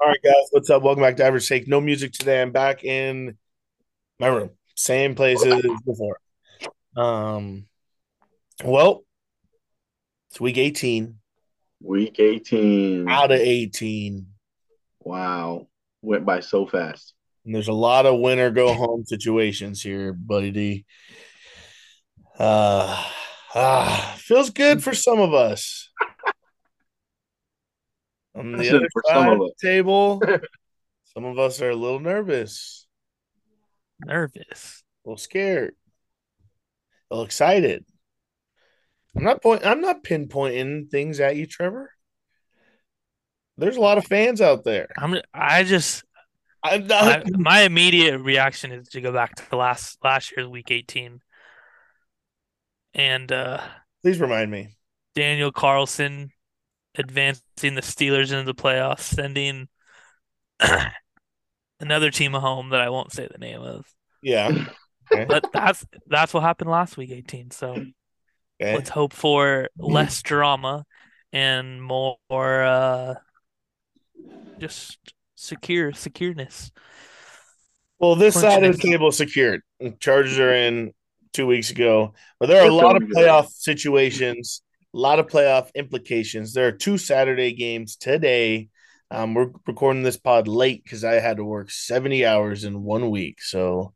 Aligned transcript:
All 0.00 0.08
right, 0.08 0.22
guys, 0.22 0.34
what's 0.50 0.68
up? 0.70 0.82
Welcome 0.82 1.02
back 1.02 1.16
to 1.16 1.24
Average 1.24 1.48
Take. 1.48 1.68
No 1.68 1.80
music 1.80 2.12
today. 2.12 2.42
I'm 2.42 2.52
back 2.52 2.84
in 2.84 3.36
my 4.20 4.26
room, 4.28 4.50
same 4.74 5.14
place 5.14 5.44
as 5.44 5.62
before. 5.86 6.18
Um, 6.96 7.66
well, 8.64 9.04
it's 10.30 10.40
week 10.40 10.58
18 10.58 11.16
Week 11.82 12.18
18. 12.18 13.08
out 13.08 13.30
of 13.32 13.38
18, 13.40 14.26
Wow. 15.00 15.68
Went 16.02 16.24
by 16.24 16.40
so 16.40 16.66
fast. 16.66 17.14
and 17.44 17.54
there's 17.54 17.68
a 17.68 17.72
lot 17.72 18.06
of 18.06 18.18
winner 18.20 18.50
go 18.50 18.72
home 18.74 19.04
situations 19.04 19.82
here, 19.82 20.12
buddy 20.12 20.50
D. 20.50 20.84
Uh, 22.38 23.02
ah, 23.54 24.14
feels 24.18 24.50
good 24.50 24.82
for 24.84 24.94
some 24.94 25.20
of 25.20 25.32
us. 25.34 25.85
On 28.36 28.52
the 28.52 28.68
other 28.68 28.88
for 28.92 29.02
side 29.06 29.14
some 29.14 29.28
of 29.28 29.40
of 29.40 29.48
the 29.48 29.54
table, 29.66 30.22
some 31.14 31.24
of 31.24 31.38
us 31.38 31.62
are 31.62 31.70
a 31.70 31.76
little 31.76 32.00
nervous. 32.00 32.86
Nervous. 34.04 34.82
a 35.04 35.08
little 35.08 35.16
scared, 35.16 35.74
a 37.10 37.14
little 37.14 37.24
excited. 37.24 37.84
I'm 39.16 39.24
not 39.24 39.42
point. 39.42 39.64
I'm 39.64 39.80
not 39.80 40.04
pinpointing 40.04 40.90
things 40.90 41.18
at 41.18 41.36
you, 41.36 41.46
Trevor. 41.46 41.90
There's 43.56 43.78
a 43.78 43.80
lot 43.80 43.96
of 43.96 44.04
fans 44.04 44.42
out 44.42 44.64
there. 44.64 44.88
I'm. 44.98 45.16
I 45.32 45.64
just. 45.64 46.04
I'm 46.62 46.82
I, 46.82 46.86
not. 47.24 47.30
my 47.30 47.62
immediate 47.62 48.18
reaction 48.18 48.70
is 48.72 48.88
to 48.88 49.00
go 49.00 49.12
back 49.12 49.36
to 49.36 49.56
last 49.56 49.96
last 50.04 50.36
year's 50.36 50.48
week 50.48 50.70
18, 50.70 51.20
and 52.92 53.32
uh, 53.32 53.62
please 54.02 54.20
remind 54.20 54.50
me. 54.50 54.76
Daniel 55.14 55.50
Carlson 55.50 56.30
advancing 56.98 57.74
the 57.74 57.82
Steelers 57.82 58.32
into 58.32 58.44
the 58.44 58.54
playoffs, 58.54 59.00
sending 59.00 59.68
another 61.80 62.10
team 62.10 62.32
home 62.32 62.70
that 62.70 62.80
I 62.80 62.90
won't 62.90 63.12
say 63.12 63.28
the 63.30 63.38
name 63.38 63.62
of. 63.62 63.86
Yeah. 64.22 64.66
Okay. 65.12 65.24
But 65.24 65.46
that's 65.52 65.84
that's 66.06 66.34
what 66.34 66.42
happened 66.42 66.70
last 66.70 66.96
week 66.96 67.10
18. 67.10 67.50
So 67.50 67.68
okay. 68.60 68.74
let's 68.74 68.90
hope 68.90 69.12
for 69.12 69.68
less 69.78 70.22
drama 70.22 70.84
and 71.32 71.82
more 71.82 72.16
uh, 72.30 73.14
just 74.58 74.98
secure 75.34 75.92
secureness. 75.92 76.70
Well, 77.98 78.14
this 78.14 78.34
side 78.34 78.64
of 78.64 78.76
the 78.76 78.82
table 78.82 79.08
is 79.08 79.16
secured. 79.16 79.62
Chargers 80.00 80.38
are 80.38 80.52
in 80.52 80.92
two 81.32 81.46
weeks 81.46 81.70
ago, 81.70 82.14
but 82.38 82.48
there 82.48 82.62
are 82.62 82.68
a 82.68 82.74
lot 82.74 82.96
of 82.96 83.02
playoff 83.08 83.48
situations, 83.48 84.62
a 84.96 84.98
lot 84.98 85.18
of 85.18 85.26
playoff 85.26 85.68
implications. 85.74 86.54
There 86.54 86.66
are 86.66 86.72
two 86.72 86.96
Saturday 86.96 87.52
games 87.52 87.96
today. 87.96 88.70
Um, 89.10 89.34
we're 89.34 89.50
recording 89.66 90.02
this 90.02 90.16
pod 90.16 90.48
late 90.48 90.82
because 90.82 91.04
I 91.04 91.20
had 91.20 91.36
to 91.36 91.44
work 91.44 91.70
70 91.70 92.24
hours 92.24 92.64
in 92.64 92.82
one 92.82 93.10
week. 93.10 93.42
So, 93.42 93.92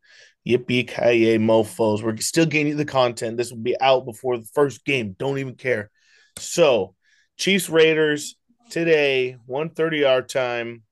yippee 0.47 0.87
ki 0.87 1.39
mofos. 1.39 2.03
We're 2.03 2.19
still 2.19 2.45
getting 2.45 2.77
the 2.77 2.85
content. 2.85 3.39
This 3.39 3.51
will 3.51 3.63
be 3.63 3.81
out 3.81 4.05
before 4.05 4.37
the 4.37 4.49
first 4.55 4.85
game. 4.85 5.17
Don't 5.19 5.39
even 5.39 5.55
care. 5.55 5.91
So, 6.39 6.95
Chiefs 7.39 7.71
Raiders 7.71 8.37
today, 8.69 9.39
1:30 9.47 10.05
our 10.05 10.21
time. 10.21 10.83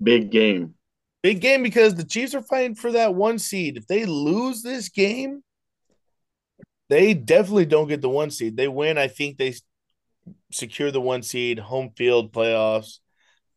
Big 0.00 0.30
game. 0.30 0.74
Big 1.20 1.40
game 1.40 1.64
because 1.64 1.96
the 1.96 2.04
Chiefs 2.04 2.34
are 2.36 2.42
fighting 2.42 2.76
for 2.76 2.92
that 2.92 3.14
one 3.14 3.40
seed. 3.40 3.76
If 3.76 3.88
they 3.88 4.06
lose 4.06 4.62
this 4.62 4.88
game, 4.88 5.42
they 6.90 7.14
definitely 7.14 7.66
don't 7.66 7.86
get 7.86 8.02
the 8.02 8.08
one 8.08 8.30
seed. 8.30 8.56
They 8.56 8.66
win, 8.66 8.98
I 8.98 9.06
think 9.06 9.38
they 9.38 9.54
secure 10.50 10.90
the 10.90 11.00
one 11.00 11.22
seed, 11.22 11.60
home 11.60 11.92
field 11.96 12.32
playoffs. 12.32 12.98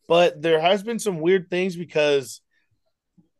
But 0.07 0.39
there 0.39 0.61
has 0.61 0.83
been 0.83 0.99
some 0.99 1.19
weird 1.19 1.49
things 1.49 1.75
because 1.75 2.41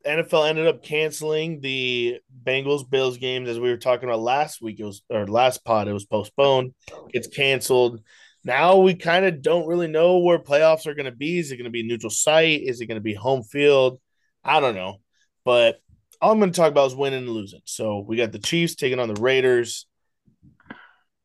NFL 0.03 0.49
ended 0.49 0.65
up 0.65 0.83
canceling 0.83 1.61
the 1.61 2.19
Bengals 2.43 2.89
Bills 2.89 3.17
games 3.17 3.47
as 3.47 3.59
we 3.59 3.69
were 3.69 3.77
talking 3.77 4.09
about 4.09 4.21
last 4.21 4.63
week. 4.63 4.79
It 4.79 4.83
was 4.83 5.03
or 5.11 5.27
last 5.27 5.63
pod, 5.63 5.87
it 5.87 5.93
was 5.93 6.05
postponed. 6.05 6.73
It's 7.09 7.27
canceled. 7.27 8.01
Now 8.43 8.77
we 8.77 8.95
kind 8.95 9.25
of 9.25 9.43
don't 9.43 9.67
really 9.67 9.87
know 9.87 10.17
where 10.17 10.39
playoffs 10.39 10.87
are 10.87 10.95
going 10.95 11.05
to 11.05 11.11
be. 11.15 11.37
Is 11.37 11.51
it 11.51 11.57
going 11.57 11.65
to 11.65 11.69
be 11.69 11.83
neutral 11.83 12.09
site? 12.09 12.63
Is 12.63 12.81
it 12.81 12.87
going 12.87 12.99
to 12.99 13.01
be 13.01 13.13
home 13.13 13.43
field? 13.43 13.99
I 14.43 14.59
don't 14.59 14.75
know. 14.75 15.01
But 15.45 15.82
all 16.23 16.31
I'm 16.31 16.39
going 16.39 16.51
to 16.51 16.55
talk 16.55 16.71
about 16.71 16.87
is 16.87 16.95
winning 16.95 17.19
and 17.25 17.29
losing. 17.29 17.59
So 17.65 17.99
we 17.99 18.15
got 18.15 18.31
the 18.31 18.39
Chiefs 18.39 18.75
taking 18.75 18.97
on 18.97 19.13
the 19.13 19.21
Raiders. 19.21 19.85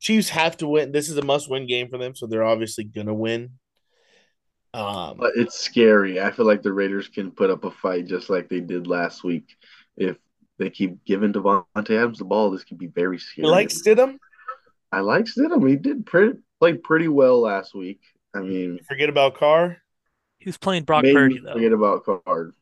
Chiefs 0.01 0.29
have 0.31 0.57
to 0.57 0.67
win. 0.67 0.91
This 0.91 1.09
is 1.09 1.17
a 1.17 1.25
must-win 1.25 1.69
game 1.69 1.89
for 1.89 1.99
them, 1.99 2.17
so 2.17 2.27
they're 2.27 2.43
obviously 2.43 2.83
going 2.83 3.07
to 3.07 3.15
win. 3.15 3.51
Um, 4.75 5.17
But 5.19 5.33
it's 5.37 5.59
scary. 5.59 6.21
I 6.21 6.33
feel 6.33 6.47
like 6.47 6.63
the 6.63 6.73
Raiders 6.73 7.07
can 7.07 7.31
put 7.31 7.49
up 7.49 7.65
a 7.65 7.71
fight 7.71 8.07
just 8.07 8.29
like 8.29 8.49
they 8.49 8.59
did 8.59 8.89
last 8.89 9.23
week. 9.23 9.57
If 9.97 10.17
they 10.59 10.69
keep 10.69 11.05
giving 11.05 11.33
Davante 11.33 11.91
Adams 11.91 12.19
the 12.19 12.25
ball, 12.25 12.51
this 12.51 12.65
could 12.65 12.79
be 12.79 12.89
very 12.89 13.19
scary. 13.19 13.47
you 13.47 13.53
like 13.53 13.69
Stidham? 13.69 14.17
I 14.91 15.01
like 15.01 15.27
Stidham. 15.27 15.69
He 15.69 15.77
did 15.77 16.07
pretty 16.07 16.39
played 16.59 16.83
pretty 16.83 17.07
well 17.09 17.41
last 17.41 17.73
week. 17.73 18.01
I 18.35 18.41
mean, 18.41 18.81
Forget 18.89 19.09
about 19.09 19.37
Carr. 19.37 19.79
He 20.39 20.49
was 20.49 20.59
playing 20.59 20.85
Brock 20.85 21.05
made 21.05 21.15
Purdy 21.15 21.39
though. 21.39 21.53
forget 21.53 21.73
about 21.73 22.05
Carr. 22.05 22.53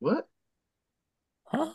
What? 0.00 0.28
Huh? 1.46 1.72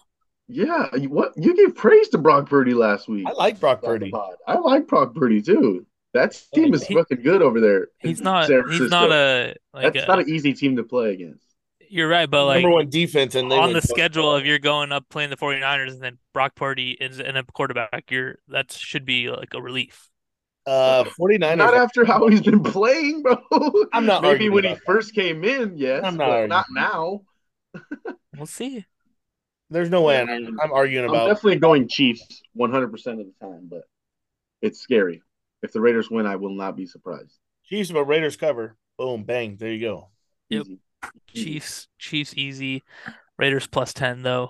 Yeah, 0.48 0.88
you- 0.96 1.10
what 1.10 1.34
you 1.38 1.56
gave 1.56 1.76
praise 1.76 2.10
to 2.10 2.18
Brock 2.18 2.50
Purdy 2.50 2.74
last 2.74 3.08
week. 3.08 3.26
I 3.28 3.32
like 3.34 3.60
Brock 3.60 3.82
Purdy. 3.84 4.12
I 4.48 4.58
like 4.58 4.88
Brock 4.88 5.14
Purdy 5.16 5.42
too. 5.42 5.86
That 6.14 6.40
team 6.56 6.74
is 6.74 6.84
He- 6.86 6.96
fucking 6.96 7.22
good 7.22 7.42
over 7.44 7.60
there. 7.62 7.90
He's 8.00 8.20
not. 8.22 8.50
He's 8.50 8.90
not 8.90 9.12
a 9.12 9.56
like. 9.74 9.94
That's 9.94 10.06
A, 10.06 10.08
not 10.08 10.20
an 10.20 10.30
easy 10.30 10.54
team 10.54 10.76
to 10.78 10.84
play 10.84 11.14
against. 11.14 11.46
you're 11.88 12.08
right, 12.10 12.28
but 12.30 12.46
like 12.46 12.64
Number 12.64 12.74
one 12.76 12.90
defense, 12.90 13.36
and 13.36 13.52
on 13.54 13.74
the 13.74 13.82
schedule 13.82 14.32
of 14.36 14.44
you're 14.46 14.58
going 14.60 14.92
up 14.92 15.06
playing 15.10 15.30
the 15.30 15.38
49ers 15.38 15.94
and 15.94 16.02
then 16.02 16.18
Brock 16.34 16.56
Purdy 16.56 16.92
is 17.00 17.20
in 17.20 17.38
a 17.38 17.44
quarterback, 17.44 18.06
you're 18.10 18.38
that 18.48 18.72
should 18.72 19.06
be 19.06 19.30
like 19.30 19.54
a 19.54 19.62
relief. 19.62 20.10
uh 20.66 21.04
49ers. 21.20 21.58
Not 21.58 21.76
after 21.76 22.06
how 22.06 22.28
he's 22.28 22.42
been 22.42 22.64
playing, 22.64 23.22
bro. 23.22 23.38
I'm 23.94 24.08
not 24.08 24.24
Maybe 24.24 24.50
when 24.50 24.64
he 24.64 24.72
that. 24.74 24.82
first 24.88 25.14
came 25.14 25.44
in, 25.44 25.78
yes, 25.78 26.04
I'm 26.04 26.18
not 26.18 26.28
but 26.28 26.50
not 26.50 26.66
now. 26.72 27.22
We'll 28.36 28.46
see. 28.48 28.86
There's 29.70 29.90
no 29.90 30.02
way 30.02 30.16
Yeah, 30.16 30.34
I'm. 30.34 30.60
I'm 30.60 30.72
arguing 30.72 31.06
I'm 31.06 31.12
about. 31.12 31.28
definitely 31.28 31.58
going 31.60 31.88
Chiefs 31.88 32.42
100% 32.58 32.84
of 32.94 33.18
the 33.18 33.34
time, 33.42 33.68
but 33.70 33.84
it's 34.62 34.80
scary. 34.80 35.22
If 35.62 35.74
the 35.74 35.82
Raiders 35.82 36.10
win, 36.10 36.26
I 36.26 36.38
will 36.38 36.56
not 36.56 36.76
be 36.76 36.86
surprised. 36.86 37.38
Chiefs, 37.66 37.92
but 37.92 38.06
Raiders 38.06 38.38
cover. 38.38 38.76
Boom, 38.98 39.24
bang. 39.24 39.58
There 39.58 39.72
you 39.72 39.82
go. 39.82 40.10
Yep. 40.50 40.66
Easy. 40.66 40.80
Easy. 41.34 41.46
Chiefs, 41.46 41.88
Chiefs 41.98 42.34
easy. 42.36 42.84
Raiders 43.38 43.68
plus 43.68 43.94
10 43.94 44.24
though. 44.24 44.50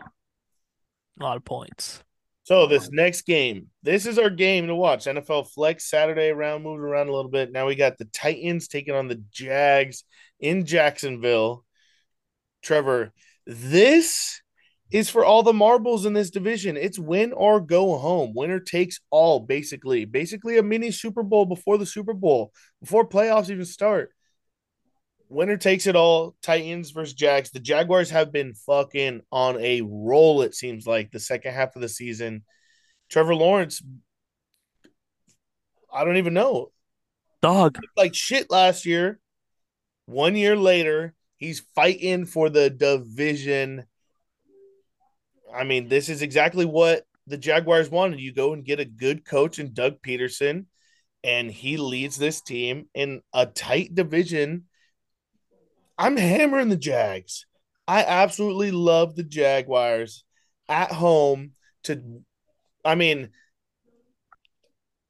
A 1.20 1.24
lot 1.24 1.38
of 1.38 1.46
points. 1.46 2.04
So 2.44 2.66
this 2.66 2.90
next 2.92 3.28
game, 3.28 3.68
this 3.84 4.08
is 4.08 4.18
our 4.18 4.32
game 4.32 4.68
to 4.68 4.76
watch. 4.76 5.06
NFL 5.06 5.52
Flex 5.52 5.88
Saturday 5.88 6.32
round, 6.32 6.64
moving 6.64 6.82
around 6.82 7.08
a 7.08 7.14
little 7.14 7.30
bit. 7.30 7.52
Now 7.52 7.68
we 7.68 7.76
got 7.76 8.00
the 8.00 8.06
Titans 8.06 8.68
taking 8.68 8.96
on 8.96 9.08
the 9.08 9.22
Jags 9.30 10.04
in 10.40 10.66
Jacksonville. 10.66 11.64
Trevor, 12.64 13.14
this 13.46 14.42
is 14.92 15.10
for 15.10 15.24
all 15.24 15.44
the 15.44 15.54
marbles 15.54 16.06
in 16.06 16.14
this 16.14 16.32
division. 16.32 16.76
It's 16.76 16.98
win 16.98 17.32
or 17.34 17.60
go 17.62 17.98
home. 17.98 18.34
Winner 18.36 18.60
takes 18.60 19.00
all, 19.12 19.40
basically. 19.40 20.06
Basically, 20.06 20.58
a 20.58 20.64
mini 20.64 20.92
Super 20.92 21.24
Bowl 21.24 21.46
before 21.46 21.78
the 21.78 21.86
Super 21.86 22.14
Bowl, 22.14 22.52
before 22.82 23.08
playoffs 23.08 23.50
even 23.50 23.66
start. 23.66 24.12
Winner 25.28 25.58
takes 25.58 25.86
it 25.86 25.96
all. 25.96 26.36
Titans 26.42 26.90
versus 26.90 27.14
Jags. 27.14 27.52
The 27.52 27.60
Jaguars 27.60 28.10
have 28.10 28.32
been 28.32 28.56
fucking 28.56 29.22
on 29.32 29.58
a 29.60 29.82
roll, 29.82 30.42
it 30.42 30.56
seems 30.56 30.88
like, 30.88 31.12
the 31.12 31.20
second 31.20 31.54
half 31.54 31.76
of 31.76 31.84
the 31.84 31.90
season. 31.90 32.44
Trevor 33.10 33.36
Lawrence, 33.36 33.82
I 35.94 36.04
don't 36.04 36.18
even 36.18 36.34
know. 36.34 36.72
Dog. 37.42 37.78
Like 37.96 38.16
shit 38.16 38.50
last 38.50 38.86
year. 38.86 39.20
One 40.06 40.36
year 40.36 40.56
later, 40.56 41.14
he's 41.38 41.60
fighting 41.76 42.26
for 42.26 42.50
the 42.50 42.72
division. 42.72 43.86
I 45.54 45.64
mean, 45.64 45.88
this 45.88 46.10
is 46.10 46.22
exactly 46.22 46.66
what 46.66 47.04
the 47.28 47.38
Jaguars 47.38 47.90
wanted. 47.90 48.20
You 48.20 48.34
go 48.34 48.54
and 48.54 48.66
get 48.66 48.80
a 48.80 48.86
good 48.86 49.26
coach 49.26 49.60
in 49.60 49.74
Doug 49.74 50.02
Pederson, 50.02 50.66
and 51.24 51.52
he 51.52 51.78
leads 51.78 52.18
this 52.18 52.42
team 52.42 52.88
in 52.94 53.22
a 53.34 53.46
tight 53.46 53.94
division. 53.94 54.66
I'm 55.98 56.18
hammering 56.18 56.70
the 56.70 56.78
Jags. 56.78 57.46
I 57.88 58.04
absolutely 58.04 58.72
love 58.72 59.16
the 59.16 59.24
Jaguars 59.24 60.24
at 60.68 60.92
home 60.92 61.54
to 61.84 62.22
I 62.86 62.94
mean 62.96 63.32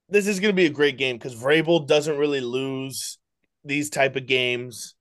this 0.08 0.28
is 0.28 0.40
going 0.40 0.54
to 0.54 0.56
be 0.56 0.66
a 0.66 0.72
great 0.72 0.98
game 0.98 1.20
cuz 1.20 1.36
Vrabel 1.36 1.86
doesn't 1.86 2.18
really 2.18 2.40
lose 2.42 3.20
these 3.66 3.90
type 3.90 4.16
of 4.16 4.26
games, 4.26 4.96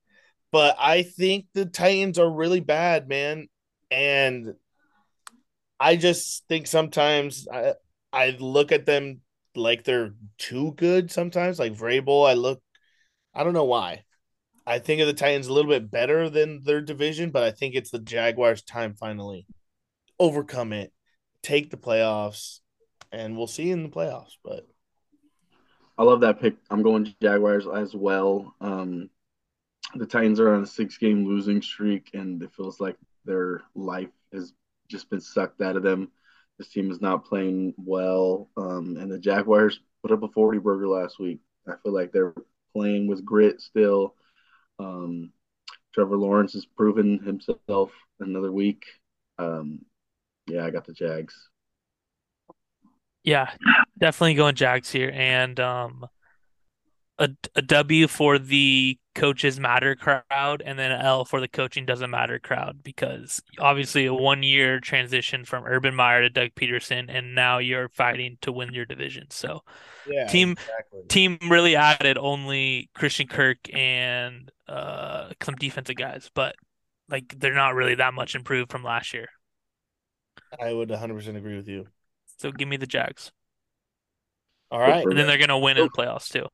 but 0.51 0.75
I 0.77 1.03
think 1.03 1.45
the 1.53 1.65
Titans 1.65 2.19
are 2.19 2.29
really 2.29 2.59
bad, 2.59 3.07
man, 3.07 3.47
and 3.89 4.53
I 5.79 5.95
just 5.95 6.45
think 6.47 6.67
sometimes 6.67 7.47
I 7.51 7.75
I 8.11 8.37
look 8.39 8.71
at 8.71 8.85
them 8.85 9.21
like 9.55 9.83
they're 9.83 10.13
too 10.37 10.73
good 10.77 11.11
sometimes 11.11 11.59
like 11.59 11.73
Vrabel 11.73 12.27
I 12.27 12.33
look 12.33 12.61
I 13.33 13.43
don't 13.43 13.53
know 13.53 13.65
why. 13.65 14.03
I 14.65 14.79
think 14.79 15.01
of 15.01 15.07
the 15.07 15.13
Titans 15.13 15.47
a 15.47 15.53
little 15.53 15.71
bit 15.71 15.89
better 15.89 16.29
than 16.29 16.63
their 16.63 16.81
division, 16.81 17.31
but 17.31 17.43
I 17.43 17.51
think 17.51 17.73
it's 17.73 17.89
the 17.89 17.99
Jaguars' 17.99 18.61
time 18.61 18.93
finally. 18.93 19.47
Overcome 20.19 20.73
it, 20.73 20.91
take 21.41 21.71
the 21.71 21.77
playoffs, 21.77 22.59
and 23.11 23.35
we'll 23.35 23.47
see 23.47 23.71
in 23.71 23.83
the 23.83 23.89
playoffs. 23.89 24.33
But 24.43 24.67
I 25.97 26.03
love 26.03 26.21
that 26.21 26.39
pick. 26.39 26.55
I'm 26.69 26.83
going 26.83 27.13
Jaguars 27.21 27.65
as 27.67 27.95
well. 27.95 28.53
Um, 28.61 29.09
the 29.95 30.05
Titans 30.05 30.39
are 30.39 30.53
on 30.53 30.63
a 30.63 30.67
six 30.67 30.97
game 30.97 31.25
losing 31.25 31.61
streak, 31.61 32.11
and 32.13 32.41
it 32.43 32.51
feels 32.55 32.79
like 32.79 32.97
their 33.25 33.61
life 33.73 34.09
has 34.33 34.53
just 34.89 35.09
been 35.09 35.21
sucked 35.21 35.61
out 35.61 35.75
of 35.75 35.83
them. 35.83 36.11
This 36.57 36.69
team 36.69 36.91
is 36.91 37.01
not 37.01 37.25
playing 37.25 37.73
well. 37.77 38.49
Um, 38.57 38.97
and 38.99 39.11
the 39.11 39.19
Jaguars 39.19 39.79
put 40.01 40.11
up 40.11 40.23
a 40.23 40.27
40 40.27 40.59
burger 40.59 40.87
last 40.87 41.19
week. 41.19 41.39
I 41.67 41.73
feel 41.83 41.93
like 41.93 42.11
they're 42.11 42.33
playing 42.73 43.07
with 43.07 43.23
grit 43.23 43.61
still. 43.61 44.15
Um, 44.77 45.31
Trevor 45.93 46.17
Lawrence 46.17 46.53
has 46.53 46.65
proven 46.65 47.19
himself 47.19 47.91
another 48.19 48.51
week. 48.51 48.85
Um, 49.37 49.85
yeah, 50.47 50.65
I 50.65 50.69
got 50.69 50.85
the 50.85 50.93
Jags. 50.93 51.49
Yeah, 53.23 53.51
definitely 53.99 54.35
going 54.35 54.55
Jags 54.55 54.91
here. 54.91 55.11
And 55.13 55.59
um, 55.59 56.07
a, 57.19 57.29
a 57.55 57.61
W 57.61 58.07
for 58.07 58.39
the 58.39 58.97
coaches 59.13 59.59
matter 59.59 59.95
crowd 59.95 60.63
and 60.65 60.79
then 60.79 60.91
an 60.91 61.01
L 61.01 61.25
for 61.25 61.41
the 61.41 61.47
coaching 61.47 61.85
doesn't 61.85 62.09
matter 62.09 62.39
crowd 62.39 62.81
because 62.81 63.41
obviously 63.59 64.05
a 64.05 64.13
one 64.13 64.41
year 64.41 64.79
transition 64.79 65.43
from 65.43 65.65
Urban 65.65 65.93
Meyer 65.93 66.21
to 66.21 66.29
Doug 66.29 66.51
Pederson 66.55 67.07
and 67.09 67.35
now 67.35 67.57
you're 67.57 67.89
fighting 67.89 68.37
to 68.41 68.53
win 68.53 68.73
your 68.73 68.85
division. 68.85 69.25
So 69.29 69.61
yeah, 70.07 70.27
team 70.27 70.51
exactly. 70.51 71.01
team 71.09 71.37
really 71.49 71.75
added 71.75 72.17
only 72.17 72.89
Christian 72.95 73.27
Kirk 73.27 73.57
and 73.73 74.49
uh 74.69 75.31
some 75.43 75.55
defensive 75.55 75.97
guys, 75.97 76.31
but 76.33 76.55
like 77.09 77.37
they're 77.37 77.53
not 77.53 77.75
really 77.75 77.95
that 77.95 78.13
much 78.13 78.35
improved 78.35 78.71
from 78.71 78.83
last 78.83 79.13
year. 79.13 79.27
I 80.59 80.71
would 80.71 80.89
100% 80.89 81.35
agree 81.35 81.57
with 81.57 81.67
you. 81.67 81.87
So 82.37 82.51
give 82.51 82.69
me 82.69 82.77
the 82.77 82.87
Jags. 82.87 83.31
All 84.71 84.79
right. 84.79 85.03
And 85.03 85.17
then 85.17 85.27
they're 85.27 85.37
going 85.37 85.49
to 85.49 85.57
win 85.57 85.77
in 85.77 85.83
the 85.83 85.89
playoffs 85.89 86.31
too. 86.31 86.47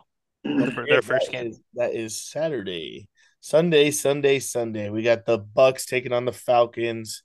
For 0.45 0.85
their 0.87 1.01
first 1.01 1.31
game. 1.31 1.47
is- 1.47 1.61
that 1.73 1.95
is 1.95 2.21
Saturday. 2.21 3.09
Sunday, 3.39 3.91
Sunday, 3.91 4.39
Sunday. 4.39 4.89
We 4.89 5.03
got 5.03 5.25
the 5.25 5.37
Bucks 5.37 5.85
taking 5.85 6.13
on 6.13 6.25
the 6.25 6.31
Falcons. 6.31 7.23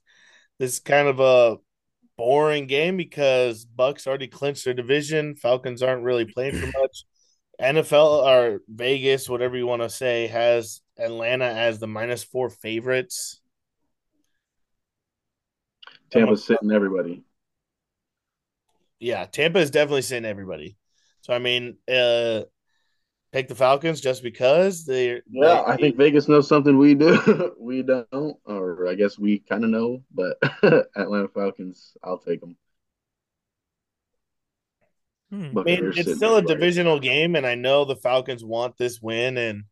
This 0.59 0.73
is 0.73 0.79
kind 0.79 1.07
of 1.07 1.19
a 1.19 1.57
boring 2.17 2.67
game 2.67 2.97
because 2.97 3.65
Bucks 3.65 4.05
already 4.05 4.27
clinched 4.27 4.65
their 4.65 4.73
division. 4.73 5.35
Falcons 5.35 5.81
aren't 5.81 6.03
really 6.03 6.25
playing 6.25 6.59
for 6.59 6.67
much. 6.79 7.05
NFL 7.59 8.25
or 8.25 8.61
Vegas, 8.67 9.29
whatever 9.29 9.55
you 9.55 9.67
want 9.67 9.83
to 9.83 9.89
say, 9.89 10.27
has 10.27 10.81
Atlanta 10.97 11.45
as 11.45 11.79
the 11.79 11.87
minus 11.87 12.23
four 12.23 12.49
favorites. 12.49 13.39
Tampa's 16.11 16.43
sitting 16.43 16.71
everybody. 16.71 17.23
Yeah, 18.99 19.25
Tampa 19.25 19.59
is 19.59 19.71
definitely 19.71 20.01
sitting 20.03 20.25
everybody. 20.25 20.77
So 21.21 21.33
I 21.33 21.39
mean, 21.39 21.77
uh 21.91 22.41
pick 23.31 23.47
the 23.47 23.55
Falcons 23.55 24.01
just 24.01 24.23
because 24.23 24.85
they 24.85 25.21
Yeah, 25.29 25.63
I 25.65 25.77
think 25.77 25.97
Vegas 25.97 26.27
knows 26.27 26.47
something 26.47 26.77
we 26.77 26.95
do. 26.95 27.53
we 27.59 27.83
don't, 27.83 28.37
or 28.45 28.87
I 28.87 28.95
guess 28.95 29.17
we 29.17 29.39
kind 29.39 29.63
of 29.63 29.69
know, 29.69 30.03
but 30.13 30.37
Atlanta 30.95 31.29
Falcons, 31.29 31.95
I'll 32.03 32.19
take 32.19 32.41
them. 32.41 32.57
Hmm. 35.31 35.57
I 35.57 35.63
mean, 35.63 35.93
it's 35.95 36.13
still 36.13 36.35
a 36.35 36.37
everybody. 36.39 36.59
divisional 36.59 36.99
game, 36.99 37.35
and 37.35 37.45
I 37.45 37.55
know 37.55 37.85
the 37.85 37.95
Falcons 37.95 38.43
want 38.43 38.77
this 38.77 39.01
win, 39.01 39.37
and 39.37 39.63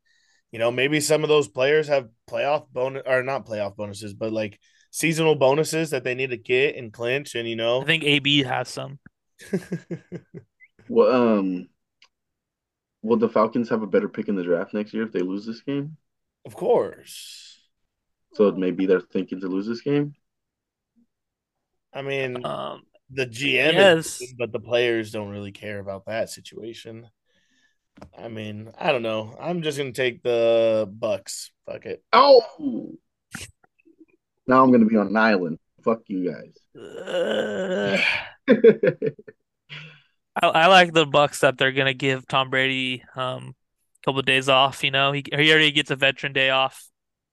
you 0.51 0.59
know 0.59 0.71
maybe 0.71 1.01
some 1.01 1.23
of 1.23 1.29
those 1.29 1.49
players 1.49 1.87
have 1.89 2.09
playoff 2.29 2.67
bonus 2.71 3.03
or 3.05 3.23
not 3.23 3.45
playoff 3.45 3.75
bonuses, 3.75 4.13
but 4.13 4.31
like 4.31 4.57
seasonal 4.91 5.35
bonuses 5.35 5.89
that 5.89 6.03
they 6.03 6.15
need 6.15 6.29
to 6.29 6.37
get 6.37 6.75
and 6.75 6.93
clinch, 6.93 7.35
and 7.35 7.47
you 7.47 7.57
know 7.57 7.81
I 7.81 7.85
think 7.85 8.03
AB 8.03 8.43
has 8.43 8.69
some. 8.69 8.99
Well, 10.89 11.37
um, 11.37 11.69
will 13.01 13.17
the 13.17 13.29
Falcons 13.29 13.69
have 13.69 13.81
a 13.81 13.87
better 13.87 14.09
pick 14.09 14.27
in 14.27 14.35
the 14.35 14.43
draft 14.43 14.73
next 14.73 14.93
year 14.93 15.03
if 15.03 15.11
they 15.11 15.21
lose 15.21 15.45
this 15.45 15.61
game? 15.61 15.97
of 16.45 16.55
course. 16.55 17.57
So 18.33 18.51
maybe 18.51 18.85
they're 18.85 19.01
thinking 19.01 19.39
to 19.41 19.47
lose 19.47 19.67
this 19.67 19.81
game. 19.81 20.13
I 21.93 22.01
mean, 22.01 22.45
Um, 22.45 22.83
the 23.09 23.25
GM, 23.25 23.73
yes. 23.73 24.21
is, 24.21 24.33
but 24.37 24.51
the 24.51 24.59
players 24.59 25.11
don't 25.11 25.29
really 25.29 25.51
care 25.51 25.79
about 25.79 26.05
that 26.05 26.29
situation. 26.29 27.09
I 28.17 28.27
mean, 28.29 28.71
I 28.77 28.91
don't 28.91 29.01
know. 29.01 29.35
I'm 29.39 29.61
just 29.61 29.77
gonna 29.77 29.91
take 29.91 30.21
the 30.23 30.87
Bucks. 30.91 31.51
Fuck 31.65 31.85
it. 31.85 32.03
Oh, 32.13 32.97
now 34.47 34.63
I'm 34.63 34.71
gonna 34.71 34.85
be 34.85 34.95
on 34.95 35.07
an 35.07 35.17
island. 35.17 35.59
Fuck 35.83 36.01
you 36.07 36.31
guys. 36.31 36.53
uh, 36.79 37.97
I, 40.41 40.47
I 40.47 40.67
like 40.67 40.93
the 40.93 41.05
Bucks 41.05 41.41
that 41.41 41.57
they're 41.57 41.71
gonna 41.71 41.93
give 41.93 42.27
Tom 42.27 42.49
Brady 42.49 43.03
um 43.15 43.55
a 44.01 44.05
couple 44.05 44.19
of 44.19 44.25
days 44.25 44.49
off. 44.49 44.83
You 44.83 44.91
know, 44.91 45.11
he 45.11 45.23
he 45.31 45.51
already 45.51 45.71
gets 45.71 45.91
a 45.91 45.95
veteran 45.95 46.33
day 46.33 46.49
off 46.49 46.87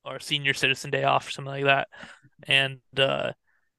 or 0.05 0.21
senior 0.21 0.55
citizen 0.55 0.91
day 0.91 1.05
off 1.05 1.29
or 1.29 1.31
something 1.31 1.53
like 1.53 1.65
that, 1.65 1.89
and 2.47 2.81
uh, 2.97 3.33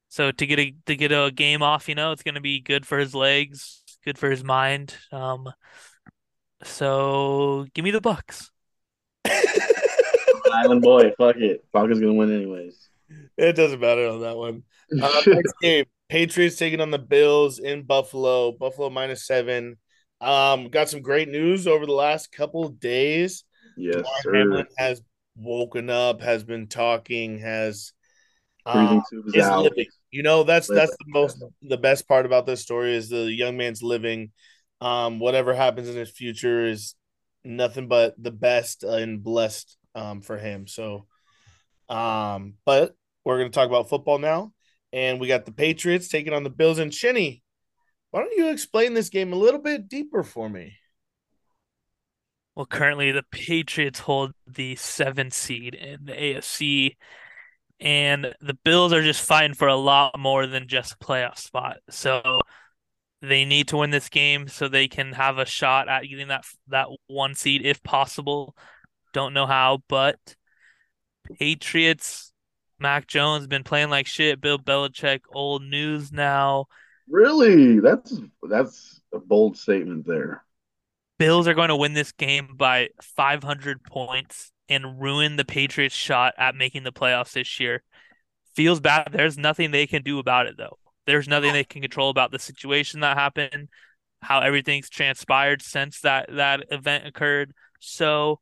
so 0.08 0.30
to 0.30 0.46
get 0.46 0.58
a 0.58 0.74
to 0.86 0.96
get 0.96 1.12
a 1.12 1.30
game 1.34 1.62
off, 1.62 1.88
you 1.88 1.94
know, 1.94 2.12
it's 2.12 2.22
gonna 2.22 2.40
be 2.40 2.60
good 2.60 2.86
for 2.86 2.98
his 2.98 3.14
legs, 3.14 3.82
good 4.04 4.18
for 4.18 4.30
his 4.30 4.44
mind. 4.44 4.94
Um, 5.12 5.50
so 6.64 7.66
give 7.74 7.84
me 7.84 7.90
the 7.90 8.00
Bucks. 8.00 8.50
island 10.52 10.82
boy. 10.82 11.12
Fuck 11.18 11.36
it. 11.36 11.64
Falcons 11.72 12.00
gonna 12.00 12.14
win 12.14 12.34
anyways. 12.34 12.88
It 13.36 13.54
doesn't 13.54 13.80
matter 13.80 14.08
on 14.08 14.20
that 14.20 14.36
one. 14.36 14.62
Uh, 15.00 15.22
next 15.26 15.54
game, 15.62 15.84
Patriots 16.08 16.56
taking 16.56 16.80
on 16.80 16.90
the 16.90 16.98
Bills 16.98 17.58
in 17.58 17.82
Buffalo. 17.82 18.52
Buffalo 18.52 18.90
minus 18.90 19.26
seven. 19.26 19.76
Um, 20.20 20.68
got 20.68 20.88
some 20.88 21.02
great 21.02 21.28
news 21.28 21.66
over 21.66 21.86
the 21.86 21.92
last 21.92 22.32
couple 22.32 22.68
days. 22.70 23.44
yes. 23.76 24.02
Hamlin 24.24 24.66
has 24.76 25.00
woken 25.36 25.90
up, 25.90 26.20
has 26.20 26.42
been 26.44 26.66
talking, 26.66 27.38
has 27.38 27.92
um, 28.66 29.02
is 29.34 29.44
out. 29.44 29.62
living. 29.64 29.86
You 30.10 30.22
know, 30.22 30.42
that's 30.42 30.68
Living. 30.68 30.80
that's 30.80 30.96
the 30.96 31.04
most 31.08 31.44
the 31.62 31.76
best 31.76 32.08
part 32.08 32.26
about 32.26 32.46
this 32.46 32.62
story 32.62 32.94
is 32.94 33.08
the 33.08 33.30
young 33.30 33.56
man's 33.56 33.82
living. 33.82 34.32
Um, 34.80 35.18
whatever 35.18 35.54
happens 35.54 35.88
in 35.88 35.96
his 35.96 36.10
future 36.10 36.66
is 36.66 36.94
nothing 37.44 37.88
but 37.88 38.14
the 38.18 38.30
best 38.30 38.84
and 38.84 39.22
blessed 39.22 39.76
um 39.94 40.20
for 40.22 40.38
him. 40.38 40.66
So, 40.66 41.06
um, 41.88 42.54
but 42.64 42.94
we're 43.24 43.38
gonna 43.38 43.50
talk 43.50 43.68
about 43.68 43.88
football 43.88 44.18
now, 44.18 44.52
and 44.92 45.20
we 45.20 45.28
got 45.28 45.44
the 45.44 45.52
Patriots 45.52 46.08
taking 46.08 46.32
on 46.32 46.44
the 46.44 46.50
Bills 46.50 46.78
and 46.78 46.92
Shinny. 46.92 47.42
Why 48.10 48.20
don't 48.20 48.36
you 48.36 48.48
explain 48.48 48.94
this 48.94 49.10
game 49.10 49.32
a 49.32 49.36
little 49.36 49.60
bit 49.60 49.88
deeper 49.88 50.22
for 50.22 50.48
me? 50.48 50.76
Well, 52.54 52.66
currently 52.66 53.12
the 53.12 53.24
Patriots 53.30 54.00
hold 54.00 54.32
the 54.46 54.74
seventh 54.76 55.34
seed 55.34 55.74
in 55.74 56.06
the 56.06 56.12
AFC, 56.12 56.96
and 57.78 58.34
the 58.40 58.58
Bills 58.64 58.92
are 58.92 59.02
just 59.02 59.24
fighting 59.24 59.54
for 59.54 59.68
a 59.68 59.76
lot 59.76 60.18
more 60.18 60.46
than 60.46 60.66
just 60.66 60.94
a 60.94 60.96
playoff 60.96 61.38
spot. 61.38 61.76
So 61.90 62.40
they 63.22 63.44
need 63.44 63.68
to 63.68 63.76
win 63.76 63.90
this 63.90 64.08
game 64.08 64.48
so 64.48 64.68
they 64.68 64.88
can 64.88 65.12
have 65.12 65.38
a 65.38 65.44
shot 65.44 65.88
at 65.88 66.02
getting 66.02 66.28
that 66.28 66.44
that 66.68 66.88
one 67.06 67.34
seed 67.34 67.64
if 67.64 67.82
possible. 67.82 68.56
Don't 69.12 69.34
know 69.34 69.46
how, 69.46 69.82
but 69.88 70.18
Patriots, 71.38 72.32
Mac 72.80 73.06
Jones 73.06 73.46
been 73.46 73.64
playing 73.64 73.90
like 73.90 74.06
shit. 74.06 74.40
Bill 74.40 74.58
Belichick, 74.58 75.20
old 75.32 75.62
news 75.62 76.12
now. 76.12 76.66
Really? 77.08 77.80
That's 77.80 78.20
that's 78.48 79.00
a 79.12 79.18
bold 79.18 79.56
statement 79.56 80.06
there. 80.06 80.44
Bills 81.18 81.48
are 81.48 81.54
going 81.54 81.70
to 81.70 81.76
win 81.76 81.94
this 81.94 82.12
game 82.12 82.54
by 82.56 82.90
500 83.02 83.82
points 83.82 84.52
and 84.68 85.00
ruin 85.00 85.36
the 85.36 85.44
Patriots' 85.44 85.94
shot 85.94 86.34
at 86.38 86.54
making 86.54 86.84
the 86.84 86.92
playoffs 86.92 87.32
this 87.32 87.58
year. 87.58 87.82
Feels 88.54 88.80
bad. 88.80 89.08
There's 89.12 89.36
nothing 89.36 89.70
they 89.70 89.86
can 89.86 90.02
do 90.02 90.18
about 90.18 90.46
it, 90.46 90.56
though. 90.56 90.78
There's 91.06 91.26
nothing 91.26 91.52
they 91.52 91.64
can 91.64 91.82
control 91.82 92.10
about 92.10 92.30
the 92.30 92.38
situation 92.38 93.00
that 93.00 93.16
happened, 93.16 93.68
how 94.20 94.40
everything's 94.40 94.90
transpired 94.90 95.62
since 95.62 96.00
that 96.02 96.28
that 96.30 96.66
event 96.70 97.06
occurred. 97.06 97.52
So, 97.80 98.40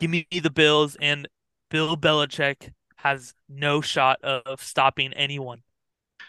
give 0.00 0.10
me 0.10 0.26
the 0.30 0.50
Bills, 0.50 0.96
and 1.00 1.28
Bill 1.70 1.96
Belichick 1.96 2.72
has 2.96 3.34
no 3.48 3.80
shot 3.80 4.22
of 4.22 4.62
stopping 4.62 5.12
anyone. 5.12 5.62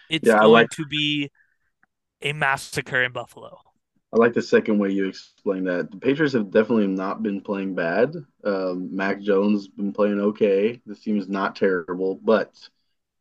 It's 0.09 0.27
Yeah, 0.27 0.35
I 0.35 0.39
going 0.41 0.51
like- 0.51 0.69
to 0.71 0.85
be 0.85 1.31
a 2.21 2.33
massacre 2.33 3.03
in 3.03 3.11
Buffalo. 3.11 3.59
I 4.13 4.17
like 4.17 4.33
the 4.33 4.41
second 4.41 4.79
way 4.79 4.89
you 4.91 5.05
explained 5.07 5.67
that. 5.67 5.91
The 5.91 5.97
Patriots 5.97 6.33
have 6.33 6.49
definitely 6.49 6.87
not 6.87 7.21
been 7.21 7.41
playing 7.41 7.75
bad. 7.75 8.15
Um, 8.43 8.95
Mac 8.95 9.19
Jones 9.21 9.67
been 9.67 9.91
playing 9.91 10.19
okay. 10.21 10.81
This 10.85 11.01
team 11.01 11.17
is 11.17 11.27
not 11.27 11.57
terrible, 11.57 12.15
but 12.23 12.53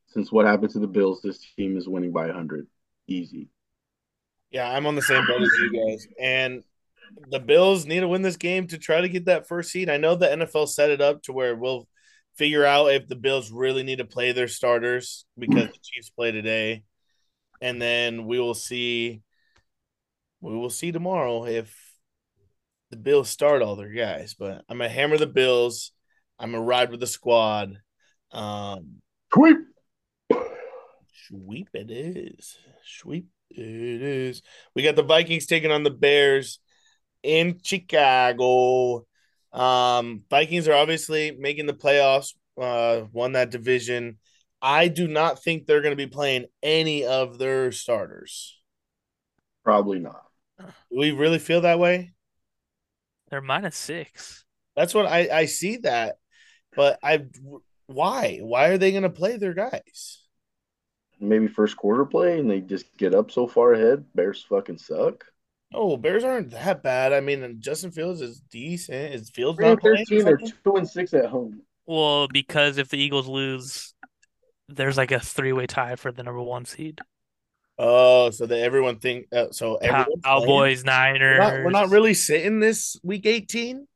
since 0.06 0.30
what 0.30 0.46
happened 0.46 0.70
to 0.70 0.78
the 0.78 0.86
Bills, 0.86 1.20
this 1.22 1.40
team 1.56 1.76
is 1.76 1.88
winning 1.88 2.12
by 2.12 2.26
100. 2.26 2.68
Easy. 3.08 3.48
Yeah, 4.50 4.70
I'm 4.70 4.86
on 4.86 4.94
the 4.94 5.02
same 5.02 5.26
boat 5.26 5.42
as 5.42 5.50
you 5.58 5.72
guys. 5.72 6.06
And 6.20 6.62
the 7.30 7.40
Bills 7.40 7.84
need 7.84 8.00
to 8.00 8.08
win 8.08 8.22
this 8.22 8.36
game 8.36 8.68
to 8.68 8.78
try 8.78 9.00
to 9.00 9.08
get 9.08 9.24
that 9.24 9.48
first 9.48 9.72
seed. 9.72 9.90
I 9.90 9.96
know 9.96 10.14
the 10.14 10.28
NFL 10.30 10.68
set 10.68 10.90
it 10.90 11.00
up 11.00 11.22
to 11.24 11.32
where 11.32 11.56
we'll 11.56 11.88
figure 12.36 12.64
out 12.64 12.92
if 12.92 13.08
the 13.08 13.16
Bills 13.16 13.50
really 13.50 13.82
need 13.82 13.98
to 13.98 14.04
play 14.04 14.32
their 14.32 14.48
starters 14.48 15.24
because 15.38 15.68
the 15.68 15.78
Chiefs 15.82 16.10
play 16.10 16.32
today, 16.32 16.84
and 17.60 17.80
then 17.80 18.26
we 18.26 18.38
will 18.38 18.54
see. 18.54 19.22
We 20.40 20.54
will 20.54 20.70
see 20.70 20.92
tomorrow 20.92 21.46
if 21.46 21.74
the 22.90 22.96
Bills 22.96 23.28
start 23.28 23.62
all 23.62 23.76
their 23.76 23.88
guys. 23.88 24.34
But 24.34 24.64
I'm 24.68 24.78
gonna 24.78 24.88
hammer 24.88 25.18
the 25.18 25.26
Bills. 25.26 25.92
I'm 26.38 26.52
gonna 26.52 26.62
ride 26.62 26.90
with 26.90 27.00
the 27.00 27.06
squad. 27.06 27.78
Um, 28.32 29.00
Sweep. 29.32 29.58
Sweep 31.28 31.68
it 31.74 31.90
is. 31.90 32.56
Sweep 32.84 33.26
it 33.50 33.58
is. 34.02 34.42
We 34.74 34.82
got 34.82 34.96
the 34.96 35.02
Vikings 35.02 35.46
taking 35.46 35.72
on 35.72 35.82
the 35.82 35.90
Bears 35.90 36.60
in 37.22 37.58
Chicago. 37.62 39.06
Um, 39.52 40.22
Vikings 40.28 40.68
are 40.68 40.74
obviously 40.74 41.36
making 41.38 41.66
the 41.66 41.74
playoffs, 41.74 42.34
uh, 42.60 43.02
won 43.12 43.32
that 43.32 43.50
division. 43.50 44.18
I 44.60 44.88
do 44.88 45.06
not 45.06 45.42
think 45.42 45.66
they're 45.66 45.82
going 45.82 45.96
to 45.96 45.96
be 45.96 46.10
playing 46.10 46.46
any 46.62 47.04
of 47.04 47.38
their 47.38 47.72
starters. 47.72 48.58
Probably 49.64 49.98
not. 49.98 50.22
Do 50.58 50.66
we 50.90 51.10
really 51.10 51.38
feel 51.38 51.62
that 51.62 51.78
way? 51.78 52.12
They're 53.30 53.40
minus 53.40 53.76
six. 53.76 54.44
That's 54.76 54.94
what 54.94 55.06
I, 55.06 55.28
I 55.32 55.44
see 55.46 55.78
that. 55.78 56.16
But 56.74 56.98
I 57.02 57.24
why? 57.86 58.38
Why 58.42 58.68
are 58.68 58.78
they 58.78 58.90
going 58.90 59.02
to 59.02 59.10
play 59.10 59.36
their 59.36 59.54
guys? 59.54 60.22
Maybe 61.18 61.48
first 61.48 61.76
quarter 61.76 62.04
play 62.04 62.38
and 62.38 62.50
they 62.50 62.60
just 62.60 62.94
get 62.96 63.14
up 63.14 63.30
so 63.30 63.46
far 63.46 63.72
ahead. 63.72 64.04
Bears 64.14 64.44
fucking 64.48 64.78
suck. 64.78 65.24
Oh, 65.74 65.96
Bears 65.96 66.24
aren't 66.24 66.52
that 66.52 66.82
bad. 66.82 67.12
I 67.12 67.20
mean, 67.20 67.56
Justin 67.58 67.90
Fields 67.90 68.20
is 68.20 68.40
decent. 68.50 69.14
Is 69.14 69.30
Fields 69.30 69.58
not 69.58 69.80
playing? 69.80 69.96
thirteen. 70.06 70.24
They're 70.24 70.38
two 70.38 70.76
and 70.76 70.88
six 70.88 71.12
at 71.12 71.26
home. 71.26 71.62
Well, 71.86 72.28
because 72.28 72.78
if 72.78 72.88
the 72.88 72.98
Eagles 72.98 73.28
lose, 73.28 73.94
there's 74.68 74.96
like 74.96 75.12
a 75.12 75.20
three-way 75.20 75.66
tie 75.66 75.96
for 75.96 76.12
the 76.12 76.22
number 76.22 76.40
one 76.40 76.64
seed. 76.64 77.00
Oh, 77.78 78.30
so 78.30 78.46
that 78.46 78.58
everyone 78.58 79.00
think 79.00 79.26
uh, 79.32 79.50
so. 79.50 79.76
Everyone's 79.76 80.22
playing? 80.22 80.40
Cowboys, 80.40 80.84
We're 80.84 80.90
Niners. 80.90 81.38
not, 81.38 81.52
we're 81.52 81.70
not 81.70 81.90
really 81.90 82.14
sitting 82.14 82.58
this 82.60 82.98
week 83.02 83.26
eighteen. 83.26 83.86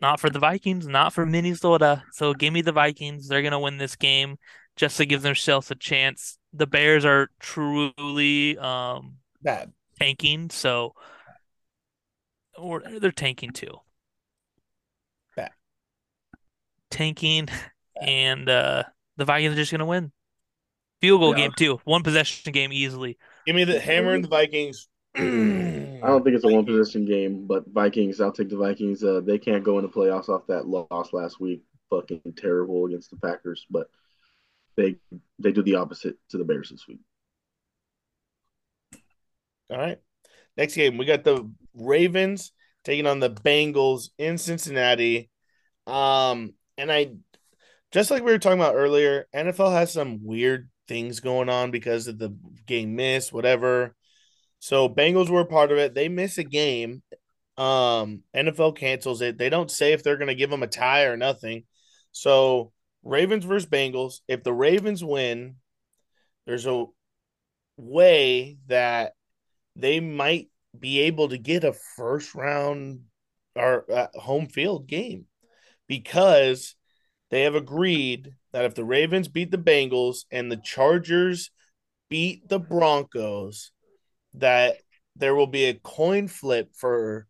Not 0.00 0.20
for 0.20 0.30
the 0.30 0.38
Vikings, 0.38 0.86
not 0.86 1.12
for 1.12 1.26
Minnesota. 1.26 2.04
So 2.12 2.32
give 2.32 2.52
me 2.52 2.62
the 2.62 2.70
Vikings. 2.70 3.26
They're 3.26 3.42
gonna 3.42 3.58
win 3.58 3.78
this 3.78 3.96
game 3.96 4.36
just 4.76 4.98
to 4.98 5.06
give 5.06 5.22
themselves 5.22 5.70
a 5.72 5.74
chance. 5.74 6.38
The 6.52 6.68
Bears 6.68 7.04
are 7.04 7.28
truly 7.40 8.56
um 8.58 9.16
Bad. 9.42 9.72
Tanking, 9.98 10.50
so 10.50 10.94
or 12.56 12.82
they're 13.00 13.12
tanking 13.12 13.50
too. 13.52 13.80
Bad. 15.36 15.50
Tanking 16.90 17.48
and 18.00 18.48
uh 18.48 18.84
the 19.16 19.24
Vikings 19.24 19.52
are 19.52 19.56
just 19.56 19.72
gonna 19.72 19.86
win. 19.86 20.12
Field 21.00 21.20
goal 21.20 21.30
Yeah. 21.36 21.46
game 21.48 21.52
too. 21.56 21.80
One 21.84 22.02
possession 22.02 22.52
game 22.52 22.72
easily. 22.72 23.18
Give 23.46 23.54
me 23.56 23.64
the 23.64 23.78
hammer 23.80 24.14
and 24.14 24.24
the 24.24 24.28
Vikings. 24.28 24.88
I 25.14 25.20
don't 25.20 26.22
think 26.22 26.36
it's 26.36 26.44
a 26.44 26.48
one 26.48 26.64
possession 26.64 27.04
game, 27.04 27.46
but 27.46 27.64
Vikings. 27.68 28.20
I'll 28.20 28.32
take 28.32 28.50
the 28.50 28.56
Vikings. 28.56 29.02
Uh, 29.02 29.20
they 29.20 29.38
can't 29.38 29.64
go 29.64 29.78
into 29.78 29.88
playoffs 29.88 30.28
off 30.28 30.46
that 30.46 30.66
loss 30.66 31.12
last 31.12 31.40
week. 31.40 31.62
Fucking 31.90 32.34
terrible 32.36 32.86
against 32.86 33.10
the 33.10 33.16
Packers, 33.16 33.66
but 33.70 33.88
they 34.76 34.96
they 35.38 35.52
do 35.52 35.62
the 35.62 35.76
opposite 35.76 36.16
to 36.30 36.38
the 36.38 36.44
Bears 36.44 36.70
this 36.70 36.86
week. 36.86 37.00
All 39.70 39.78
right. 39.78 39.98
Next 40.56 40.74
game, 40.74 40.98
we 40.98 41.04
got 41.04 41.24
the 41.24 41.50
Ravens 41.74 42.52
taking 42.84 43.06
on 43.06 43.20
the 43.20 43.30
Bengals 43.30 44.10
in 44.18 44.38
Cincinnati. 44.38 45.30
Um, 45.86 46.54
and 46.76 46.90
I 46.90 47.12
just 47.92 48.10
like 48.10 48.22
we 48.22 48.32
were 48.32 48.38
talking 48.38 48.58
about 48.58 48.74
earlier, 48.74 49.26
NFL 49.34 49.72
has 49.72 49.92
some 49.92 50.24
weird 50.24 50.68
things 50.88 51.20
going 51.20 51.48
on 51.48 51.70
because 51.70 52.06
of 52.06 52.18
the 52.18 52.36
game 52.66 52.96
miss, 52.96 53.32
whatever. 53.32 53.94
So 54.58 54.88
Bengals 54.88 55.28
were 55.28 55.40
a 55.40 55.46
part 55.46 55.70
of 55.70 55.78
it. 55.78 55.94
They 55.94 56.08
miss 56.08 56.38
a 56.38 56.44
game. 56.44 57.02
Um, 57.56 58.22
NFL 58.34 58.76
cancels 58.76 59.20
it. 59.20 59.38
They 59.38 59.50
don't 59.50 59.70
say 59.70 59.92
if 59.92 60.02
they're 60.02 60.16
going 60.16 60.28
to 60.28 60.34
give 60.34 60.50
them 60.50 60.62
a 60.62 60.68
tie 60.68 61.04
or 61.04 61.16
nothing. 61.16 61.64
So 62.12 62.72
Ravens 63.02 63.44
versus 63.44 63.68
Bengals. 63.68 64.20
If 64.28 64.42
the 64.42 64.52
Ravens 64.52 65.04
win, 65.04 65.56
there's 66.46 66.66
a 66.66 66.86
way 67.76 68.58
that 68.66 69.12
they 69.78 70.00
might 70.00 70.48
be 70.78 71.00
able 71.00 71.28
to 71.28 71.38
get 71.38 71.64
a 71.64 71.72
first 71.72 72.34
round 72.34 73.00
or 73.54 73.90
uh, 73.90 74.08
home 74.14 74.48
field 74.48 74.86
game 74.86 75.26
because 75.86 76.74
they 77.30 77.42
have 77.42 77.54
agreed 77.54 78.34
that 78.52 78.64
if 78.64 78.74
the 78.74 78.84
Ravens 78.84 79.28
beat 79.28 79.50
the 79.50 79.58
Bengals 79.58 80.24
and 80.30 80.50
the 80.50 80.56
Chargers 80.56 81.50
beat 82.10 82.48
the 82.48 82.58
Broncos, 82.58 83.70
that 84.34 84.76
there 85.16 85.34
will 85.34 85.46
be 85.46 85.64
a 85.64 85.74
coin 85.74 86.28
flip 86.28 86.70
for 86.74 87.26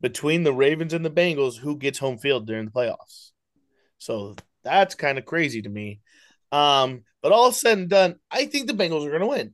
between 0.00 0.42
the 0.42 0.52
Ravens 0.52 0.92
and 0.92 1.04
the 1.04 1.10
Bengals 1.10 1.56
who 1.56 1.76
gets 1.76 1.98
home 1.98 2.18
field 2.18 2.46
during 2.46 2.66
the 2.66 2.70
playoffs. 2.70 3.30
So 3.98 4.34
that's 4.64 4.94
kind 4.94 5.18
of 5.18 5.24
crazy 5.24 5.62
to 5.62 5.68
me. 5.68 6.00
Um, 6.50 7.04
but 7.22 7.32
all 7.32 7.52
said 7.52 7.78
and 7.78 7.88
done, 7.88 8.16
I 8.30 8.46
think 8.46 8.66
the 8.66 8.74
Bengals 8.74 9.06
are 9.06 9.10
going 9.10 9.20
to 9.20 9.26
win. 9.26 9.52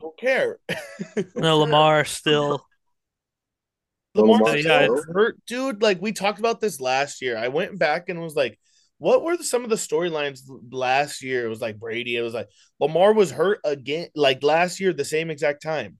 Don't 0.00 0.16
care. 0.18 0.58
No, 1.36 1.58
Lamar 1.58 2.04
still 2.04 2.64
Lamar 4.14 4.38
Lamar 4.38 4.56
Yeah, 4.56 4.84
still 4.84 5.02
hurt, 5.12 5.36
dude. 5.46 5.82
Like 5.82 6.00
we 6.00 6.12
talked 6.12 6.38
about 6.38 6.60
this 6.60 6.80
last 6.80 7.20
year. 7.20 7.36
I 7.36 7.48
went 7.48 7.78
back 7.78 8.08
and 8.08 8.20
was 8.20 8.36
like, 8.36 8.58
what 8.98 9.22
were 9.22 9.36
the, 9.36 9.44
some 9.44 9.64
of 9.64 9.70
the 9.70 9.76
storylines 9.76 10.40
last 10.70 11.22
year? 11.22 11.44
It 11.44 11.48
was 11.48 11.60
like 11.60 11.78
Brady. 11.78 12.16
It 12.16 12.22
was 12.22 12.34
like 12.34 12.48
Lamar 12.80 13.12
was 13.12 13.30
hurt 13.30 13.60
again, 13.64 14.08
like 14.14 14.42
last 14.42 14.80
year, 14.80 14.92
the 14.92 15.04
same 15.04 15.30
exact 15.30 15.62
time. 15.62 15.98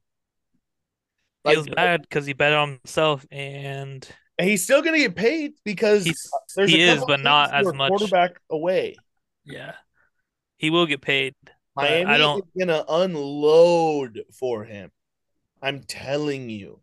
Like 1.44 1.56
feels 1.56 1.68
bad 1.68 2.02
because 2.02 2.24
he 2.24 2.32
bet 2.32 2.54
on 2.54 2.78
himself 2.82 3.26
and 3.30 4.08
and 4.38 4.48
he's 4.48 4.64
still 4.64 4.80
gonna 4.80 4.98
get 4.98 5.14
paid 5.14 5.52
because 5.64 6.04
he's 6.04 6.30
there's 6.56 6.70
he 6.70 6.82
a 6.82 6.94
is, 6.94 7.04
but 7.04 7.20
not 7.20 7.52
as 7.52 7.72
much. 7.72 7.90
Quarterback 7.90 8.40
away. 8.50 8.96
Yeah, 9.44 9.74
he 10.56 10.70
will 10.70 10.86
get 10.86 11.02
paid. 11.02 11.34
But 11.74 11.82
Miami 11.82 12.04
I 12.06 12.18
don't. 12.18 12.38
is 12.38 12.50
gonna 12.58 12.84
unload 12.88 14.22
for 14.38 14.64
him. 14.64 14.90
I'm 15.62 15.82
telling 15.82 16.50
you. 16.50 16.80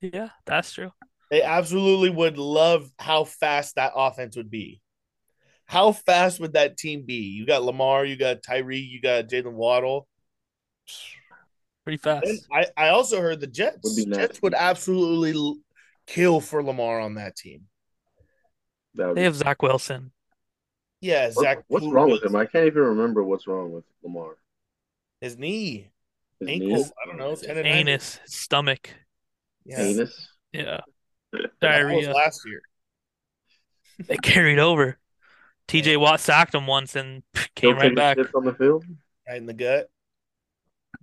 Yeah, 0.00 0.28
that's 0.44 0.72
true. 0.72 0.92
They 1.30 1.42
absolutely 1.42 2.10
would 2.10 2.38
love 2.38 2.90
how 2.98 3.24
fast 3.24 3.76
that 3.76 3.92
offense 3.96 4.36
would 4.36 4.50
be. 4.50 4.80
How 5.66 5.92
fast 5.92 6.40
would 6.40 6.52
that 6.52 6.76
team 6.76 7.04
be? 7.06 7.14
You 7.30 7.46
got 7.46 7.64
Lamar, 7.64 8.04
you 8.04 8.16
got 8.16 8.42
Tyree, 8.42 8.78
you 8.78 9.00
got 9.00 9.28
Jalen 9.28 9.54
Waddle. 9.54 10.06
Pretty 11.84 11.96
And 11.96 12.22
fast. 12.22 12.46
I, 12.52 12.66
I 12.76 12.88
also 12.90 13.20
heard 13.20 13.40
the 13.40 13.46
Jets. 13.46 13.78
Would 13.82 14.10
be 14.10 14.16
Jets 14.16 14.40
would 14.42 14.54
absolutely 14.54 15.60
kill 16.06 16.40
for 16.40 16.62
Lamar 16.62 17.00
on 17.00 17.14
that 17.14 17.36
team. 17.36 17.62
That 18.94 19.08
would 19.08 19.16
They 19.16 19.24
have 19.24 19.34
Zach 19.34 19.62
Wilson. 19.62 20.12
Yeah, 21.04 21.26
What- 21.26 21.42
Zach. 21.44 21.64
what's 21.68 21.86
wrong 21.86 22.10
with 22.10 22.22
him? 22.24 22.34
I 22.34 22.46
can't 22.46 22.66
even 22.66 22.82
remember 22.82 23.22
what's 23.22 23.46
wrong 23.46 23.72
with 23.72 23.84
Lamar. 24.02 24.36
His 25.20 25.36
knee, 25.36 25.90
His 26.40 26.48
ankle. 26.48 26.68
knees? 26.68 26.92
I 27.02 27.06
don't 27.06 27.18
know. 27.18 27.30
His 27.30 27.42
Tendonitis. 27.42 27.64
Anus, 27.66 28.20
stomach. 28.26 28.90
Yeah, 29.66 29.80
Anus. 29.80 30.28
Yeah, 30.52 30.80
that 31.32 31.40
was 31.42 31.50
diarrhea. 31.60 32.10
last 32.12 32.40
year. 32.46 32.62
They 34.06 34.16
carried 34.16 34.58
over. 34.58 34.98
TJ 35.68 35.98
Watt 35.98 36.20
sacked 36.20 36.54
him 36.54 36.66
once 36.66 36.96
and 36.96 37.22
Still 37.36 37.48
came 37.54 37.76
right 37.76 37.94
back. 37.94 38.16
shits 38.16 38.34
on 38.34 38.44
the 38.44 38.54
field. 38.54 38.84
Right 39.28 39.36
in 39.36 39.46
the 39.46 39.52
gut. 39.54 39.88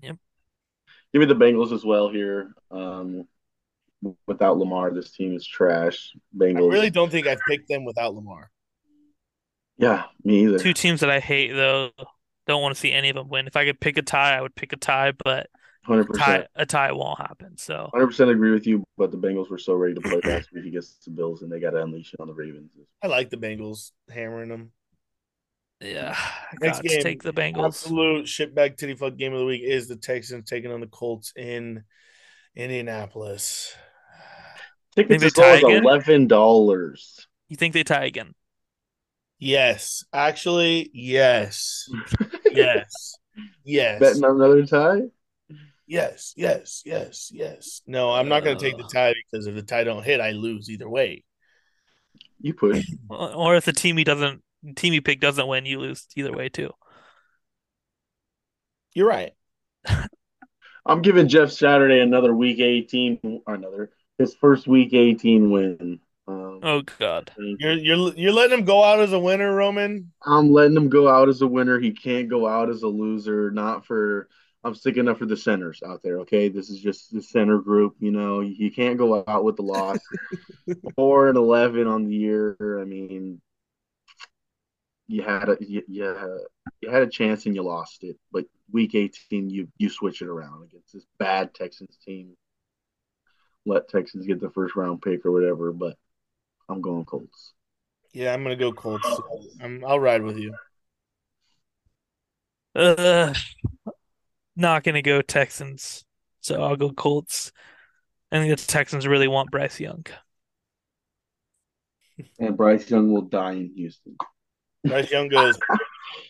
Yep. 0.01 0.17
Give 1.13 1.19
me 1.19 1.25
the 1.25 1.35
Bengals 1.35 1.71
as 1.71 1.83
well 1.85 2.09
here. 2.09 2.53
Um, 2.71 3.27
without 4.27 4.57
Lamar, 4.57 4.91
this 4.91 5.11
team 5.11 5.35
is 5.35 5.45
trash. 5.45 6.11
Bengals. 6.35 6.49
I 6.57 6.59
Bengals. 6.61 6.71
really 6.73 6.89
don't 6.89 7.11
think 7.11 7.27
I've 7.27 7.39
picked 7.47 7.67
them 7.69 7.85
without 7.85 8.13
Lamar. 8.15 8.49
Yeah, 9.81 10.03
me 10.23 10.43
either. 10.43 10.59
Two 10.59 10.73
teams 10.73 10.99
that 10.99 11.09
I 11.09 11.19
hate 11.19 11.51
though. 11.53 11.89
Don't 12.47 12.61
want 12.61 12.75
to 12.75 12.79
see 12.79 12.91
any 12.91 13.09
of 13.09 13.15
them 13.15 13.29
win. 13.29 13.47
If 13.47 13.55
I 13.55 13.65
could 13.65 13.79
pick 13.79 13.97
a 13.97 14.01
tie, 14.01 14.37
I 14.37 14.41
would 14.41 14.55
pick 14.55 14.73
a 14.73 14.77
tie, 14.77 15.11
but 15.11 15.49
Hundred 15.83 16.09
a 16.11 16.17
tie 16.17 16.47
a 16.55 16.65
tie 16.65 16.91
won't 16.91 17.19
happen. 17.19 17.57
So 17.57 17.89
Hundred 17.91 18.07
percent 18.07 18.29
agree 18.29 18.51
with 18.51 18.67
you. 18.67 18.83
But 18.97 19.09
the 19.11 19.17
Bengals 19.17 19.49
were 19.49 19.57
so 19.57 19.73
ready 19.73 19.95
to 19.95 20.01
play 20.01 20.21
last 20.23 20.53
week 20.53 20.65
against 20.65 21.03
the 21.05 21.11
Bills, 21.11 21.41
and 21.41 21.51
they 21.51 21.59
got 21.59 21.71
to 21.71 21.81
unleash 21.81 22.13
it 22.13 22.19
on 22.19 22.27
the 22.27 22.33
Ravens. 22.33 22.69
I 23.01 23.07
like 23.07 23.31
the 23.31 23.37
Bengals 23.37 23.91
hammering 24.09 24.49
them. 24.49 24.71
yeah, 25.79 26.15
Next 26.61 26.81
got 26.81 26.85
game, 26.85 27.01
take 27.01 27.23
the 27.23 27.33
Bengals. 27.33 27.65
Absolute 27.65 28.25
shitbag 28.25 28.77
titty 28.77 28.95
fuck 28.95 29.17
game 29.17 29.33
of 29.33 29.39
the 29.39 29.45
week 29.45 29.63
is 29.63 29.87
the 29.87 29.95
Texans 29.95 30.47
taking 30.47 30.71
on 30.71 30.81
the 30.81 30.87
Colts 30.87 31.33
in 31.35 31.83
Indianapolis. 32.55 33.75
Tickets 34.95 35.21
they 35.21 35.27
as 35.27 35.37
low 35.37 35.43
as 35.45 35.61
tie 35.61 35.67
again? 35.67 35.83
eleven 35.83 36.27
dollars. 36.27 37.27
You 37.49 37.55
think 37.57 37.73
they 37.73 37.83
tie 37.83 38.05
again? 38.05 38.35
Yes, 39.43 40.05
actually, 40.13 40.91
yes, 40.93 41.89
yes, 42.51 43.15
yes, 43.65 43.99
Betting 43.99 44.23
on 44.23 44.35
another 44.35 44.63
tie. 44.67 45.01
Yes, 45.87 46.33
yes, 46.37 46.83
yes, 46.85 47.31
yes. 47.33 47.81
No, 47.87 48.11
I'm 48.11 48.29
not 48.29 48.43
going 48.43 48.55
to 48.55 48.63
take 48.63 48.77
the 48.77 48.83
Uh. 48.83 48.87
tie 48.87 49.13
because 49.31 49.47
if 49.47 49.55
the 49.55 49.63
tie 49.63 49.83
don't 49.83 50.03
hit, 50.03 50.21
I 50.21 50.29
lose 50.31 50.69
either 50.69 50.87
way. 50.87 51.23
You 52.39 52.53
push. 52.53 52.85
Or 53.09 53.55
if 53.55 53.65
the 53.65 53.73
team 53.73 53.97
he 53.97 54.03
doesn't 54.03 54.43
team 54.75 54.93
you 54.93 55.01
pick 55.01 55.19
doesn't 55.19 55.47
win, 55.47 55.65
you 55.65 55.79
lose 55.79 56.05
either 56.15 56.31
way 56.31 56.49
too. 56.49 56.71
You're 58.93 59.07
right. 59.07 59.33
I'm 60.85 61.01
giving 61.01 61.27
Jeff 61.27 61.51
Saturday 61.51 61.99
another 61.99 62.33
week 62.33 62.59
18 62.59 63.41
or 63.47 63.55
another 63.55 63.89
his 64.19 64.35
first 64.35 64.67
week 64.67 64.93
18 64.93 65.49
win. 65.49 65.99
Um, 66.27 66.59
Oh 66.63 66.81
God. 66.99 67.31
You're 67.37 67.73
you're 67.73 68.13
you're 68.13 68.31
letting 68.31 68.59
him 68.59 68.65
go 68.65 68.83
out 68.83 68.99
as 68.99 69.13
a 69.13 69.19
winner, 69.19 69.53
Roman. 69.53 70.11
I'm 70.25 70.51
letting 70.51 70.77
him 70.77 70.89
go 70.89 71.09
out 71.09 71.29
as 71.29 71.41
a 71.41 71.47
winner. 71.47 71.79
He 71.79 71.91
can't 71.91 72.29
go 72.29 72.47
out 72.47 72.69
as 72.69 72.83
a 72.83 72.87
loser. 72.87 73.51
Not 73.51 73.85
for 73.85 74.29
I'm 74.63 74.75
sticking 74.75 75.07
up 75.07 75.17
for 75.17 75.25
the 75.25 75.37
centers 75.37 75.81
out 75.83 76.03
there. 76.03 76.19
Okay, 76.19 76.49
this 76.49 76.69
is 76.69 76.79
just 76.79 77.11
the 77.11 77.21
center 77.21 77.57
group. 77.57 77.95
You 77.99 78.11
know, 78.11 78.41
he 78.41 78.69
can't 78.69 78.97
go 78.97 79.23
out 79.27 79.43
with 79.43 79.55
the 79.55 79.63
loss. 79.63 79.97
Four 80.95 81.29
and 81.29 81.37
eleven 81.37 81.87
on 81.87 82.05
the 82.05 82.15
year. 82.15 82.55
I 82.79 82.85
mean, 82.85 83.41
you 85.07 85.23
had 85.23 85.49
a 85.49 85.57
you, 85.59 85.81
you, 85.87 86.03
had, 86.03 86.27
you 86.81 86.89
had 86.89 87.03
a 87.03 87.07
chance 87.07 87.47
and 87.47 87.55
you 87.55 87.63
lost 87.63 88.03
it. 88.03 88.17
But 88.31 88.45
week 88.71 88.93
18, 88.93 89.49
you 89.49 89.67
you 89.79 89.89
switch 89.89 90.21
it 90.21 90.27
around 90.27 90.63
against 90.63 90.93
this 90.93 91.05
bad 91.17 91.55
Texans 91.55 91.97
team. 92.05 92.37
Let 93.65 93.89
Texans 93.89 94.27
get 94.27 94.39
the 94.39 94.51
first 94.51 94.75
round 94.75 95.01
pick 95.01 95.25
or 95.25 95.31
whatever. 95.31 95.71
But 95.71 95.97
I'm 96.71 96.81
going 96.81 97.05
Colts. 97.05 97.53
Yeah, 98.13 98.33
I'm 98.33 98.43
gonna 98.43 98.55
go 98.55 98.71
Colts. 98.71 99.07
I'm, 99.61 99.83
I'll 99.85 99.99
ride 99.99 100.23
with 100.23 100.37
you. 100.37 100.53
Uh, 102.73 103.33
not 104.55 104.83
gonna 104.83 105.01
go 105.01 105.21
Texans, 105.21 106.05
so 106.39 106.61
I'll 106.61 106.75
go 106.75 106.91
Colts. 106.91 107.51
I 108.31 108.39
think 108.39 108.57
the 108.57 108.65
Texans 108.65 109.07
really 109.07 109.27
want 109.27 109.51
Bryce 109.51 109.79
Young. 109.79 110.05
And 112.39 112.55
Bryce 112.55 112.89
Young 112.89 113.11
will 113.11 113.23
die 113.23 113.53
in 113.53 113.73
Houston. 113.75 114.15
Bryce 114.85 115.11
Young 115.11 115.27
goes. 115.27 115.57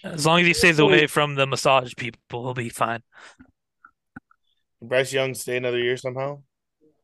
As 0.04 0.26
long 0.26 0.40
as 0.42 0.48
he 0.48 0.54
stays 0.54 0.80
away 0.80 1.08
from 1.08 1.36
the 1.36 1.46
massage 1.46 1.94
people, 1.96 2.44
he'll 2.44 2.54
be 2.54 2.70
fine. 2.70 3.04
Bryce 4.82 5.14
Young 5.14 5.34
stay 5.34 5.58
another 5.58 5.80
year 5.80 5.98
somehow. 5.98 6.42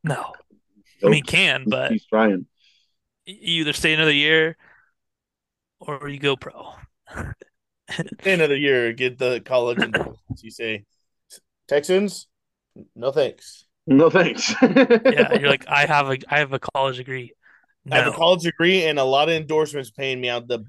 No, 0.02 0.32
I 1.04 1.08
mean 1.08 1.22
can, 1.22 1.64
but 1.66 1.92
he's 1.92 2.06
trying. 2.06 2.46
You 3.28 3.60
either 3.62 3.72
stay 3.72 3.94
another 3.94 4.12
year 4.12 4.56
or 5.80 6.08
you 6.08 6.18
go 6.18 6.36
pro. 6.36 6.74
Stay 8.20 8.34
another 8.34 8.56
year, 8.56 8.92
get 8.92 9.18
the 9.18 9.40
college 9.40 9.78
endorsements. 9.78 10.22
You 10.42 10.50
say 10.50 10.84
Texans, 11.68 12.28
no 12.94 13.10
thanks. 13.12 13.64
No 13.86 14.10
thanks. 14.10 14.54
Yeah, 14.62 15.34
you're 15.34 15.48
like, 15.48 15.66
I 15.68 15.86
have 15.86 16.10
a 16.10 16.18
I 16.28 16.38
have 16.38 16.52
a 16.52 16.58
college 16.58 16.98
degree. 16.98 17.32
I 17.90 17.96
have 17.98 18.12
a 18.12 18.16
college 18.16 18.42
degree 18.42 18.84
and 18.84 18.98
a 18.98 19.04
lot 19.04 19.28
of 19.30 19.34
endorsements 19.34 19.90
paying 19.90 20.20
me 20.20 20.28
out 20.28 20.46
the 20.46 20.64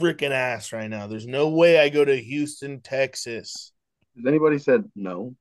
freaking 0.00 0.30
ass 0.30 0.72
right 0.72 0.88
now. 0.88 1.06
There's 1.08 1.26
no 1.26 1.48
way 1.48 1.78
I 1.80 1.88
go 1.88 2.04
to 2.04 2.16
Houston, 2.16 2.80
Texas. 2.80 3.72
Has 4.16 4.26
anybody 4.26 4.58
said 4.58 4.84
no? 4.94 5.34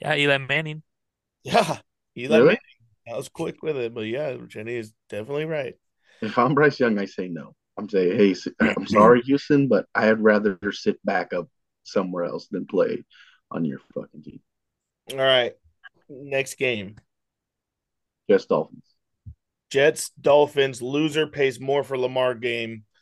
Yeah, 0.00 0.14
Eli 0.16 0.38
Manning. 0.38 0.82
Yeah, 1.44 1.78
Eli 2.16 2.38
Really? 2.38 2.46
Manning. 2.46 2.58
I 3.10 3.16
was 3.16 3.28
quick 3.28 3.62
with 3.62 3.76
it, 3.76 3.94
but 3.94 4.02
yeah, 4.02 4.36
Jenny 4.48 4.76
is 4.76 4.92
definitely 5.08 5.44
right. 5.44 5.74
If 6.22 6.38
I'm 6.38 6.54
Bryce 6.54 6.80
Young, 6.80 6.98
I 6.98 7.04
say 7.04 7.28
no. 7.28 7.54
I'm 7.76 7.88
saying, 7.88 8.16
hey, 8.16 8.34
I'm 8.60 8.86
sorry, 8.86 9.20
Houston, 9.26 9.68
but 9.68 9.86
I'd 9.94 10.20
rather 10.20 10.58
sit 10.72 11.04
back 11.04 11.32
up 11.32 11.48
somewhere 11.82 12.24
else 12.24 12.46
than 12.48 12.66
play 12.66 13.04
on 13.50 13.64
your 13.64 13.80
fucking 13.92 14.22
team. 14.22 14.40
All 15.12 15.18
right, 15.18 15.52
next 16.08 16.54
game: 16.54 16.96
Just 18.30 18.48
Dolphins. 18.48 18.86
Jets, 19.70 20.10
Dolphins. 20.20 20.80
Loser 20.80 21.26
pays 21.26 21.60
more 21.60 21.82
for 21.82 21.98
Lamar 21.98 22.34
game. 22.34 22.84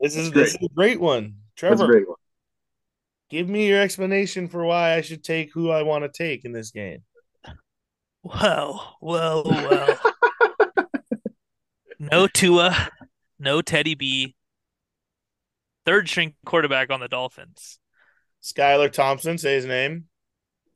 This 0.00 0.16
is 0.16 0.32
this 0.32 0.54
is 0.54 0.58
a 0.62 0.74
great 0.74 1.00
one, 1.00 1.24
a 1.24 1.32
Trevor. 1.56 1.86
great 1.86 2.08
one. 2.08 2.16
Give 3.30 3.48
me 3.48 3.68
your 3.68 3.80
explanation 3.80 4.48
for 4.48 4.64
why 4.64 4.94
I 4.94 5.02
should 5.02 5.22
take 5.22 5.52
who 5.52 5.70
I 5.70 5.82
want 5.82 6.04
to 6.04 6.08
take 6.08 6.44
in 6.44 6.52
this 6.52 6.70
game. 6.70 7.02
Well, 8.22 8.96
well, 9.00 9.44
well. 9.44 9.98
No 11.98 12.28
Tua, 12.28 12.90
no 13.40 13.60
Teddy 13.60 13.96
B. 13.96 14.36
Third 15.84 16.08
string 16.08 16.34
quarterback 16.46 16.90
on 16.90 17.00
the 17.00 17.08
Dolphins. 17.08 17.80
Skylar 18.42 18.92
Thompson, 18.92 19.36
say 19.36 19.54
his 19.54 19.66
name. 19.66 20.04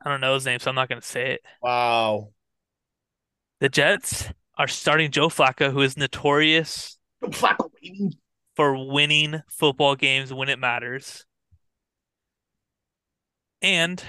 I 0.05 0.11
don't 0.11 0.21
know 0.21 0.35
his 0.35 0.45
name, 0.45 0.59
so 0.59 0.71
I'm 0.71 0.75
not 0.75 0.88
going 0.88 1.01
to 1.01 1.07
say 1.07 1.35
it. 1.35 1.43
Wow. 1.62 2.31
The 3.61 3.69
Jets 3.69 4.29
are 4.59 4.67
starting 4.67 5.12
Joe 5.12 5.29
Flacco, 5.29 5.71
who 5.71 5.81
is 5.83 5.97
notorious 5.97 6.99
Flacco, 7.23 7.71
baby. 7.81 8.19
for 8.57 8.85
winning 8.85 9.43
football 9.49 9.95
games 9.95 10.35
when 10.35 10.49
it 10.49 10.59
matters. 10.59 11.25
And 13.62 14.03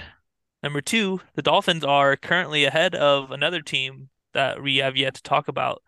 number 0.61 0.81
two, 0.81 1.21
the 1.35 1.41
Dolphins 1.41 1.83
are 1.83 2.17
currently 2.17 2.65
ahead 2.65 2.95
of 2.95 3.31
another 3.31 3.61
team 3.61 4.09
that 4.33 4.61
we 4.61 4.77
have 4.77 4.97
yet 4.97 5.13
to 5.15 5.23
talk 5.23 5.47
about. 5.47 5.83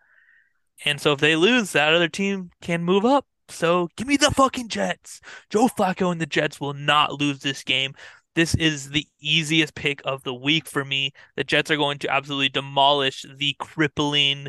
And 0.84 1.00
so 1.00 1.12
if 1.12 1.20
they 1.20 1.36
lose, 1.36 1.72
that 1.72 1.92
other 1.92 2.08
team 2.08 2.50
can 2.60 2.84
move 2.84 3.04
up. 3.04 3.26
So 3.48 3.88
give 3.96 4.06
me 4.06 4.16
the 4.16 4.30
fucking 4.30 4.68
Jets. 4.68 5.20
Joe 5.50 5.68
Flacco 5.68 6.12
and 6.12 6.20
the 6.20 6.26
Jets 6.26 6.60
will 6.60 6.74
not 6.74 7.20
lose 7.20 7.40
this 7.40 7.62
game. 7.64 7.94
This 8.34 8.54
is 8.54 8.90
the 8.90 9.06
easiest 9.20 9.74
pick 9.74 10.00
of 10.04 10.22
the 10.22 10.34
week 10.34 10.66
for 10.66 10.84
me. 10.84 11.12
The 11.36 11.44
Jets 11.44 11.70
are 11.70 11.76
going 11.76 11.98
to 12.00 12.12
absolutely 12.12 12.50
demolish 12.50 13.24
the 13.36 13.56
crippling, 13.58 14.48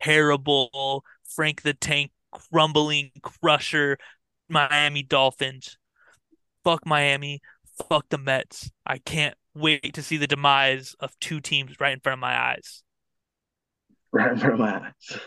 terrible 0.00 1.04
Frank 1.28 1.62
the 1.62 1.74
Tank 1.74 2.12
crumbling 2.32 3.10
crusher 3.22 3.98
Miami 4.48 5.02
Dolphins. 5.02 5.76
Fuck 6.64 6.86
Miami. 6.86 7.40
Fuck 7.88 8.08
the 8.10 8.18
Mets. 8.18 8.70
I 8.86 8.98
can't 8.98 9.34
wait 9.54 9.94
to 9.94 10.02
see 10.02 10.16
the 10.16 10.26
demise 10.26 10.94
of 11.00 11.18
two 11.20 11.40
teams 11.40 11.80
right 11.80 11.92
in 11.92 12.00
front 12.00 12.14
of 12.14 12.20
my 12.20 12.38
eyes. 12.38 12.82
Right 14.12 14.32
in 14.32 14.38
front 14.38 14.54
of 14.54 14.60
my 14.60 14.86
eyes. 14.86 15.20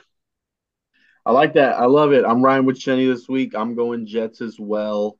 I 1.25 1.31
like 1.31 1.53
that. 1.53 1.75
I 1.75 1.85
love 1.85 2.11
it. 2.11 2.25
I'm 2.25 2.41
riding 2.41 2.65
with 2.65 2.79
Chenny 2.79 3.11
this 3.11 3.29
week. 3.29 3.55
I'm 3.55 3.75
going 3.75 4.05
Jets 4.05 4.41
as 4.41 4.59
well. 4.59 5.17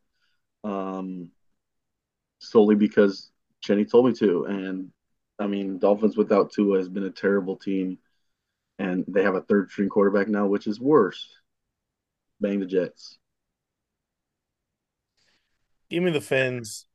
Um, 0.64 1.30
solely 2.40 2.76
because 2.76 3.32
Chenny 3.66 3.90
told 3.90 4.08
me 4.08 4.14
to. 4.14 4.46
And 4.46 4.92
I 5.40 5.48
mean, 5.48 5.80
Dolphins 5.80 6.18
without 6.18 6.52
Tua 6.52 6.78
has 6.78 6.90
been 6.90 7.06
a 7.06 7.10
terrible 7.10 7.56
team. 7.56 8.00
And 8.80 9.06
they 9.08 9.24
have 9.24 9.36
a 9.36 9.42
third 9.42 9.72
string 9.72 9.88
quarterback 9.88 10.28
now, 10.28 10.48
which 10.48 10.68
is 10.68 10.80
worse. 10.80 11.30
Bang 12.42 12.60
the 12.60 12.66
Jets. 12.66 13.18
Give 15.90 16.04
me 16.04 16.12
the 16.12 16.22
Fins. 16.22 16.86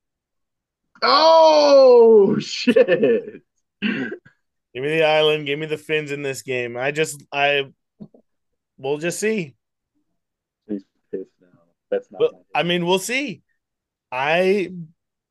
Oh 1.03 2.39
shit. 2.39 3.43
Give 3.81 4.85
me 4.85 4.89
the 4.99 5.05
island. 5.05 5.47
Give 5.47 5.59
me 5.59 5.67
the 5.67 5.79
Fins 5.79 6.13
in 6.13 6.23
this 6.23 6.43
game. 6.43 6.77
I 6.77 6.91
just 6.91 7.25
I 7.33 7.65
we'll 8.77 8.99
just 8.99 9.19
see. 9.19 9.55
He's 10.69 10.85
pissed 11.11 11.31
now. 11.41 11.49
That's 11.91 12.11
not 12.11 12.21
Well, 12.21 12.45
my 12.55 12.61
I 12.61 12.63
mean, 12.63 12.87
we'll 12.87 12.99
see. 12.99 13.43
I 14.13 14.71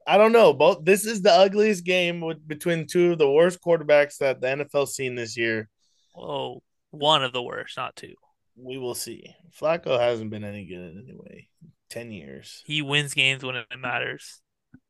I 0.05 0.17
don't 0.17 0.31
know. 0.31 0.53
Both 0.53 0.85
this 0.85 1.05
is 1.05 1.21
the 1.21 1.31
ugliest 1.31 1.83
game 1.83 2.21
with, 2.21 2.45
between 2.47 2.87
two 2.87 3.13
of 3.13 3.17
the 3.17 3.29
worst 3.29 3.61
quarterbacks 3.61 4.17
that 4.17 4.41
the 4.41 4.47
NFL's 4.47 4.95
seen 4.95 5.15
this 5.15 5.37
year. 5.37 5.69
Oh, 6.15 6.61
one 6.91 7.23
of 7.23 7.33
the 7.33 7.43
worst, 7.43 7.77
not 7.77 7.95
two. 7.95 8.13
We 8.55 8.77
will 8.77 8.95
see. 8.95 9.35
Flacco 9.59 9.99
hasn't 9.99 10.31
been 10.31 10.43
any 10.43 10.65
good 10.65 10.97
anyway. 10.97 11.47
Ten 11.89 12.11
years. 12.11 12.63
He 12.65 12.81
wins 12.81 13.13
games 13.13 13.43
when 13.43 13.55
it 13.55 13.67
matters. 13.77 14.41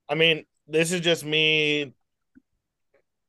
I 0.10 0.16
mean, 0.16 0.46
this 0.68 0.92
is 0.92 1.02
just 1.02 1.24
me 1.24 1.94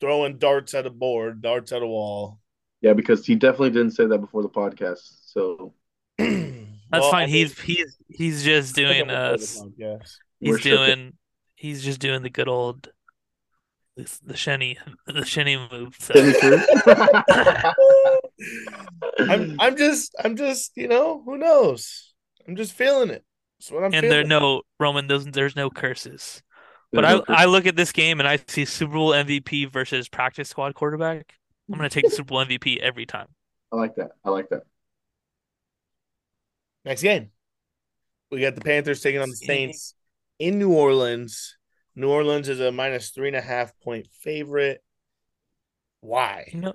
throwing 0.00 0.38
darts 0.38 0.74
at 0.74 0.86
a 0.86 0.90
board, 0.90 1.42
darts 1.42 1.72
at 1.72 1.82
a 1.82 1.86
wall. 1.86 2.38
Yeah, 2.80 2.92
because 2.92 3.26
he 3.26 3.34
definitely 3.34 3.70
didn't 3.70 3.92
say 3.92 4.06
that 4.06 4.18
before 4.18 4.42
the 4.42 4.48
podcast. 4.48 5.00
So 5.26 5.74
That's 6.18 7.08
fine. 7.10 7.28
He's 7.28 7.58
he's 7.60 7.96
he's 8.08 8.44
just 8.44 8.74
doing 8.74 9.10
uh 9.10 9.36
he's 9.36 9.62
We're 10.40 10.58
shook. 10.58 10.78
doing 10.78 11.14
he's 11.54 11.84
just 11.84 12.00
doing 12.00 12.22
the 12.22 12.30
good 12.30 12.48
old 12.48 12.88
the, 13.96 14.18
the 14.24 14.34
Shenny 14.34 14.78
the 15.06 15.20
Shenny 15.20 15.70
move. 15.70 15.96
So. 15.98 16.14
I'm 19.32 19.56
I'm 19.60 19.76
just 19.76 20.14
I'm 20.22 20.36
just 20.36 20.72
you 20.76 20.88
know 20.88 21.22
who 21.24 21.36
knows. 21.36 22.14
I'm 22.46 22.56
just 22.56 22.72
feeling 22.72 23.10
it. 23.10 23.24
That's 23.58 23.70
what 23.70 23.84
I'm 23.84 23.92
and 23.92 24.10
there 24.10 24.24
no 24.24 24.62
Roman. 24.80 25.08
There's 25.08 25.26
there's 25.26 25.56
no 25.56 25.68
curses. 25.68 26.42
But 26.92 27.04
I 27.04 27.20
I 27.28 27.44
look 27.44 27.66
at 27.66 27.76
this 27.76 27.92
game 27.92 28.18
and 28.18 28.28
I 28.28 28.38
see 28.46 28.64
Super 28.64 28.94
Bowl 28.94 29.10
MVP 29.10 29.70
versus 29.70 30.08
practice 30.08 30.48
squad 30.48 30.74
quarterback. 30.74 31.34
I'm 31.70 31.76
gonna 31.76 31.90
take 31.90 32.04
the 32.04 32.10
Super 32.10 32.28
Bowl 32.28 32.44
MVP 32.44 32.78
every 32.78 33.04
time. 33.04 33.28
I 33.70 33.76
like 33.76 33.96
that. 33.96 34.12
I 34.24 34.30
like 34.30 34.48
that. 34.48 34.62
Next 36.84 37.02
game. 37.02 37.30
We 38.30 38.40
got 38.40 38.54
the 38.54 38.60
Panthers 38.60 39.00
taking 39.00 39.20
on 39.20 39.30
the 39.30 39.36
Saints 39.36 39.94
in 40.38 40.58
New 40.58 40.72
Orleans. 40.72 41.56
New 41.94 42.08
Orleans 42.08 42.48
is 42.48 42.60
a 42.60 42.72
minus 42.72 43.10
three 43.10 43.28
and 43.28 43.36
a 43.36 43.40
half 43.40 43.72
point 43.80 44.06
favorite. 44.22 44.82
Why? 46.00 46.48
You 46.52 46.60
know, 46.60 46.74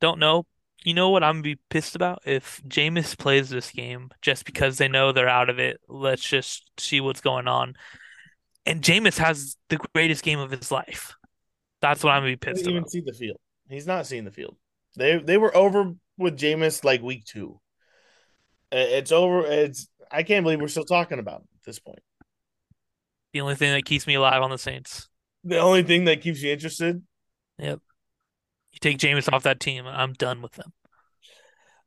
don't 0.00 0.18
know. 0.18 0.46
You 0.84 0.94
know 0.94 1.10
what 1.10 1.22
I'm 1.22 1.36
gonna 1.36 1.42
be 1.42 1.58
pissed 1.68 1.94
about? 1.94 2.22
If 2.24 2.62
Jameis 2.66 3.16
plays 3.18 3.50
this 3.50 3.70
game 3.70 4.10
just 4.20 4.44
because 4.44 4.78
they 4.78 4.88
know 4.88 5.12
they're 5.12 5.28
out 5.28 5.50
of 5.50 5.58
it, 5.58 5.80
let's 5.88 6.22
just 6.22 6.70
see 6.78 7.00
what's 7.00 7.20
going 7.20 7.48
on. 7.48 7.74
And 8.66 8.82
Jameis 8.82 9.18
has 9.18 9.56
the 9.68 9.78
greatest 9.94 10.22
game 10.22 10.38
of 10.38 10.50
his 10.50 10.70
life. 10.70 11.16
That's 11.80 12.04
what 12.04 12.12
I'm 12.12 12.22
gonna 12.22 12.36
be 12.36 12.36
He 12.36 12.36
pissed 12.36 12.64
doesn't 12.64 12.70
even 12.70 12.84
about. 12.84 12.90
see 12.90 13.00
the 13.00 13.12
field. 13.12 13.38
He's 13.68 13.86
not 13.86 14.06
seeing 14.06 14.24
the 14.24 14.30
field. 14.30 14.56
They 14.96 15.18
they 15.18 15.36
were 15.38 15.54
over 15.56 15.94
with 16.18 16.38
Jameis 16.38 16.84
like 16.84 17.02
week 17.02 17.24
two. 17.24 17.60
It's 18.70 19.12
over. 19.12 19.44
It's 19.46 19.88
I 20.10 20.22
can't 20.22 20.44
believe 20.44 20.60
we're 20.60 20.68
still 20.68 20.84
talking 20.84 21.18
about 21.18 21.40
it 21.42 21.48
at 21.56 21.64
this 21.64 21.78
point. 21.78 22.00
The 23.32 23.40
only 23.40 23.54
thing 23.54 23.72
that 23.72 23.84
keeps 23.84 24.06
me 24.06 24.14
alive 24.14 24.42
on 24.42 24.50
the 24.50 24.58
Saints. 24.58 25.08
The 25.44 25.58
only 25.58 25.82
thing 25.82 26.04
that 26.04 26.20
keeps 26.20 26.42
you 26.42 26.52
interested, 26.52 27.02
Yep. 27.58 27.80
You 28.72 28.78
take 28.80 28.98
Jameis 28.98 29.32
off 29.32 29.42
that 29.42 29.60
team, 29.60 29.86
I'm 29.86 30.12
done 30.14 30.40
with 30.42 30.52
them. 30.52 30.72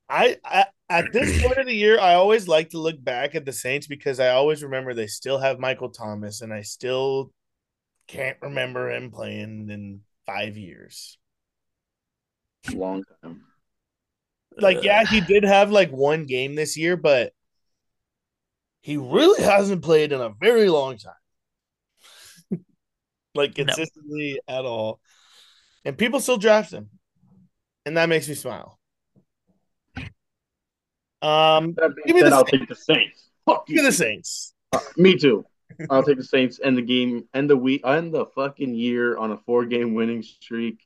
I, 0.10 0.38
I 0.44 0.66
at 0.89 1.12
this 1.12 1.41
point 1.43 1.58
of 1.58 1.65
the 1.65 1.76
year, 1.76 2.00
I 2.00 2.13
always 2.15 2.48
like 2.48 2.69
to 2.71 2.80
look 2.80 3.04
back 3.04 3.36
at 3.36 3.45
the 3.45 3.54
Saints 3.54 3.88
because 3.88 4.19
I 4.19 4.30
always 4.30 4.63
remember 4.63 4.93
they 4.93 5.08
still 5.08 5.38
have 5.39 5.60
Michael 5.60 5.89
Thomas, 5.89 6.41
and 6.41 6.54
I 6.54 6.62
still 6.62 7.32
can't 8.08 8.38
remember 8.41 8.91
him 8.91 9.12
playing 9.12 9.69
in 9.69 10.02
five 10.26 10.58
years. 10.58 11.17
Long 12.74 13.04
time. 13.21 13.41
Like, 14.58 14.84
yeah, 14.84 15.04
he 15.06 15.21
did 15.21 15.43
have 15.43 15.69
like 15.71 15.91
one 15.91 16.26
game 16.26 16.56
this 16.56 16.78
year, 16.78 16.95
but 16.95 17.34
he 18.82 18.98
really 18.98 19.43
hasn't 19.43 19.84
played 19.84 20.12
in 20.12 20.21
a 20.21 20.30
very 20.30 20.69
long 20.69 20.98
time. 20.98 21.13
like 23.36 23.58
No. 23.58 23.65
consistently 23.65 24.39
at 24.48 24.65
all. 24.65 25.00
And 25.84 25.98
people 25.98 26.19
still 26.19 26.38
draft 26.38 26.71
him. 26.71 26.89
And 27.86 27.98
that 27.98 28.10
makes 28.10 28.28
me 28.28 28.36
smile. 28.36 28.80
Um 31.21 31.73
That 31.78 31.91
Give 32.06 32.15
me 32.15 32.21
the 32.21 32.28
I'll 32.30 32.45
Saints. 32.45 32.51
take 32.51 32.69
the 32.69 32.75
Saints. 32.75 33.30
Fuck 33.45 33.67
give 33.67 33.75
me 33.75 33.82
you. 33.82 33.88
the 33.88 33.91
Saints. 33.93 34.54
Me 34.97 35.17
too. 35.17 35.45
I'll 35.89 36.04
take 36.04 36.17
the 36.17 36.23
Saints 36.23 36.60
and 36.63 36.78
the 36.78 36.82
game 36.82 37.28
and 37.34 37.49
the 37.49 37.58
week 37.58 37.82
and 37.84 38.13
the 38.13 38.25
fucking 38.28 38.73
year 38.75 39.17
on 39.17 39.32
a 39.32 39.38
four 39.38 39.65
game 39.65 39.93
winning 39.93 40.21
streak. 40.23 40.80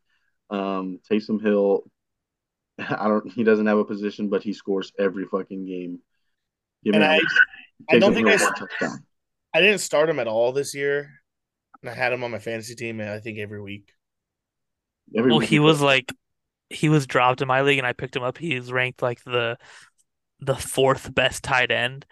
Um, 0.50 1.00
Taysom 1.10 1.42
Hill, 1.42 1.84
I 2.80 3.08
don't. 3.08 3.32
He 3.32 3.44
doesn't 3.44 3.68
have 3.68 3.78
a 3.78 3.86
position, 3.86 4.30
but 4.30 4.42
he 4.44 4.54
scores 4.54 4.92
every 4.98 5.26
fucking 5.26 5.66
game. 5.66 6.00
Give 6.84 6.94
And 6.96 7.02
me 7.04 7.08
I- 7.08 7.96
I 7.96 8.00
don't 8.00 8.14
think 8.14 8.28
Hill 8.28 8.38
I- 8.48 8.60
touchdown. 8.60 9.06
I 9.54 9.62
didn't 9.62 9.80
start 9.80 10.10
him 10.10 10.20
at 10.20 10.28
all 10.28 10.52
this 10.52 10.74
year. 10.76 11.10
And 11.82 11.90
I 11.90 11.94
had 11.94 12.12
him 12.14 12.24
on 12.24 12.32
my 12.32 12.40
fantasy 12.40 12.76
team, 12.76 13.00
I 13.00 13.20
think 13.20 13.40
every 13.40 13.62
week. 13.62 13.92
Every 15.16 15.32
Well, 15.32 15.40
week 15.40 15.50
he 15.50 15.60
was 15.60 15.82
like 15.82 16.14
he 16.70 16.90
was 16.90 17.08
dropped 17.08 17.42
in 17.42 17.48
my 17.48 17.62
league 17.62 17.78
and 17.80 17.88
I 17.88 17.94
picked 17.94 18.16
him 18.16 18.24
up. 18.24 18.38
He's 18.38 18.72
ranked 18.72 19.02
like 19.02 19.24
the 19.24 19.58
the 20.40 20.56
fourth 20.56 21.14
best 21.14 21.44
tight 21.44 21.72
end. 21.72 22.06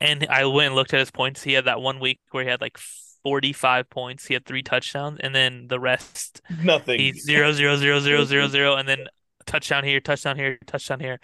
And 0.00 0.26
I 0.30 0.46
went 0.46 0.68
and 0.68 0.74
looked 0.74 0.94
at 0.94 1.00
his 1.00 1.10
points. 1.10 1.42
He 1.42 1.52
had 1.52 1.66
that 1.66 1.80
one 1.80 2.00
week 2.00 2.20
where 2.30 2.44
he 2.44 2.50
had 2.50 2.60
like 2.60 2.78
45 3.22 3.90
points. 3.90 4.26
He 4.26 4.34
had 4.34 4.46
three 4.46 4.62
touchdowns, 4.62 5.18
and 5.20 5.34
then 5.34 5.66
the 5.68 5.78
rest 5.78 6.40
Nothing. 6.62 6.98
he's 6.98 7.22
zero 7.24 7.52
zero 7.52 7.76
zero 7.76 8.00
zero 8.00 8.24
zero 8.24 8.48
zero, 8.48 8.76
and 8.76 8.88
then 8.88 9.06
touchdown 9.46 9.84
here, 9.84 10.00
touchdown 10.00 10.36
here, 10.36 10.58
touchdown 10.66 11.00
here. 11.00 11.20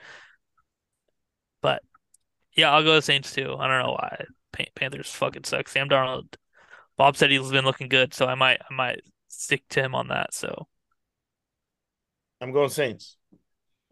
But 1.63 1.83
yeah, 2.55 2.71
I'll 2.71 2.85
go 2.85 2.97
with 2.97 3.05
Saints 3.05 3.33
too. 3.33 3.57
I 3.59 3.67
don't 3.69 3.83
know 3.83 3.93
why 3.93 4.25
Pan- 4.53 4.67
Panthers 4.75 5.11
fucking 5.11 5.45
suck. 5.45 5.69
Sam 5.69 5.89
Darnold. 5.89 6.35
Bob 6.99 7.17
said 7.17 7.31
he's 7.31 7.51
been 7.51 7.65
looking 7.65 7.89
good, 7.89 8.13
so 8.15 8.27
I 8.27 8.35
might 8.35 8.61
I 8.71 8.75
might 8.75 9.01
stick 9.29 9.63
to 9.71 9.83
him 9.83 9.95
on 9.95 10.09
that. 10.09 10.35
So 10.35 10.67
I'm 12.41 12.53
going 12.53 12.69
Saints. 12.69 13.17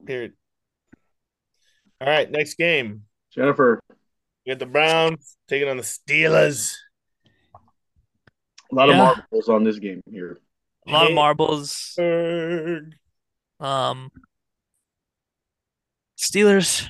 Period. 0.04 0.32
All 2.04 2.10
right, 2.10 2.30
next 2.30 2.58
game. 2.58 3.04
Jennifer. 3.34 3.80
We 4.44 4.52
got 4.52 4.58
the 4.58 4.66
Browns 4.66 5.38
taking 5.48 5.70
on 5.70 5.78
the 5.78 5.82
Steelers. 5.82 6.74
A 8.70 8.74
lot 8.74 8.90
of 8.90 8.96
marbles 8.96 9.48
on 9.48 9.64
this 9.64 9.78
game 9.78 10.02
here. 10.10 10.38
a 10.86 10.90
lot 10.90 11.06
of 11.08 11.14
marbles. 11.14 11.94
Um, 13.58 14.10
Steelers. 16.18 16.86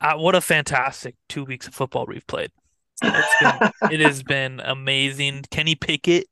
Uh, 0.00 0.14
what 0.16 0.34
a 0.34 0.40
fantastic 0.40 1.14
two 1.28 1.44
weeks 1.44 1.68
of 1.68 1.74
football 1.74 2.06
we've 2.06 2.26
played. 2.26 2.50
It's 3.04 3.34
been, 3.40 3.70
it 3.92 4.00
has 4.00 4.24
been 4.24 4.58
amazing. 4.58 5.44
Kenny 5.52 5.76
Pickett, 5.76 6.26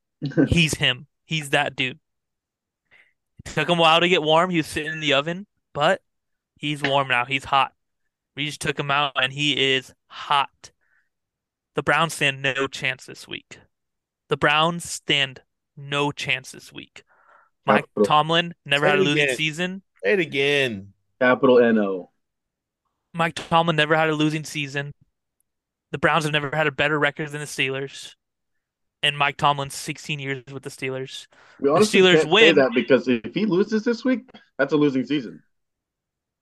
he's 0.48 0.74
him. 0.74 1.06
He's 1.26 1.50
that 1.50 1.76
dude. 1.76 2.00
It 3.46 3.52
took 3.52 3.68
him 3.68 3.78
a 3.78 3.82
while 3.82 4.00
to 4.00 4.08
get 4.08 4.20
warm. 4.20 4.50
He 4.50 4.56
was 4.56 4.66
sitting 4.66 4.94
in 4.94 5.00
the 5.00 5.12
oven, 5.12 5.46
but 5.72 6.02
he's 6.60 6.82
warm 6.82 7.08
now. 7.08 7.24
He's 7.24 7.44
hot. 7.44 7.72
We 8.36 8.46
just 8.46 8.60
took 8.60 8.78
him 8.78 8.90
out, 8.90 9.12
and 9.16 9.32
he 9.32 9.74
is 9.74 9.92
hot. 10.08 10.70
The 11.74 11.82
Browns 11.82 12.14
stand 12.14 12.42
no 12.42 12.66
chance 12.68 13.06
this 13.06 13.26
week. 13.26 13.58
The 14.28 14.36
Browns 14.36 14.88
stand 14.88 15.42
no 15.76 16.12
chance 16.12 16.52
this 16.52 16.72
week. 16.72 17.02
Mike 17.66 17.84
Capital. 17.94 18.04
Tomlin 18.04 18.54
never 18.64 18.86
Say 18.86 18.90
had 18.90 18.98
a 18.98 19.02
losing 19.02 19.22
again. 19.24 19.36
season. 19.36 19.82
Say 20.04 20.12
it 20.14 20.20
again. 20.20 20.92
Capital 21.20 21.58
N 21.58 21.78
O. 21.78 22.10
Mike 23.12 23.34
Tomlin 23.34 23.76
never 23.76 23.96
had 23.96 24.08
a 24.10 24.14
losing 24.14 24.44
season. 24.44 24.92
The 25.90 25.98
Browns 25.98 26.24
have 26.24 26.32
never 26.32 26.54
had 26.54 26.66
a 26.66 26.72
better 26.72 26.98
record 26.98 27.30
than 27.30 27.40
the 27.40 27.46
Steelers. 27.46 28.14
And 29.02 29.16
Mike 29.16 29.36
Tomlin's 29.38 29.74
16 29.74 30.18
years 30.18 30.44
with 30.52 30.62
the 30.62 30.70
Steelers. 30.70 31.26
We 31.58 31.68
honestly 31.70 32.00
Steelers 32.00 32.22
can't 32.22 32.24
say 32.24 32.30
win. 32.30 32.54
that 32.56 32.72
because 32.74 33.08
if 33.08 33.34
he 33.34 33.46
loses 33.46 33.82
this 33.82 34.04
week, 34.04 34.30
that's 34.58 34.72
a 34.72 34.76
losing 34.76 35.04
season. 35.04 35.42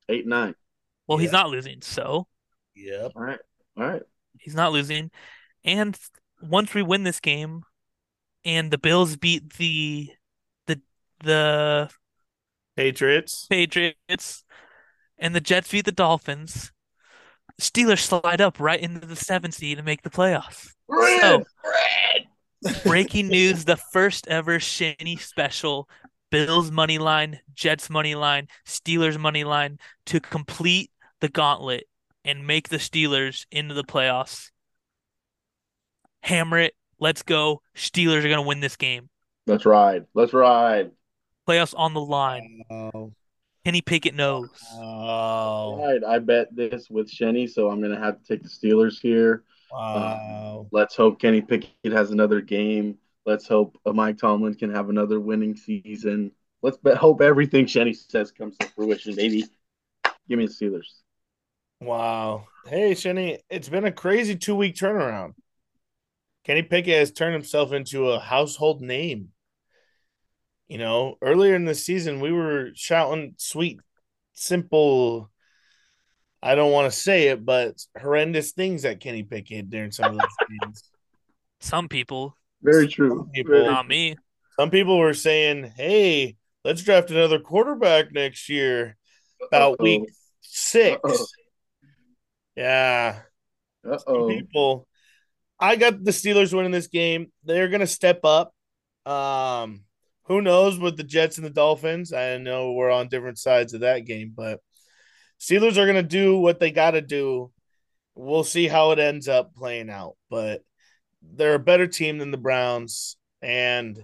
Eight 0.08 0.26
nine. 0.26 0.54
Well, 1.06 1.18
he's 1.18 1.32
not 1.32 1.50
losing, 1.50 1.80
so 1.82 2.26
Yep. 2.76 3.12
All 3.16 3.22
right. 3.22 3.38
All 3.76 3.84
right. 3.84 4.02
he's 4.38 4.54
not 4.54 4.72
losing. 4.72 5.10
And 5.64 5.98
once 6.42 6.74
we 6.74 6.82
win 6.82 7.02
this 7.02 7.20
game 7.20 7.62
and 8.44 8.70
the 8.70 8.78
Bills 8.78 9.16
beat 9.16 9.54
the 9.54 10.10
the 10.66 10.80
the 11.24 11.90
Patriots. 12.76 13.46
Patriots 13.50 14.44
and 15.18 15.34
the 15.34 15.40
Jets 15.40 15.70
beat 15.70 15.84
the 15.84 15.92
Dolphins, 15.92 16.72
Steelers 17.60 18.00
slide 18.00 18.40
up 18.40 18.60
right 18.60 18.80
into 18.80 19.06
the 19.06 19.16
seven 19.16 19.50
seed 19.50 19.78
and 19.78 19.84
make 19.84 20.02
the 20.02 20.10
playoffs. 20.10 20.68
So, 21.20 21.44
breaking 22.84 23.28
news: 23.28 23.64
the 23.64 23.76
first 23.76 24.28
ever 24.28 24.60
Shanny 24.60 25.16
special, 25.16 25.88
Bills 26.30 26.70
money 26.70 26.98
line, 26.98 27.40
Jets 27.54 27.88
money 27.88 28.14
line, 28.14 28.48
Steelers 28.66 29.18
money 29.18 29.44
line 29.44 29.78
to 30.06 30.20
complete 30.20 30.90
the 31.20 31.28
gauntlet 31.28 31.84
and 32.24 32.46
make 32.46 32.68
the 32.68 32.76
Steelers 32.76 33.46
into 33.50 33.74
the 33.74 33.84
playoffs. 33.84 34.50
Hammer 36.22 36.58
it. 36.58 36.74
Let's 37.00 37.22
go. 37.22 37.62
Steelers 37.76 38.24
are 38.24 38.28
gonna 38.28 38.42
win 38.42 38.60
this 38.60 38.76
game. 38.76 39.08
Let's 39.46 39.64
ride. 39.64 40.04
Let's 40.14 40.32
ride. 40.32 40.90
Playoffs 41.48 41.74
on 41.76 41.94
the 41.94 42.00
line. 42.00 42.62
Oh. 42.70 43.12
Kenny 43.64 43.80
Pickett 43.80 44.14
knows. 44.14 44.50
Oh. 44.74 45.78
Right. 45.78 46.04
I 46.04 46.18
bet 46.18 46.54
this 46.54 46.90
with 46.90 47.10
Shenny, 47.10 47.48
so 47.48 47.70
I'm 47.70 47.80
gonna 47.80 47.98
have 47.98 48.20
to 48.20 48.24
take 48.26 48.42
the 48.42 48.48
Steelers 48.48 49.00
here. 49.00 49.44
Wow. 49.72 50.64
Uh, 50.64 50.68
let's 50.72 50.96
hope 50.96 51.20
Kenny 51.20 51.40
Pickett 51.40 51.92
has 51.92 52.10
another 52.10 52.40
game. 52.40 52.98
Let's 53.28 53.46
hope 53.46 53.78
uh, 53.84 53.92
Mike 53.92 54.16
Tomlin 54.16 54.54
can 54.54 54.74
have 54.74 54.88
another 54.88 55.20
winning 55.20 55.54
season. 55.54 56.32
Let's 56.62 56.78
bet, 56.78 56.96
hope 56.96 57.20
everything 57.20 57.66
Shenny 57.66 57.94
says 57.94 58.32
comes 58.32 58.56
to 58.56 58.68
fruition, 58.68 59.14
baby. 59.14 59.44
Give 60.30 60.38
me 60.38 60.46
the 60.46 60.50
Steelers. 60.50 61.02
Wow. 61.78 62.46
Hey, 62.66 62.92
Shenny, 62.92 63.36
it's 63.50 63.68
been 63.68 63.84
a 63.84 63.92
crazy 63.92 64.34
two 64.34 64.54
week 64.54 64.76
turnaround. 64.76 65.34
Kenny 66.44 66.62
Pickett 66.62 66.98
has 66.98 67.12
turned 67.12 67.34
himself 67.34 67.72
into 67.72 68.08
a 68.08 68.18
household 68.18 68.80
name. 68.80 69.28
You 70.66 70.78
know, 70.78 71.16
earlier 71.20 71.54
in 71.54 71.66
the 71.66 71.74
season, 71.74 72.20
we 72.20 72.32
were 72.32 72.70
shouting 72.74 73.34
sweet, 73.36 73.78
simple, 74.32 75.30
I 76.42 76.54
don't 76.54 76.72
want 76.72 76.90
to 76.90 76.98
say 76.98 77.28
it, 77.28 77.44
but 77.44 77.74
horrendous 78.00 78.52
things 78.52 78.86
at 78.86 79.00
Kenny 79.00 79.22
Pickett 79.22 79.68
during 79.68 79.90
some 79.90 80.12
of 80.12 80.18
those 80.18 80.48
games. 80.62 80.82
Some 81.60 81.88
people, 81.88 82.37
Very 82.62 82.88
true. 82.88 83.10
Some 83.10 83.30
people- 83.30 83.52
Very 83.52 83.66
not 83.66 83.88
me. 83.88 84.16
Some 84.58 84.70
people 84.70 84.98
were 84.98 85.14
saying, 85.14 85.72
hey, 85.76 86.36
let's 86.64 86.82
draft 86.82 87.10
another 87.10 87.38
quarterback 87.38 88.12
next 88.12 88.48
year, 88.48 88.96
about 89.46 89.72
Uh-oh. 89.74 89.84
week 89.84 90.10
6 90.40 90.98
Uh-oh. 91.04 91.26
Yeah. 92.56 93.20
Uh-oh. 93.88 94.28
people. 94.28 94.88
I 95.60 95.76
got 95.76 96.02
the 96.02 96.10
Steelers 96.10 96.52
winning 96.52 96.72
this 96.72 96.88
game. 96.88 97.32
They're 97.44 97.68
gonna 97.68 97.86
step 97.86 98.20
up. 98.24 98.52
Um, 99.06 99.84
who 100.24 100.42
knows 100.42 100.78
with 100.78 100.96
the 100.96 101.04
Jets 101.04 101.38
and 101.38 101.46
the 101.46 101.50
Dolphins? 101.50 102.12
I 102.12 102.38
know 102.38 102.72
we're 102.72 102.90
on 102.90 103.08
different 103.08 103.38
sides 103.38 103.74
of 103.74 103.80
that 103.80 104.04
game, 104.04 104.32
but 104.36 104.60
Steelers 105.40 105.76
are 105.76 105.86
gonna 105.86 106.02
do 106.02 106.38
what 106.38 106.58
they 106.60 106.70
gotta 106.70 107.00
do 107.00 107.52
we'll 108.18 108.44
see 108.44 108.66
how 108.66 108.90
it 108.90 108.98
ends 108.98 109.28
up 109.28 109.54
playing 109.54 109.88
out. 109.88 110.16
But 110.28 110.62
they're 111.22 111.54
a 111.54 111.60
better 111.60 111.86
team 111.86 112.18
than 112.18 112.30
the 112.30 112.36
Browns, 112.36 113.16
and 113.42 114.02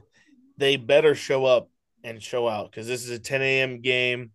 they 0.57 0.77
better 0.77 1.15
show 1.15 1.45
up 1.45 1.71
and 2.03 2.23
show 2.23 2.49
out 2.49 2.71
because 2.71 2.87
this 2.87 3.05
is 3.05 3.11
a 3.11 3.19
10 3.19 3.43
a.m. 3.43 3.81
game, 3.81 4.33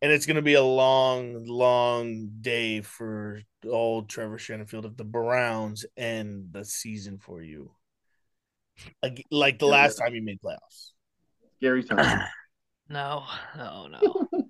and 0.00 0.12
it's 0.12 0.26
going 0.26 0.36
to 0.36 0.42
be 0.42 0.54
a 0.54 0.62
long, 0.62 1.46
long 1.46 2.30
day 2.40 2.80
for 2.80 3.42
old 3.68 4.08
Trevor 4.08 4.38
Shanfield 4.38 4.86
if 4.86 4.96
the 4.96 5.04
Browns 5.04 5.84
end 5.96 6.48
the 6.52 6.64
season 6.64 7.18
for 7.18 7.42
you, 7.42 7.72
like, 9.02 9.24
like 9.30 9.58
the 9.58 9.66
last 9.66 9.96
time 9.96 10.14
you 10.14 10.22
made 10.22 10.40
playoffs. 10.40 10.92
Scary 11.56 11.84
time. 11.84 12.26
No, 12.90 13.24
no, 13.54 13.86
no. 13.86 14.28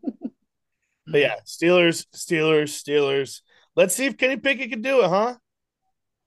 But 1.11 1.21
yeah, 1.21 1.37
Steelers, 1.47 2.07
Steelers, 2.15 2.69
Steelers. 2.69 3.41
Let's 3.75 3.95
see 3.95 4.07
if 4.07 4.19
Kenny 4.19 4.37
Pickett 4.37 4.71
can 4.71 4.83
do 4.83 5.03
it, 5.03 5.09
huh? 5.09 5.37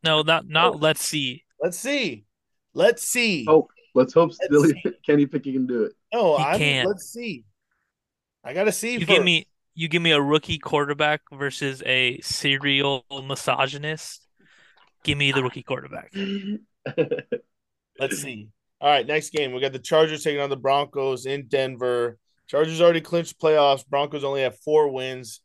No, 0.03 0.21
not 0.21 0.47
not. 0.47 0.75
Oh. 0.75 0.77
Let's 0.77 1.03
see. 1.03 1.43
Let's 1.61 1.77
see. 1.77 2.25
Let's 2.73 3.07
see. 3.07 3.45
Oh, 3.47 3.67
let's 3.93 4.13
hope 4.13 4.31
Let's 4.31 4.47
Billy 4.49 4.69
see. 4.83 4.91
Kenny 5.05 5.25
Pickett 5.25 5.53
can 5.53 5.67
do 5.67 5.83
it. 5.83 5.93
no, 6.13 6.37
he 6.37 6.43
I'm, 6.43 6.57
can't. 6.57 6.87
let's 6.87 7.11
see. 7.11 7.45
I 8.43 8.53
gotta 8.53 8.71
see. 8.71 8.93
You 8.93 8.99
first. 8.99 9.09
give 9.09 9.23
me 9.23 9.47
you 9.73 9.87
give 9.87 10.01
me 10.01 10.11
a 10.11 10.21
rookie 10.21 10.57
quarterback 10.57 11.21
versus 11.31 11.81
a 11.85 12.19
serial 12.21 13.05
misogynist. 13.27 14.27
Give 15.03 15.17
me 15.17 15.31
the 15.31 15.43
rookie 15.43 15.63
quarterback. 15.63 16.13
Let's 17.99 18.21
see. 18.21 18.49
All 18.79 18.89
right, 18.89 19.05
next 19.05 19.31
game. 19.31 19.51
We 19.53 19.61
got 19.61 19.73
the 19.73 19.79
Chargers 19.79 20.23
taking 20.23 20.41
on 20.41 20.49
the 20.49 20.57
Broncos 20.57 21.25
in 21.25 21.47
Denver. 21.47 22.17
Chargers 22.47 22.81
already 22.81 23.01
clinched 23.01 23.39
playoffs. 23.39 23.87
Broncos 23.87 24.23
only 24.23 24.41
have 24.41 24.57
four 24.59 24.89
wins. 24.89 25.41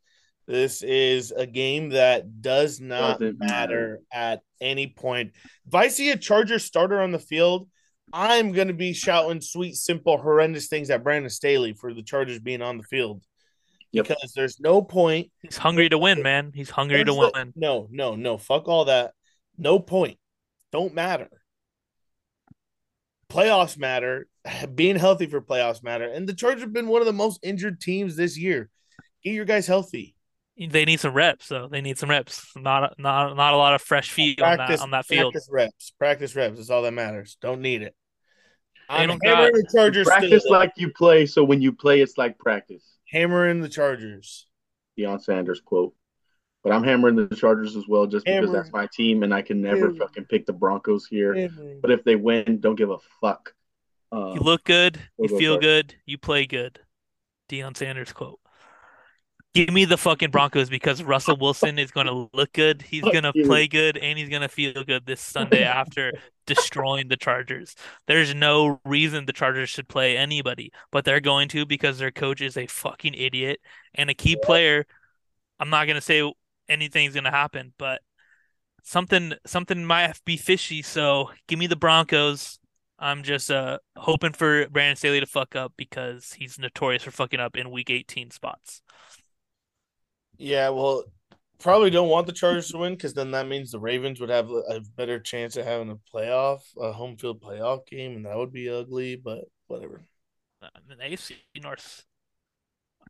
This 0.47 0.83
is 0.83 1.33
a 1.33 1.47
game 1.47 1.91
that 1.91 2.41
does 2.41 2.81
not 2.81 3.21
matter 3.21 3.35
matter. 3.39 4.01
at 4.13 4.43
any 4.61 4.87
point. 4.87 5.33
If 5.67 5.75
I 5.75 5.89
see 5.89 6.11
a 6.11 6.17
Charger 6.17 6.59
starter 6.61 7.01
on 7.01 7.11
the 7.11 7.19
field, 7.19 7.69
I'm 8.13 8.53
going 8.53 8.69
to 8.69 8.75
be 8.75 8.93
shouting 8.93 9.41
sweet, 9.41 9.75
simple, 9.75 10.17
horrendous 10.19 10.69
things 10.69 10.89
at 10.91 11.03
Brandon 11.03 11.31
Staley 11.31 11.73
for 11.73 11.93
the 11.93 12.03
Chargers 12.03 12.39
being 12.39 12.63
on 12.63 12.77
the 12.77 12.85
field. 12.85 13.23
Yep. 13.93 14.09
Because 14.09 14.33
there's 14.35 14.61
no 14.61 14.83
point 14.83 15.31
He's 15.43 15.57
hungry 15.57 15.89
to 15.89 15.99
win, 15.99 16.23
man. 16.23 16.53
He's 16.55 16.71
hungry 16.71 16.99
to 16.99 17.05
There's 17.05 17.17
the- 17.17 17.33
win. 17.35 17.53
No, 17.57 17.89
no, 17.91 18.15
no. 18.15 18.37
Fuck 18.39 18.69
all 18.69 18.85
that. 18.87 19.13
No 19.59 19.79
point. 19.81 20.19
Don't 20.71 20.95
matter. 20.95 21.29
Playoffs 23.31 23.77
matter. 23.79 24.27
Being 24.75 24.97
healthy 24.97 25.27
for 25.27 25.41
playoffs 25.41 25.83
matter. 25.83 26.05
And 26.05 26.29
the 26.29 26.35
Chargers 26.35 26.63
have 26.63 26.73
been 26.73 26.89
one 26.89 27.01
of 27.03 27.07
the 27.07 27.13
most 27.13 27.41
injured 27.43 27.81
teams 27.81 28.17
this 28.17 28.39
year. 28.39 28.71
Get 29.25 29.35
your 29.35 29.45
guys 29.45 29.67
healthy. 29.67 30.15
They 30.59 30.85
need 30.87 31.01
some 31.01 31.13
reps, 31.13 31.49
though. 31.49 31.69
They 31.69 31.83
need 31.83 31.99
some 31.99 32.09
reps. 32.11 32.51
Not 32.57 32.99
not 32.99 33.37
not 33.37 33.53
a 33.53 33.57
lot 33.59 33.75
of 33.75 33.83
fresh 33.83 34.11
feet 34.11 34.41
on 34.41 34.57
that 34.57 34.81
on 34.81 34.91
that 34.93 35.05
field. 35.05 35.33
Practice 35.33 35.49
reps. 35.53 35.93
Practice 35.99 36.35
reps. 36.37 36.57
That's 36.57 36.71
all 36.71 36.83
that 36.83 36.93
matters. 36.93 37.37
Don't 37.43 37.61
need 37.61 37.83
it. 37.83 37.95
I'm 38.89 39.09
don't 39.09 39.21
hammering 39.25 39.53
the 39.53 39.69
Chargers. 39.75 40.07
practice 40.07 40.45
still. 40.45 40.53
like 40.53 40.73
you 40.77 40.93
play, 40.93 41.27
so 41.27 41.45
when 41.45 41.61
you 41.61 41.73
play, 41.73 42.01
it's 42.01 42.17
like 42.17 42.39
practice. 42.39 42.85
hammering 43.11 43.61
the 43.61 43.69
Chargers. 43.69 44.47
Deion 44.99 45.21
Sanders 45.23 45.61
quote. 45.61 45.95
But 46.65 46.73
I'm 46.73 46.83
hammering 46.85 47.17
the 47.17 47.37
Chargers 47.37 47.77
as 47.77 47.85
well, 47.87 48.07
just 48.07 48.25
because 48.25 48.51
that's 48.51 48.73
my 48.73 48.89
team, 48.93 49.23
and 49.25 49.35
I 49.35 49.43
can 49.43 49.61
never 49.61 49.77
Hammering. 49.89 49.99
fucking 49.99 50.25
pick 50.25 50.47
the 50.47 50.53
Broncos 50.53 51.07
here. 51.07 51.35
Hammering. 51.35 51.81
But 51.83 51.91
if 51.93 52.03
they 52.03 52.17
win, 52.17 52.61
don't 52.61 52.75
give 52.77 52.91
a 52.91 52.97
fuck. 53.21 53.55
Um, 54.11 54.33
You 54.35 54.41
look 54.41 54.65
good. 54.65 54.97
You 54.97 55.03
We'll 55.19 55.29
go 55.29 55.39
feel 55.39 55.55
Chargers. 55.57 55.83
good. 55.83 55.95
You 56.07 56.19
play 56.19 56.47
good. 56.47 56.81
Deion 57.49 57.77
Sanders 57.77 58.13
quote. 58.13 58.41
Give 59.57 59.73
me 59.73 59.87
the 59.87 59.97
fucking 59.97 60.33
Broncos 60.33 60.69
because 60.69 61.03
Russell 61.03 61.39
Wilson 61.39 61.79
is 61.79 61.91
going 61.91 62.09
to 62.09 62.29
look 62.35 62.53
good. 62.53 62.83
He's 62.83 63.01
going 63.01 63.23
to 63.23 63.33
play 63.33 63.67
good 63.67 63.97
and 63.97 64.19
he's 64.19 64.29
going 64.29 64.43
to 64.43 64.51
feel 64.51 64.85
good 64.85 65.07
this 65.07 65.23
Sunday 65.23 65.65
after 65.65 66.13
destroying 66.47 67.09
the 67.09 67.17
Chargers. 67.17 67.75
There's 68.07 68.35
no 68.35 68.83
reason 68.85 69.25
the 69.25 69.33
Chargers 69.33 69.71
should 69.71 69.89
play 69.89 70.15
anybody, 70.15 70.73
but 70.93 71.07
they're 71.07 71.21
going 71.21 71.49
to 71.49 71.65
because 71.65 71.97
their 71.97 72.11
coach 72.11 72.43
is 72.43 72.59
a 72.59 72.67
fucking 72.67 73.15
idiot 73.15 73.61
and 73.95 74.11
a 74.11 74.15
key 74.15 74.37
player. 74.43 74.85
I'm 75.59 75.71
not 75.71 75.87
going 75.87 75.95
to 75.95 76.03
say 76.03 76.31
anything's 76.69 77.15
going 77.15 77.25
to 77.25 77.31
happen, 77.31 77.73
but 77.79 78.03
something 78.83 79.33
something 79.47 79.87
might 79.87 80.23
be 80.27 80.37
fishy. 80.37 80.83
So 80.83 81.31
give 81.49 81.59
me 81.59 81.67
the 81.67 81.77
Broncos. 81.77 82.59
I'm 82.99 83.23
just 83.23 83.51
uh 83.51 83.79
hoping 83.97 84.35
for 84.35 84.69
Brandon 84.69 84.97
Staley 84.97 85.21
to 85.21 85.27
fuck 85.27 85.57
up 85.57 85.73
because 85.79 86.35
he's 86.35 86.59
notorious 86.59 87.05
for 87.05 87.11
fucking 87.11 87.41
up 87.41 87.57
in 87.57 87.71
week 87.71 87.89
18 87.89 88.31
spots. 88.33 88.83
Yeah, 90.39 90.69
well, 90.71 91.05
probably 91.59 91.91
don't 91.91 92.09
want 92.09 92.27
the 92.27 92.33
Chargers 92.33 92.69
to 92.71 92.79
win 92.79 92.95
because 92.95 93.15
then 93.15 93.31
that 93.33 93.49
means 93.49 93.71
the 93.71 93.81
Ravens 93.81 94.21
would 94.21 94.31
have 94.31 94.51
a 94.51 94.81
better 94.97 95.19
chance 95.19 95.57
of 95.57 95.65
having 95.65 95.91
a 95.91 96.17
playoff, 96.17 96.61
a 96.81 96.93
home 96.93 97.17
field 97.17 97.43
playoff 97.43 97.87
game, 97.87 98.17
and 98.17 98.27
that 98.27 98.37
would 98.37 98.53
be 98.53 98.69
ugly. 98.69 99.17
But 99.17 99.45
whatever. 99.67 100.03
Uh, 100.63 100.69
in 100.91 100.99
the 100.99 101.05
AFC 101.05 101.35
North, 101.63 102.05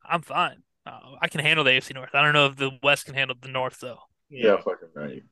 I'm 0.04 0.22
fine. 0.22 0.62
Uh, 0.86 1.16
I 1.20 1.28
can 1.28 1.40
handle 1.40 1.64
the 1.64 1.72
AFC 1.72 1.94
North. 1.94 2.14
I 2.14 2.22
don't 2.22 2.32
know 2.32 2.46
if 2.46 2.56
the 2.56 2.70
West 2.82 3.06
can 3.06 3.14
handle 3.14 3.36
the 3.40 3.48
North 3.48 3.80
though. 3.80 3.98
yeah, 4.30 4.56
fucking 4.56 4.88
right. 4.94 5.22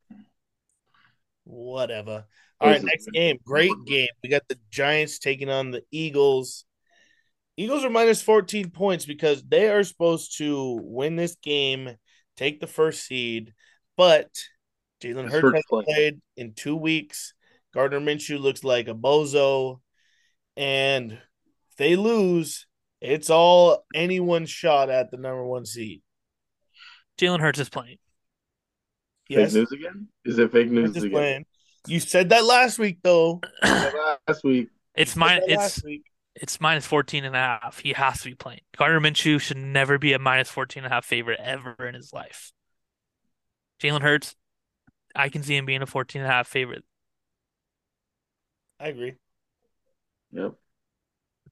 whatever. 1.44 2.26
All 2.60 2.70
right, 2.70 2.82
next 2.82 3.10
game. 3.12 3.38
Great 3.44 3.72
game. 3.84 4.08
We 4.22 4.28
got 4.28 4.46
the 4.48 4.58
Giants 4.70 5.18
taking 5.18 5.50
on 5.50 5.70
the 5.70 5.82
Eagles. 5.90 6.64
Eagles 7.56 7.84
are 7.84 7.90
minus 7.90 8.22
14 8.22 8.70
points 8.70 9.04
because 9.06 9.42
they 9.42 9.68
are 9.68 9.84
supposed 9.84 10.38
to 10.38 10.78
win 10.82 11.16
this 11.16 11.36
game, 11.36 11.96
take 12.36 12.60
the 12.60 12.66
first 12.66 13.06
seed, 13.06 13.52
but 13.96 14.28
Jalen 15.00 15.24
His 15.24 15.32
Hurts 15.32 15.44
hasn't 15.44 15.64
play. 15.68 15.84
played 15.84 16.20
in 16.36 16.54
two 16.54 16.76
weeks. 16.76 17.34
Gardner 17.72 18.00
Minshew 18.00 18.40
looks 18.40 18.64
like 18.64 18.88
a 18.88 18.94
bozo. 18.94 19.80
And 20.56 21.12
if 21.12 21.76
they 21.76 21.96
lose, 21.96 22.66
it's 23.00 23.30
all 23.30 23.84
anyone's 23.94 24.50
shot 24.50 24.90
at 24.90 25.10
the 25.10 25.16
number 25.16 25.44
one 25.44 25.66
seed. 25.66 26.02
Jalen 27.18 27.40
Hurts 27.40 27.60
is 27.60 27.68
playing. 27.68 27.98
Yes, 29.28 29.52
Fake 29.52 29.60
news 29.60 29.72
again? 29.72 30.08
Is 30.24 30.38
it 30.38 30.52
fake 30.52 30.70
news 30.70 30.96
again? 30.96 31.10
playing. 31.10 31.46
You 31.86 32.00
said 32.00 32.30
that 32.30 32.44
last 32.44 32.78
week, 32.78 32.98
though. 33.02 33.40
Last 33.62 34.42
week, 34.42 34.68
It's 34.94 35.14
You 35.14 35.14
said 35.14 35.18
mine. 35.20 35.40
It's 35.44 35.56
last 35.56 35.84
week. 35.84 36.04
It's 36.36 36.60
minus 36.60 36.86
14 36.86 37.24
and 37.24 37.34
a 37.36 37.38
half. 37.38 37.80
He 37.80 37.92
has 37.92 38.20
to 38.22 38.30
be 38.30 38.34
playing. 38.34 38.60
Gardner 38.76 39.00
Minshew 39.00 39.40
should 39.40 39.56
never 39.56 39.98
be 39.98 40.12
a 40.12 40.18
minus 40.18 40.50
14 40.50 40.84
and 40.84 40.92
a 40.92 40.94
half 40.94 41.04
favorite 41.04 41.40
ever 41.42 41.74
in 41.86 41.94
his 41.94 42.12
life. 42.12 42.52
Jalen 43.80 44.02
Hurts, 44.02 44.34
I 45.14 45.28
can 45.30 45.42
see 45.42 45.56
him 45.56 45.66
being 45.66 45.82
a 45.82 45.86
14 45.86 46.22
and 46.22 46.30
a 46.30 46.32
half 46.32 46.48
favorite. 46.48 46.84
I 48.78 48.88
agree. 48.88 49.16
yep. 50.32 50.54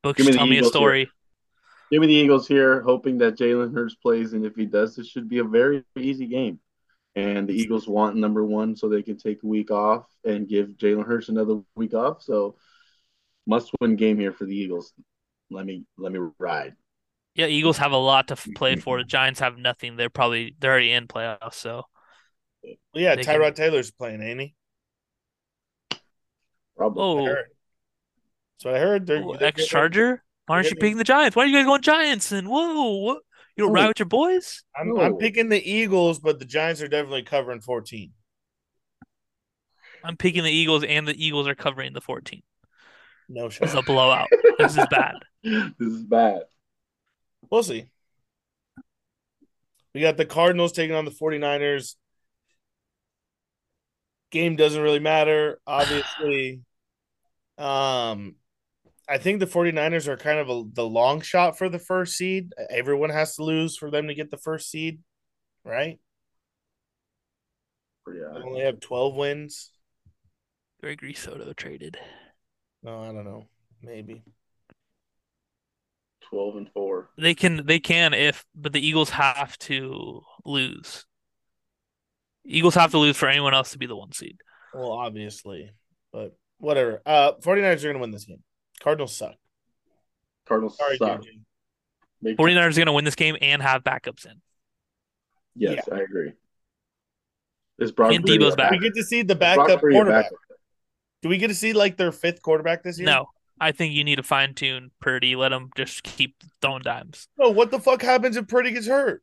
Books 0.03 0.18
Give 0.18 0.27
me 0.27 0.33
the 0.33 0.38
tell 0.38 0.47
me 0.47 0.59
a 0.59 0.64
Eagles 0.64 0.77
here. 0.77 0.95
story. 0.95 1.11
Give 1.90 2.01
me 2.01 2.07
the 2.07 2.14
Eagles 2.14 2.49
here, 2.49 2.81
hoping 2.83 3.18
that 3.18 3.37
Jalen 3.37 3.75
Hurts 3.75 3.95
plays, 3.95 4.33
and 4.33 4.45
if 4.47 4.57
he 4.57 4.66
does, 4.66 4.97
this 4.97 5.07
should 5.09 5.29
be 5.29 5.38
a 5.38 5.45
very 5.45 5.85
easy 5.99 6.27
game. 6.27 6.59
And 7.14 7.49
the 7.49 7.55
Eagles 7.55 7.87
want 7.87 8.16
number 8.16 8.45
one 8.45 8.77
so 8.77 8.88
they 8.88 9.03
can 9.03 9.18
take 9.18 9.42
a 9.42 9.47
week 9.47 9.71
off 9.71 10.07
and 10.25 10.49
give 10.49 10.71
Jalen 10.71 11.07
Hurts 11.07 11.29
another 11.29 11.61
week 11.77 11.95
off. 11.95 12.23
So 12.23 12.57
must 13.46 13.70
win 13.81 13.96
game 13.96 14.18
here 14.18 14.33
for 14.33 14.44
the 14.44 14.55
Eagles. 14.55 14.92
Let 15.50 15.66
me 15.66 15.85
let 15.98 16.12
me 16.12 16.20
ride. 16.38 16.74
Yeah, 17.35 17.46
Eagles 17.46 17.78
have 17.78 17.92
a 17.92 17.96
lot 17.96 18.28
to 18.28 18.35
mm-hmm. 18.35 18.52
play 18.52 18.76
for. 18.76 18.98
The 18.98 19.05
Giants 19.05 19.40
have 19.40 19.59
nothing. 19.59 19.96
They're 19.96 20.11
probably 20.11 20.55
they're 20.59 20.72
already 20.72 20.92
in 20.92 21.07
playoffs. 21.07 21.55
So 21.55 21.85
Well, 22.62 22.74
yeah, 22.94 23.16
They 23.16 23.24
can- 23.24 23.40
Tyrod 23.40 23.55
Taylor's 23.55 23.90
playing, 23.90 24.22
ain't 24.22 24.40
he? 24.40 24.55
Probably. 26.76 27.02
Oh. 27.02 27.18
I 27.18 27.20
oh, 27.20 27.24
heard. 27.26 27.46
That's 28.59 28.64
what 28.64 28.74
I 28.74 28.78
heard. 28.78 29.07
They're, 29.07 29.22
oh, 29.24 29.37
they're- 29.37 29.48
ex 29.48 29.66
Charger. 29.66 30.22
Why 30.46 30.57
aren't 30.57 30.70
you 30.70 30.76
picking 30.76 30.98
the 30.98 31.05
Giants? 31.05 31.37
Why 31.37 31.44
are 31.44 31.46
you 31.46 31.57
guys 31.57 31.66
going 31.66 31.83
Giants? 31.83 32.33
And 32.33 32.48
whoa, 32.48 32.96
what? 32.98 33.22
You 33.57 33.64
don't 33.64 33.70
Oh. 33.70 33.74
ride 33.74 33.88
with 33.88 33.98
your 33.98 34.07
boys? 34.07 34.64
I'm, 34.76 34.98
I'm 34.98 35.16
picking 35.16 35.48
the 35.48 35.62
Eagles, 35.62 36.18
but 36.18 36.38
the 36.38 36.44
Giants 36.44 36.83
are 36.83 36.88
definitely 36.88 37.22
covering 37.22 37.61
14. 37.61 38.12
I'm 40.05 40.16
picking 40.16 40.42
the 40.42 40.50
Eagles, 40.50 40.83
and 40.85 41.07
the 41.07 41.24
Eagles 41.24 41.46
are 41.46 41.55
covering 41.55 41.92
the 41.92 42.00
14. 42.00 42.42
No 43.28 43.48
This 43.48 43.61
is 43.61 43.70
shot. 43.72 43.78
a 43.78 43.82
blowout. 43.87 44.28
This 44.58 44.76
is 44.76 44.87
bad. 44.90 45.14
this 45.42 45.72
is 45.80 46.02
bad. 46.04 46.42
We'll 47.50 47.62
see. 47.62 47.87
We 49.94 50.00
got 50.00 50.16
the 50.16 50.24
Cardinals 50.24 50.72
taking 50.72 50.94
on 50.96 51.04
the 51.04 51.11
49ers. 51.11 51.96
Game 54.30 54.56
doesn't 54.56 54.80
really 54.82 54.98
matter, 55.00 55.61
obviously. 55.66 56.62
Um, 57.58 58.37
I 59.08 59.18
think 59.18 59.40
the 59.40 59.46
49ers 59.46 60.08
are 60.08 60.16
kind 60.16 60.38
of 60.38 60.48
a, 60.48 60.62
the 60.72 60.87
long 60.88 61.20
shot 61.20 61.58
for 61.58 61.68
the 61.68 61.78
first 61.78 62.14
seed. 62.14 62.52
Everyone 62.70 63.11
has 63.11 63.37
to 63.37 63.44
lose 63.44 63.76
for 63.76 63.90
them 63.90 64.08
to 64.08 64.14
get 64.14 64.30
the 64.30 64.38
first 64.38 64.70
seed, 64.70 65.00
right? 65.64 65.98
They 68.06 68.14
Yeah. 68.18 68.42
only 68.42 68.62
have 68.62 68.80
12 68.80 69.14
wins. 69.14 69.70
Greg 70.80 71.16
Soto 71.16 71.52
traded. 71.52 71.98
No, 72.83 73.03
I 73.03 73.07
don't 73.07 73.25
know. 73.25 73.47
Maybe. 73.83 74.23
Twelve 76.29 76.57
and 76.57 76.68
four. 76.73 77.11
They 77.18 77.35
can 77.35 77.66
they 77.66 77.79
can 77.79 78.14
if 78.14 78.45
but 78.55 78.73
the 78.73 78.85
Eagles 78.87 79.11
have 79.11 79.57
to 79.59 80.23
lose. 80.45 81.05
Eagles 82.45 82.75
have 82.75 82.90
to 82.92 82.99
lose 82.99 83.16
for 83.16 83.29
anyone 83.29 83.55
else 83.55 83.73
to 83.73 83.79
be 83.79 83.87
the 83.87 83.95
one 83.97 84.12
seed. 84.12 84.38
Well, 84.75 84.90
obviously, 84.92 85.71
but 86.12 86.37
whatever. 86.59 87.01
Uh, 87.07 87.33
49ers 87.40 87.81
are 87.81 87.83
going 87.83 87.95
to 87.95 88.01
win 88.01 88.11
this 88.11 88.25
game. 88.25 88.42
Cardinals 88.81 89.14
suck. 89.16 89.35
Cardinals 90.49 90.77
Sorry, 90.77 90.97
suck. 90.97 91.21
JJ. 91.21 91.27
Big- 92.23 92.37
49ers 92.37 92.73
are 92.73 92.77
going 92.77 92.87
to 92.87 92.92
win 92.92 93.05
this 93.05 93.14
game 93.14 93.37
and 93.40 93.62
have 93.62 93.85
backups 93.85 94.25
in. 94.27 94.40
Yes, 95.55 95.87
I 95.92 96.01
agree. 96.01 96.33
Is 97.79 97.92
Brock 97.92 98.12
And 98.14 98.25
Purdy 98.25 98.38
Deebo's 98.38 98.55
a 98.55 98.57
back. 98.57 98.71
We 98.71 98.79
get 98.79 98.95
to 98.95 99.03
see 99.05 99.23
the 99.23 99.35
backup 99.37 99.81
Purdy 99.81 99.95
quarterback. 99.95 100.25
backup? 100.25 100.38
Do 101.22 101.28
we 101.28 101.38
get 101.38 101.48
to 101.48 101.54
see 101.54 101.72
like 101.72 101.96
their 101.96 102.12
fifth 102.12 102.42
quarterback 102.42 102.82
this 102.82 102.98
year? 102.98 103.06
No, 103.06 103.26
I 103.61 103.72
think 103.72 103.94
you 103.94 104.04
need 104.04 104.16
to 104.16 104.22
fine 104.22 104.54
tune 104.54 104.90
Purdy. 105.00 105.37
Let 105.37 105.52
him 105.52 105.70
just 105.76 106.02
keep 106.02 106.37
throwing 106.61 106.82
dimes. 106.82 107.28
No. 107.38 107.50
What 107.50 107.70
the 107.70 107.78
fuck 107.78 108.02
happens 108.02 108.37
if 108.37 108.48
Purdy 108.48 108.72
gets 108.72 108.87
hurt? 108.87 109.22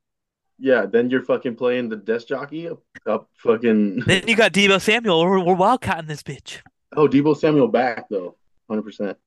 Yeah, 0.58 0.86
then 0.86 1.10
you're 1.10 1.24
fucking 1.24 1.56
playing 1.56 1.90
the 1.90 1.96
desk 1.96 2.28
jockey 2.28 2.68
up, 2.68 2.80
up 3.06 3.30
fucking. 3.38 4.04
Then 4.06 4.28
you 4.28 4.36
got 4.36 4.52
Deebo 4.52 4.82
Samuel. 4.82 5.22
We're, 5.24 5.40
we're 5.40 5.56
wildcatting 5.56 6.08
this 6.08 6.24
bitch. 6.24 6.60
Oh, 6.96 7.08
Deebo 7.08 7.38
Samuel 7.38 7.70
back 7.70 8.10
though, 8.10 8.36
hundred 8.70 8.84
percent. 8.84 9.18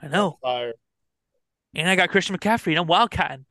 I 0.00 0.08
know. 0.08 0.38
Fire. 0.42 0.74
And 1.74 1.88
I 1.88 1.96
got 1.96 2.10
Christian 2.10 2.36
McCaffrey, 2.36 2.76
and 2.76 2.78
I'm 2.78 2.86
wildcatting. 2.86 3.44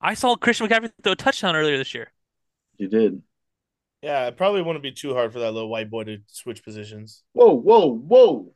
I 0.00 0.14
saw 0.14 0.34
Christian 0.34 0.66
McCaffrey 0.68 0.90
throw 1.02 1.12
a 1.12 1.16
touchdown 1.16 1.54
earlier 1.54 1.78
this 1.78 1.94
year. 1.94 2.10
You 2.78 2.88
did. 2.88 3.22
Yeah, 4.02 4.26
it 4.26 4.36
probably 4.36 4.62
wouldn't 4.62 4.82
be 4.82 4.92
too 4.92 5.14
hard 5.14 5.32
for 5.32 5.38
that 5.38 5.52
little 5.52 5.68
white 5.68 5.90
boy 5.90 6.04
to 6.04 6.18
switch 6.26 6.64
positions. 6.64 7.22
Whoa, 7.32 7.54
whoa, 7.54 7.86
whoa! 7.86 8.52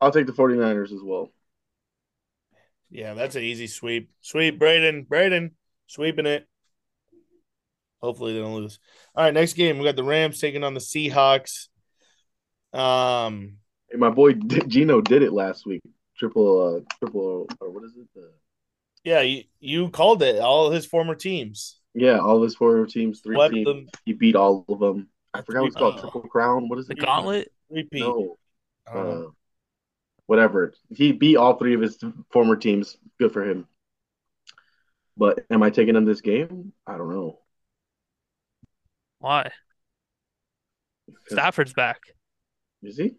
I'll 0.00 0.12
take 0.12 0.26
the 0.26 0.32
49ers 0.32 0.92
as 0.92 1.02
well. 1.02 1.32
Yeah, 2.90 3.14
that's 3.14 3.34
an 3.34 3.42
easy 3.42 3.66
sweep. 3.66 4.10
Sweep, 4.20 4.58
Braden. 4.58 5.04
Braden, 5.04 5.52
sweeping 5.88 6.26
it. 6.26 6.46
Hopefully 8.00 8.34
they 8.34 8.38
don't 8.38 8.54
lose. 8.54 8.78
All 9.14 9.24
right, 9.24 9.34
next 9.34 9.54
game 9.54 9.78
we 9.78 9.84
got 9.84 9.96
the 9.96 10.04
Rams 10.04 10.40
taking 10.40 10.62
on 10.62 10.74
the 10.74 10.80
Seahawks. 10.80 11.68
Um, 12.72 13.56
Hey, 13.90 13.98
my 13.98 14.10
boy 14.10 14.34
D- 14.34 14.62
Geno 14.68 15.00
did 15.00 15.22
it 15.22 15.32
last 15.32 15.66
week. 15.66 15.82
Triple, 16.16 16.76
uh, 16.76 16.94
triple, 16.98 17.48
or 17.60 17.70
what 17.70 17.84
is 17.84 17.96
it? 17.96 18.06
The, 18.14 18.30
yeah, 19.04 19.20
you, 19.20 19.44
you 19.60 19.90
called 19.90 20.22
it. 20.22 20.38
All 20.38 20.70
his 20.70 20.86
former 20.86 21.14
teams 21.14 21.80
yeah, 21.96 22.18
all 22.18 22.36
of 22.36 22.42
his 22.42 22.54
four 22.54 22.84
teams, 22.86 23.20
three 23.20 23.36
swept 23.36 23.54
teams. 23.54 23.66
them. 23.66 23.88
He 24.04 24.12
beat 24.12 24.36
all 24.36 24.64
of 24.68 24.78
them. 24.78 25.08
I 25.32 25.42
forgot 25.42 25.62
what 25.62 25.66
it's 25.68 25.76
called. 25.76 25.94
Oh. 25.96 26.00
Triple 26.00 26.20
Crown. 26.22 26.68
What 26.68 26.78
is 26.78 26.86
The 26.86 26.92
it? 26.94 27.00
gauntlet. 27.00 27.50
Repeat. 27.70 28.00
No, 28.00 28.38
I 28.86 28.98
uh, 28.98 29.22
whatever. 30.26 30.74
He 30.94 31.12
beat 31.12 31.36
all 31.36 31.54
three 31.56 31.74
of 31.74 31.80
his 31.80 31.98
former 32.30 32.56
teams. 32.56 32.96
Good 33.18 33.32
for 33.32 33.48
him. 33.48 33.66
But 35.16 35.46
am 35.50 35.62
I 35.62 35.70
taking 35.70 35.96
him 35.96 36.04
this 36.04 36.20
game? 36.20 36.72
I 36.86 36.98
don't 36.98 37.08
know. 37.08 37.40
Why? 39.18 39.50
Stafford's 41.28 41.72
back. 41.72 42.00
Is 42.82 42.98
he? 42.98 43.14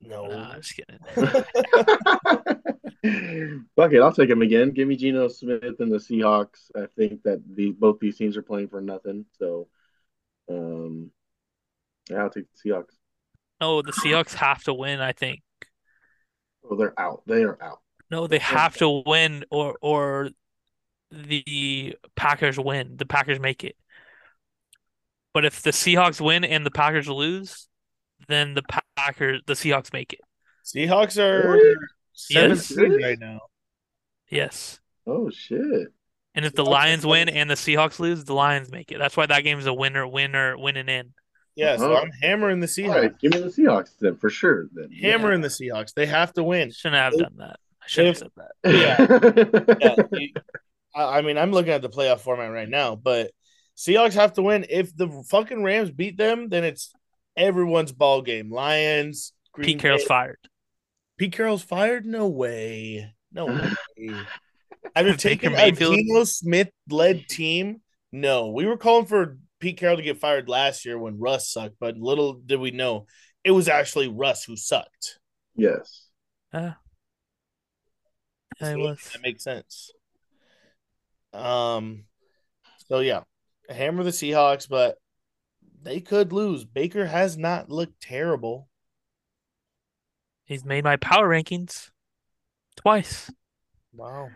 no. 0.00 0.26
Nah, 0.26 0.52
I'm 0.52 0.60
just 0.60 0.76
kidding. 0.76 0.98
Fuck 3.04 3.92
it, 3.92 4.00
I'll 4.00 4.12
take 4.12 4.30
him 4.30 4.42
again. 4.42 4.70
Give 4.70 4.86
me 4.86 4.96
Geno 4.96 5.28
Smith 5.28 5.80
and 5.80 5.90
the 5.90 5.98
Seahawks. 5.98 6.70
I 6.76 6.86
think 6.96 7.22
that 7.24 7.42
the 7.52 7.72
both 7.72 7.98
these 7.98 8.16
teams 8.16 8.36
are 8.36 8.42
playing 8.42 8.68
for 8.68 8.80
nothing. 8.80 9.26
So, 9.38 9.68
um, 10.48 11.10
yeah, 12.08 12.22
I'll 12.22 12.30
take 12.30 12.44
the 12.52 12.70
Seahawks. 12.70 12.94
No, 13.60 13.82
the 13.82 13.92
Seahawks 13.92 14.34
have 14.34 14.62
to 14.64 14.74
win, 14.74 15.00
I 15.00 15.12
think. 15.12 15.40
Oh, 16.68 16.76
they're 16.76 16.98
out. 16.98 17.22
They 17.26 17.42
are 17.42 17.58
out. 17.60 17.80
No, 18.10 18.26
they 18.26 18.38
have 18.38 18.76
to 18.76 19.02
win 19.04 19.44
or 19.50 19.76
or 19.80 20.30
the 21.10 21.96
Packers 22.14 22.58
win. 22.58 22.96
The 22.96 23.06
Packers 23.06 23.40
make 23.40 23.64
it. 23.64 23.76
But 25.34 25.44
if 25.44 25.62
the 25.62 25.70
Seahawks 25.70 26.20
win 26.20 26.44
and 26.44 26.64
the 26.64 26.70
Packers 26.70 27.08
lose, 27.08 27.68
then 28.28 28.54
the 28.54 28.62
Packers 28.96 29.42
the 29.46 29.54
Seahawks 29.54 29.92
make 29.92 30.12
it. 30.12 30.20
Seahawks 30.64 31.18
are 31.18 31.58
Really? 32.34 32.56
seven 32.56 32.56
Yes. 32.56 32.66
seed 32.66 33.02
right 33.04 33.18
now. 33.18 33.40
Yes. 34.28 34.80
Oh 35.06 35.30
shit! 35.30 35.88
And 36.34 36.44
if 36.44 36.54
the 36.54 36.64
Seahawks 36.64 36.68
Lions 36.70 37.06
win 37.06 37.28
and 37.28 37.50
the 37.50 37.54
Seahawks 37.54 37.98
lose, 37.98 38.24
the 38.24 38.34
Lions 38.34 38.70
make 38.70 38.90
it. 38.92 38.98
That's 38.98 39.16
why 39.16 39.26
that 39.26 39.40
game 39.42 39.58
is 39.58 39.66
a 39.66 39.74
winner, 39.74 40.06
winner, 40.06 40.56
winning 40.56 40.88
in. 40.88 41.12
Yeah, 41.54 41.76
so 41.76 41.92
Oh. 41.92 41.96
I'm 41.96 42.10
hammering 42.22 42.60
the 42.60 42.66
All 42.66 42.68
Seahawks. 42.94 43.02
right, 43.02 43.18
give 43.18 43.32
me 43.34 43.40
the 43.40 43.48
Seahawks 43.48 43.90
then 44.00 44.16
for 44.16 44.30
sure. 44.30 44.68
Then 44.72 44.90
Hammering 44.90 45.42
the 45.42 45.48
Seahawks. 45.48 45.92
They 45.92 46.06
have 46.06 46.32
to 46.34 46.42
win. 46.44 46.70
Shouldn't 46.70 46.94
have 47.02 47.12
done 47.18 47.36
that. 47.38 47.56
I 47.82 47.86
should 47.88 48.06
have 48.06 48.16
said 48.18 48.30
that. 48.36 48.52
Yeah, 50.12 50.18
you- 50.18 50.32
I 50.94 51.18
I 51.18 51.22
mean, 51.22 51.36
I'm 51.36 51.50
looking 51.52 51.72
at 51.72 51.82
the 51.82 51.88
playoff 51.90 52.20
format 52.20 52.50
right 52.52 52.68
now, 52.68 52.94
but 52.96 53.32
Seahawks 53.76 54.14
have 54.14 54.34
to 54.34 54.42
win. 54.42 54.64
If 54.70 54.96
the 54.96 55.08
fucking 55.28 55.62
Rams 55.62 55.90
beat 55.90 56.16
them, 56.16 56.48
then 56.48 56.64
it's 56.64 56.92
everyone's 57.36 57.92
ball 57.92 58.22
game. 58.22 58.50
Lions, 58.50 59.32
Green 59.52 59.66
Pete 59.66 59.78
Carroll's 59.80 60.02
Bay- 60.02 60.08
fired. 60.08 60.38
Pete 61.18 61.32
Carroll's 61.32 61.62
fired? 61.62 62.06
No 62.06 62.28
way. 62.28 63.12
No 63.32 63.46
way. 63.46 63.70
After 64.94 65.10
Baker 65.10 65.16
taking 65.16 65.52
a 65.52 65.56
Mayfield? 65.56 65.94
Geno 65.96 66.24
Smith 66.24 66.70
led 66.90 67.28
team, 67.28 67.80
no. 68.10 68.48
We 68.48 68.66
were 68.66 68.76
calling 68.76 69.06
for 69.06 69.38
Pete 69.60 69.78
Carroll 69.78 69.96
to 69.96 70.02
get 70.02 70.18
fired 70.18 70.48
last 70.48 70.84
year 70.84 70.98
when 70.98 71.18
Russ 71.18 71.50
sucked, 71.50 71.76
but 71.78 71.96
little 71.96 72.34
did 72.34 72.58
we 72.58 72.72
know 72.72 73.06
it 73.44 73.52
was 73.52 73.68
actually 73.68 74.08
Russ 74.08 74.44
who 74.44 74.56
sucked. 74.56 75.18
yes. 75.54 76.08
Yeah, 76.52 76.74
yeah, 78.60 78.76
was. 78.76 79.10
That 79.12 79.22
makes 79.22 79.42
sense. 79.42 79.90
Um, 81.32 82.04
so 82.88 83.00
yeah, 83.00 83.22
hammer 83.70 84.02
the 84.04 84.10
Seahawks, 84.10 84.68
but 84.68 84.96
they 85.82 86.00
could 86.00 86.32
lose. 86.32 86.64
Baker 86.64 87.06
has 87.06 87.38
not 87.38 87.70
looked 87.70 88.02
terrible. 88.02 88.68
He's 90.52 90.66
made 90.66 90.84
my 90.84 90.96
power 90.96 91.26
rankings 91.30 91.88
twice. 92.76 93.30
Wow. 93.94 94.28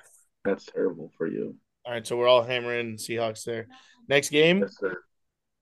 That's 0.47 0.65
terrible 0.65 1.13
for 1.19 1.27
you. 1.27 1.57
All 1.85 1.93
right, 1.93 2.07
so 2.07 2.17
we're 2.17 2.27
all 2.27 2.43
hammering 2.43 2.97
Seahawks 2.97 3.45
there. 3.45 3.67
Next 4.09 4.31
game, 4.31 4.61
Yes, 4.61 4.77
sir. 4.81 5.03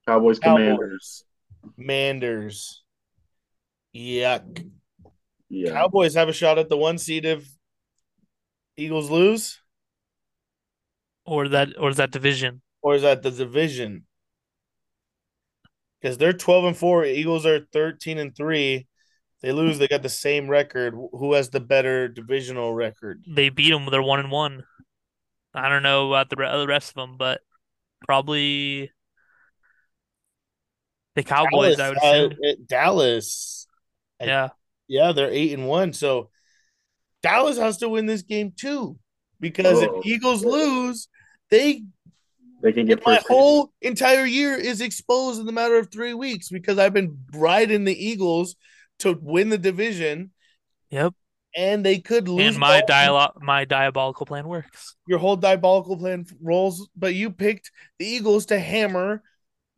Cowboys, 0.07 0.39
Commanders. 0.39 1.25
Cowboys, 1.61 1.75
Manders. 1.77 2.83
Yuck. 3.97 4.65
Yeah. 5.49 5.73
Cowboys 5.73 6.15
have 6.15 6.29
a 6.29 6.33
shot 6.33 6.59
at 6.61 6.69
the 6.69 6.77
one 6.77 6.99
seed 6.99 7.25
if 7.25 7.49
Eagles 8.77 9.11
lose, 9.11 9.59
Or 11.27 11.49
that 11.49 11.71
or 11.79 11.91
is 11.91 11.97
that 11.97 12.13
division? 12.13 12.63
or 12.81 12.95
is 12.95 13.03
that 13.03 13.23
the 13.25 13.31
division? 13.33 14.05
Because 16.01 16.17
they're 16.19 16.33
twelve 16.33 16.65
and 16.65 16.77
four. 16.77 17.05
Eagles 17.05 17.45
are 17.45 17.67
thirteen 17.73 18.19
and 18.19 18.37
three. 18.37 18.87
They 19.45 19.53
lose, 19.53 19.79
they 19.79 19.89
got 19.89 20.01
the 20.01 20.09
same 20.09 20.49
record. 20.49 20.95
Who 21.13 21.35
has 21.35 21.51
the 21.51 21.61
better 21.61 22.09
divisional 22.09 22.73
record? 22.73 23.23
They 23.29 23.51
beat 23.51 23.71
them. 23.73 23.85
They're 23.91 24.01
one 24.03 24.19
and 24.21 24.31
one. 24.31 24.65
I 25.53 25.69
don't 25.69 25.83
know 25.83 26.09
about 26.09 26.31
the 26.31 26.37
re- 26.37 26.51
the 26.51 26.67
rest 26.67 26.89
of 26.89 26.95
them, 26.95 27.19
but 27.19 27.43
probably 28.07 28.91
the 31.15 31.23
Cowboys. 31.23 31.79
I 31.79 31.91
would 31.91 31.99
Dallas, 31.99 32.03
uh, 32.03 32.09
assume. 32.29 32.39
it- 32.41 32.67
Dallas. 32.67 33.67
I- 34.19 34.25
yeah, 34.25 34.49
Yeah, 34.89 35.13
they're 35.13 35.31
eight 35.31 35.53
and 35.53 35.69
one. 35.69 35.93
So 35.93 36.31
Dallas 37.23 37.59
has 37.59 37.77
to 37.79 37.89
win 37.91 38.07
this 38.07 38.23
game 38.23 38.53
too. 38.53 38.99
Because 39.41 39.83
Oh. 39.83 39.99
if 40.01 40.07
Eagles 40.07 40.43
lose, 40.43 41.09
they 41.51 41.83
They 42.63 42.73
can 42.73 42.87
get 42.87 43.05
my 43.05 43.17
first. 43.17 43.29
whole 43.29 43.75
entire 43.83 44.25
year 44.25 44.55
is 44.55 44.81
exposed 44.81 45.39
in 45.39 45.45
the 45.45 45.53
matter 45.53 45.77
of 45.77 45.91
three 45.91 46.15
weeks 46.15 46.49
because 46.49 46.79
I've 46.79 46.95
been 46.95 47.19
riding 47.35 47.85
the 47.85 47.93
Eagles 48.07 48.57
to 49.01 49.19
win 49.21 49.49
the 49.49 49.59
division, 49.59 50.31
yep. 50.91 51.13
and 51.57 51.85
they 51.85 51.99
could 51.99 52.29
lose. 52.29 52.49
And 52.49 52.59
my 52.59 52.83
dialogue, 52.87 53.39
my 53.43 53.65
diabolical 53.65 54.27
plan 54.27 54.49
works. 54.49 54.97
your 55.07 55.19
whole 55.19 55.37
diabolical 55.37 55.97
plan 55.97 56.27
rolls, 56.41 56.89
but 56.97 57.15
you 57.15 57.31
picked 57.31 57.71
the 57.99 58.07
Eagles 58.07 58.47
to 58.47 58.59
hammer 58.59 59.23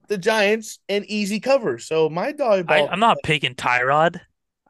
the 0.09 0.19
Giants 0.19 0.79
and 0.89 1.05
easy 1.07 1.41
cover. 1.41 1.79
So 1.79 2.09
my 2.09 2.29
I, 2.29 2.33
diabolical. 2.33 2.89
I'm 2.91 3.01
not 3.01 3.19
picking 3.25 3.55
Tyrod. 3.55 4.21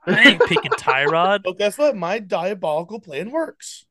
I 0.06 0.30
ain't 0.30 0.42
picking 0.42 0.70
Tyrod. 0.78 1.42
But 1.44 1.58
guess 1.58 1.76
what? 1.76 1.96
My 1.96 2.18
diabolical 2.18 3.00
plan 3.00 3.30
works. 3.30 3.84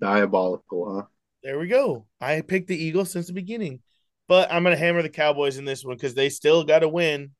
Diabolical, 0.00 0.94
huh? 0.96 1.06
There 1.42 1.58
we 1.58 1.66
go. 1.66 2.06
I 2.20 2.40
picked 2.42 2.68
the 2.68 2.76
Eagles 2.76 3.10
since 3.10 3.26
the 3.26 3.32
beginning, 3.32 3.80
but 4.28 4.52
I'm 4.52 4.64
gonna 4.64 4.76
hammer 4.76 5.02
the 5.02 5.08
Cowboys 5.08 5.58
in 5.58 5.64
this 5.64 5.84
one 5.84 5.96
because 5.96 6.14
they 6.14 6.28
still 6.28 6.64
got 6.64 6.80
to 6.80 6.88
win, 6.88 7.30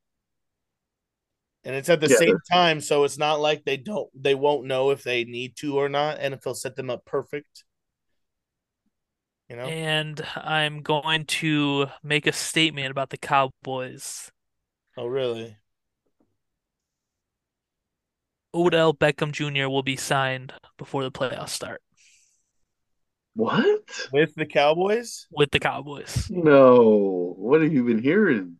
and 1.68 1.76
it's 1.76 1.90
at 1.90 2.00
the 2.00 2.08
Yeah, 2.08 2.16
same 2.18 2.40
time. 2.52 2.82
So 2.82 3.04
it's 3.04 3.18
not 3.18 3.40
like 3.40 3.64
they 3.64 3.78
don't, 3.78 4.10
they 4.20 4.34
won't 4.34 4.66
know 4.66 4.90
if 4.90 5.04
they 5.04 5.24
need 5.24 5.56
to 5.58 5.78
or 5.78 5.88
not, 5.90 6.18
and 6.20 6.34
if 6.34 6.42
they'll 6.42 6.56
set 6.56 6.76
them 6.76 6.90
up 6.90 7.06
perfect. 7.06 7.64
You 9.48 9.56
know, 9.56 9.70
And 9.70 10.20
I'm 10.36 10.82
going 10.82 11.26
to 11.26 11.86
make 12.02 12.26
a 12.26 12.32
statement 12.32 12.90
about 12.90 13.10
the 13.10 13.18
Cowboys. 13.18 14.30
oh 14.98 15.06
really? 15.06 15.56
Odell 18.52 18.92
Beckham 18.92 19.32
Jr. 19.32 19.70
will 19.70 19.82
be 19.82 19.96
signed 19.96 20.52
before 20.76 21.02
the 21.02 21.10
playoffs 21.10 21.48
start 21.48 21.80
What? 23.34 24.10
With 24.10 24.34
the 24.34 24.44
Cowboys, 24.44 25.28
with 25.30 25.50
the 25.50 25.60
Cowboys. 25.60 26.30
No. 26.30 27.34
What 27.38 27.60
have 27.62 27.72
you 27.72 27.84
been 27.84 28.02
hearing? 28.02 28.58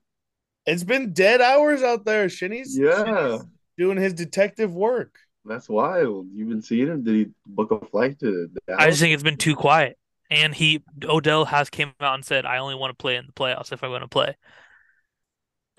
It's 0.68 0.84
been 0.84 1.12
dead 1.12 1.40
hours 1.40 1.82
out 1.82 2.04
there. 2.04 2.28
Shinny's, 2.28 2.76
Yeah. 2.78 3.04
Shinny's 3.04 3.44
doing 3.76 3.96
his 3.98 4.12
detective 4.12 4.74
work. 4.74 5.16
That's 5.44 5.68
wild. 5.68 6.26
You've 6.34 6.48
been 6.48 6.62
seeing 6.62 6.88
him? 6.88 7.04
Did 7.04 7.14
he 7.14 7.26
book 7.46 7.70
a 7.70 7.84
flight 7.86 8.18
to 8.20 8.48
Dallas? 8.66 8.82
I 8.82 8.88
just 8.90 9.00
think 9.00 9.14
it's 9.14 9.22
been 9.22 9.38
too 9.38 9.56
quiet. 9.56 9.96
And 10.30 10.54
he 10.54 10.82
Odell 11.04 11.46
has 11.46 11.70
came 11.70 11.92
out 12.00 12.14
and 12.14 12.24
said, 12.24 12.44
I 12.44 12.58
only 12.58 12.74
want 12.74 12.90
to 12.90 13.00
play 13.02 13.16
in 13.16 13.24
the 13.26 13.32
playoffs 13.32 13.72
if 13.72 13.82
I'm 13.82 13.90
going 13.90 14.02
to 14.02 14.08
play. 14.08 14.36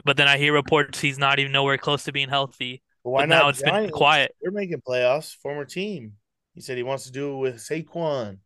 But 0.05 0.17
then 0.17 0.27
I 0.27 0.37
hear 0.37 0.53
reports 0.53 0.99
he's 0.99 1.19
not 1.19 1.39
even 1.39 1.51
nowhere 1.51 1.77
close 1.77 2.05
to 2.05 2.11
being 2.11 2.29
healthy. 2.29 2.81
But 3.03 3.09
why 3.11 3.21
But 3.23 3.29
not? 3.29 3.43
now 3.43 3.49
it's 3.49 3.61
been 3.61 3.89
quiet. 3.91 4.35
They're 4.41 4.51
making 4.51 4.81
playoffs. 4.81 5.35
Former 5.35 5.65
team. 5.65 6.13
He 6.55 6.61
said 6.61 6.77
he 6.77 6.83
wants 6.83 7.03
to 7.03 7.11
do 7.11 7.33
it 7.35 7.37
with 7.37 7.55
Saquon. 7.57 8.39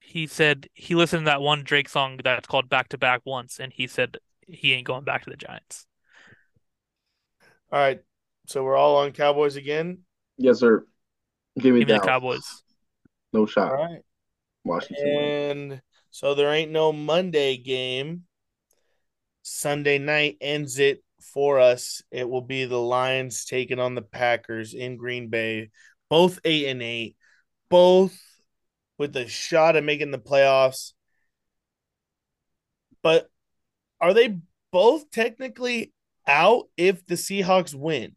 He 0.00 0.26
said 0.26 0.68
he 0.74 0.94
listened 0.94 1.26
to 1.26 1.30
that 1.30 1.40
one 1.42 1.62
Drake 1.62 1.88
song 1.88 2.18
that's 2.24 2.48
called 2.48 2.68
Back 2.68 2.88
to 2.88 2.98
Back 2.98 3.22
once, 3.24 3.60
and 3.60 3.72
he 3.72 3.86
said 3.86 4.18
he 4.46 4.72
ain't 4.72 4.86
going 4.86 5.04
back 5.04 5.24
to 5.24 5.30
the 5.30 5.36
Giants. 5.36 5.86
All 7.72 7.78
right. 7.78 8.00
So 8.46 8.62
we're 8.62 8.76
all 8.76 8.98
on 8.98 9.12
Cowboys 9.12 9.56
again. 9.56 9.98
Yes, 10.38 10.60
sir. 10.60 10.86
Give 11.58 11.74
me 11.74 11.80
Give 11.80 11.88
me 11.88 11.94
the 11.94 12.00
Cowboys. 12.00 12.62
No 13.32 13.46
shot. 13.46 13.72
All 13.72 13.84
right. 13.84 14.02
Washington. 14.64 15.04
wins. 15.06 15.72
And 15.72 15.82
so 16.10 16.34
there 16.34 16.52
ain't 16.52 16.70
no 16.70 16.92
Monday 16.92 17.56
game. 17.56 18.24
Sunday 19.42 19.98
night 19.98 20.36
ends 20.40 20.78
it 20.78 21.02
for 21.20 21.60
us. 21.60 22.02
It 22.10 22.28
will 22.28 22.42
be 22.42 22.64
the 22.64 22.80
Lions 22.80 23.44
taking 23.44 23.78
on 23.78 23.94
the 23.94 24.02
Packers 24.02 24.74
in 24.74 24.96
Green 24.96 25.28
Bay. 25.28 25.70
Both 26.08 26.40
eight 26.44 26.66
and 26.66 26.82
eight, 26.82 27.16
both 27.68 28.16
with 28.98 29.16
a 29.16 29.28
shot 29.28 29.76
at 29.76 29.84
making 29.84 30.10
the 30.10 30.18
playoffs. 30.18 30.92
But 33.02 33.28
are 34.00 34.14
they 34.14 34.38
both 34.72 35.10
technically 35.10 35.92
out 36.26 36.68
if 36.76 37.06
the 37.06 37.14
Seahawks 37.14 37.74
win? 37.74 38.16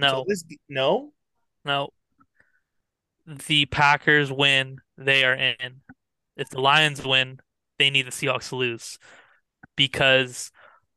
No, 0.00 0.24
this 0.26 0.44
no. 0.68 1.12
no. 1.64 1.90
The 3.26 3.66
Packers 3.66 4.30
win, 4.30 4.78
they 4.96 5.24
are 5.24 5.34
in. 5.34 5.82
If 6.36 6.50
the 6.50 6.60
Lions 6.60 7.04
win, 7.04 7.40
they 7.78 7.90
need 7.90 8.06
the 8.06 8.10
Seahawks 8.10 8.50
to 8.50 8.56
lose 8.56 8.98
because 9.76 10.52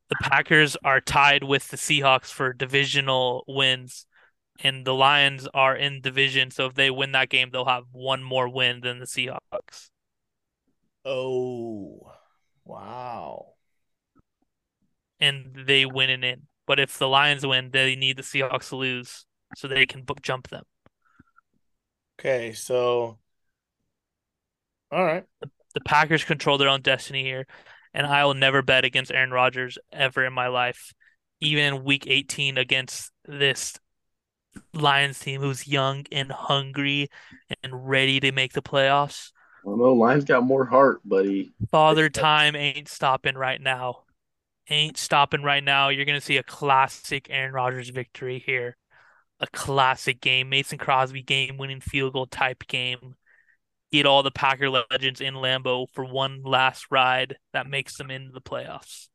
the 0.10 0.16
Packers 0.18 0.78
are 0.84 1.02
tied 1.02 1.44
with 1.44 1.70
the 1.70 1.78
Seahawks 1.78 2.32
for 2.32 2.54
divisional 2.54 3.44
wins, 3.48 4.06
and 4.60 4.86
the 4.86 4.94
Lions 4.94 5.48
are 5.54 5.76
in 5.76 6.02
division. 6.02 6.52
So 6.52 6.68
if 6.68 6.76
they 6.76 6.92
win 6.92 7.14
that 7.14 7.30
game, 7.30 7.50
they'll 7.52 7.66
have 7.66 7.86
one 7.92 8.24
more 8.24 8.50
win 8.50 8.82
than 8.82 9.00
the 9.00 9.06
Seahawks. 9.06 9.90
Oh, 11.04 12.14
wow. 12.64 13.56
And 15.20 15.64
they 15.66 15.86
win 15.86 16.10
and 16.10 16.24
in. 16.24 16.42
But 16.68 16.80
if 16.80 16.98
the 16.98 17.08
Lions 17.08 17.46
win, 17.46 17.72
they 17.72 17.96
need 17.96 18.18
the 18.18 18.24
Seahawks 18.24 18.70
to 18.70 18.76
lose 18.76 19.26
so 19.56 19.68
they 19.68 19.86
can 19.86 20.04
book 20.04 20.22
jump 20.22 20.50
them. 20.50 20.64
Okay, 22.20 22.54
so 22.54 23.18
all 24.92 25.06
right. 25.06 25.26
The 25.74 25.82
Packers 25.82 26.24
control 26.24 26.58
their 26.58 26.70
own 26.70 26.82
destiny 26.82 27.24
here, 27.24 27.46
and 27.94 28.06
I 28.06 28.26
will 28.26 28.34
never 28.34 28.62
bet 28.62 28.86
against 28.86 29.12
Aaron 29.12 29.32
Rodgers 29.32 29.78
ever 29.92 30.26
in 30.26 30.34
my 30.34 30.48
life, 30.48 30.94
even 31.40 31.64
in 31.64 31.84
Week 31.84 32.06
18 32.08 32.58
against 32.58 33.12
this 33.26 33.80
Lions 34.74 35.20
team 35.20 35.42
who's 35.42 35.68
young 35.68 36.06
and 36.12 36.32
hungry 36.32 37.10
and 37.64 37.88
ready 37.88 38.20
to 38.20 38.32
make 38.32 38.54
the 38.54 38.62
playoffs. 38.62 39.32
Well, 39.64 39.78
no, 39.78 39.94
Lions 39.94 40.26
got 40.26 40.44
more 40.44 40.66
heart, 40.66 41.02
buddy. 41.06 41.52
Father 41.72 42.10
Time 42.10 42.56
ain't 42.56 42.88
stopping 42.88 43.36
right 43.36 43.62
now. 43.62 44.04
Ain't 44.70 44.98
stopping 44.98 45.42
right 45.42 45.64
now. 45.64 45.90
You're 45.90 46.06
gonna 46.06 46.22
see 46.22 46.38
a 46.38 46.44
classic 46.44 47.28
Aaron 47.30 47.54
Rodgers 47.54 47.90
victory 47.90 48.44
here. 48.46 48.78
A 49.40 49.48
classic 49.48 50.22
game. 50.22 50.50
Mason 50.50 50.78
Crosby 50.78 51.24
game 51.24 51.58
winning 51.58 51.82
field 51.82 52.14
goal 52.14 52.28
type 52.28 52.68
game. 52.68 53.16
Get 53.92 54.06
all 54.06 54.22
the 54.22 54.32
Packer 54.32 54.70
legends 54.70 55.22
in 55.22 55.34
Lambeau 55.34 55.88
for 55.94 56.06
one 56.06 56.44
last 56.44 56.86
ride 56.92 57.38
that 57.54 57.68
makes 57.68 57.98
them 57.98 58.12
into 58.12 58.32
the 58.32 58.42
playoffs. 58.42 59.08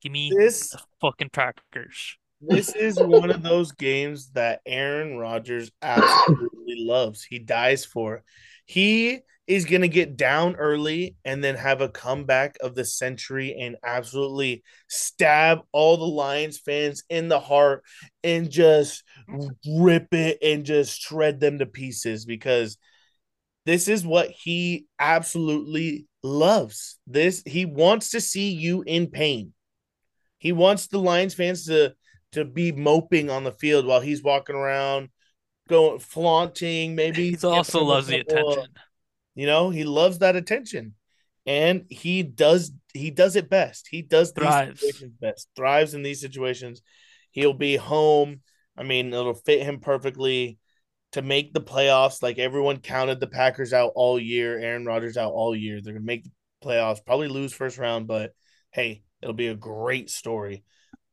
Give 0.00 0.12
me 0.12 0.32
This 0.34 0.70
the 0.70 0.80
fucking 1.00 1.30
Packers. 1.30 2.16
This 2.48 2.74
is 2.74 2.98
one 2.98 3.30
of 3.30 3.42
those 3.42 3.72
games 3.72 4.30
that 4.30 4.60
Aaron 4.66 5.16
Rodgers 5.16 5.70
absolutely 5.82 6.76
loves. 6.78 7.24
He 7.24 7.38
dies 7.38 7.84
for. 7.84 8.22
He 8.66 9.20
is 9.46 9.66
going 9.66 9.82
to 9.82 9.88
get 9.88 10.16
down 10.16 10.56
early 10.56 11.16
and 11.24 11.44
then 11.44 11.54
have 11.54 11.80
a 11.80 11.88
comeback 11.88 12.56
of 12.62 12.74
the 12.74 12.84
century 12.84 13.54
and 13.60 13.76
absolutely 13.84 14.62
stab 14.88 15.60
all 15.72 15.96
the 15.96 16.04
Lions 16.04 16.58
fans 16.58 17.04
in 17.10 17.28
the 17.28 17.40
heart 17.40 17.84
and 18.22 18.50
just 18.50 19.02
rip 19.66 20.14
it 20.14 20.38
and 20.42 20.64
just 20.64 20.98
shred 20.98 21.40
them 21.40 21.58
to 21.58 21.66
pieces 21.66 22.24
because 22.24 22.78
this 23.66 23.88
is 23.88 24.06
what 24.06 24.30
he 24.30 24.86
absolutely 24.98 26.06
loves. 26.22 26.98
This 27.06 27.42
he 27.44 27.66
wants 27.66 28.10
to 28.10 28.20
see 28.20 28.50
you 28.50 28.82
in 28.82 29.08
pain. 29.08 29.52
He 30.38 30.52
wants 30.52 30.86
the 30.86 30.98
Lions 30.98 31.34
fans 31.34 31.66
to 31.66 31.94
to 32.34 32.44
be 32.44 32.70
moping 32.72 33.30
on 33.30 33.44
the 33.44 33.52
field 33.52 33.86
while 33.86 34.00
he's 34.00 34.22
walking 34.22 34.56
around, 34.56 35.08
going 35.68 35.98
flaunting. 35.98 36.94
Maybe 36.94 37.30
He 37.30 37.46
also 37.46 37.78
giving 37.78 37.80
them 37.80 37.86
a 37.86 37.90
loves 37.90 38.06
the 38.08 38.20
of- 38.20 38.26
attention. 38.26 38.74
you 39.34 39.46
know, 39.46 39.70
he 39.70 39.84
loves 39.84 40.18
that 40.18 40.36
attention, 40.36 40.94
and 41.46 41.84
he 41.88 42.22
does 42.22 42.72
he 42.92 43.10
does 43.10 43.34
it 43.36 43.50
best. 43.50 43.88
He 43.90 44.02
does 44.02 44.32
these 44.32 44.44
Thrives. 44.44 44.80
situations 44.80 45.14
best. 45.20 45.48
Thrives 45.56 45.94
in 45.94 46.02
these 46.02 46.20
situations. 46.20 46.80
He'll 47.32 47.52
be 47.54 47.76
home. 47.76 48.40
I 48.76 48.82
mean, 48.84 49.12
it'll 49.12 49.34
fit 49.34 49.62
him 49.62 49.80
perfectly 49.80 50.58
to 51.12 51.22
make 51.22 51.52
the 51.52 51.60
playoffs. 51.60 52.22
Like 52.22 52.38
everyone 52.38 52.78
counted 52.78 53.18
the 53.20 53.26
Packers 53.26 53.72
out 53.72 53.92
all 53.96 54.18
year. 54.18 54.58
Aaron 54.58 54.84
Rodgers 54.84 55.16
out 55.16 55.32
all 55.32 55.54
year. 55.56 55.80
They're 55.82 55.94
gonna 55.94 56.04
make 56.04 56.24
the 56.24 56.30
playoffs. 56.62 57.04
Probably 57.04 57.28
lose 57.28 57.52
first 57.52 57.78
round, 57.78 58.06
but 58.06 58.32
hey, 58.72 59.02
it'll 59.22 59.34
be 59.34 59.48
a 59.48 59.54
great 59.56 60.10
story. 60.10 60.62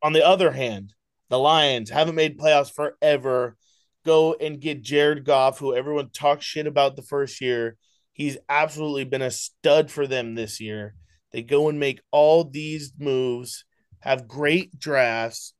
On 0.02 0.12
the 0.12 0.26
other 0.26 0.50
hand, 0.50 0.92
the 1.32 1.38
Lions 1.38 1.88
haven't 1.88 2.14
made 2.14 2.38
playoffs 2.38 2.70
forever. 2.70 3.56
Go 4.04 4.34
and 4.34 4.60
get 4.60 4.82
Jared 4.82 5.24
Goff, 5.24 5.58
who 5.58 5.74
everyone 5.74 6.10
talks 6.10 6.44
shit 6.44 6.66
about 6.66 6.94
the 6.94 7.00
first 7.00 7.40
year. 7.40 7.78
He's 8.12 8.36
absolutely 8.50 9.04
been 9.04 9.22
a 9.22 9.30
stud 9.30 9.90
for 9.90 10.06
them 10.06 10.34
this 10.34 10.60
year. 10.60 10.94
They 11.32 11.40
go 11.40 11.70
and 11.70 11.80
make 11.80 12.02
all 12.10 12.44
these 12.44 12.92
moves, 12.98 13.64
have 14.00 14.28
great 14.28 14.78
drafts, 14.78 15.54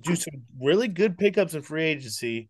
do 0.00 0.16
some 0.16 0.44
really 0.58 0.88
good 0.88 1.18
pickups 1.18 1.52
in 1.52 1.60
free 1.60 1.84
agency, 1.84 2.48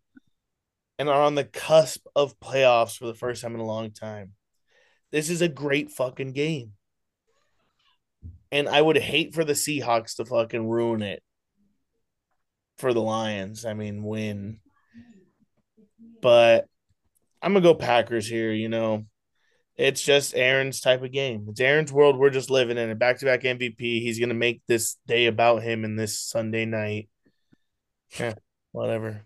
and 0.97 1.09
are 1.09 1.21
on 1.21 1.35
the 1.35 1.43
cusp 1.43 2.07
of 2.15 2.39
playoffs 2.39 2.97
for 2.97 3.07
the 3.07 3.13
first 3.13 3.41
time 3.41 3.55
in 3.55 3.59
a 3.59 3.65
long 3.65 3.91
time. 3.91 4.31
This 5.11 5.29
is 5.29 5.41
a 5.41 5.49
great 5.49 5.91
fucking 5.91 6.31
game. 6.31 6.71
And 8.53 8.69
I 8.69 8.81
would 8.81 8.97
hate 8.97 9.33
for 9.33 9.43
the 9.43 9.51
Seahawks 9.51 10.15
to 10.15 10.23
fucking 10.23 10.65
ruin 10.65 11.01
it 11.01 11.21
for 12.77 12.93
the 12.93 13.01
Lions. 13.01 13.65
I 13.65 13.73
mean, 13.73 14.03
win. 14.03 14.59
But 16.21 16.67
I'm 17.41 17.53
gonna 17.53 17.63
go 17.63 17.73
Packers 17.75 18.27
here, 18.27 18.51
you 18.51 18.69
know. 18.69 19.05
It's 19.75 20.01
just 20.01 20.35
Aaron's 20.35 20.79
type 20.81 21.01
of 21.03 21.11
game. 21.11 21.47
It's 21.49 21.59
Aaron's 21.59 21.91
world. 21.91 22.17
We're 22.17 22.29
just 22.29 22.49
living 22.51 22.77
in 22.77 22.89
it. 22.89 22.99
Back 22.99 23.17
to 23.19 23.25
back 23.25 23.41
MVP. 23.41 23.79
He's 24.01 24.19
gonna 24.19 24.33
make 24.35 24.61
this 24.67 24.97
day 25.07 25.25
about 25.25 25.63
him 25.63 25.83
in 25.83 25.95
this 25.95 26.19
Sunday 26.19 26.65
night. 26.65 27.09
Yeah, 28.19 28.35
whatever. 28.71 29.25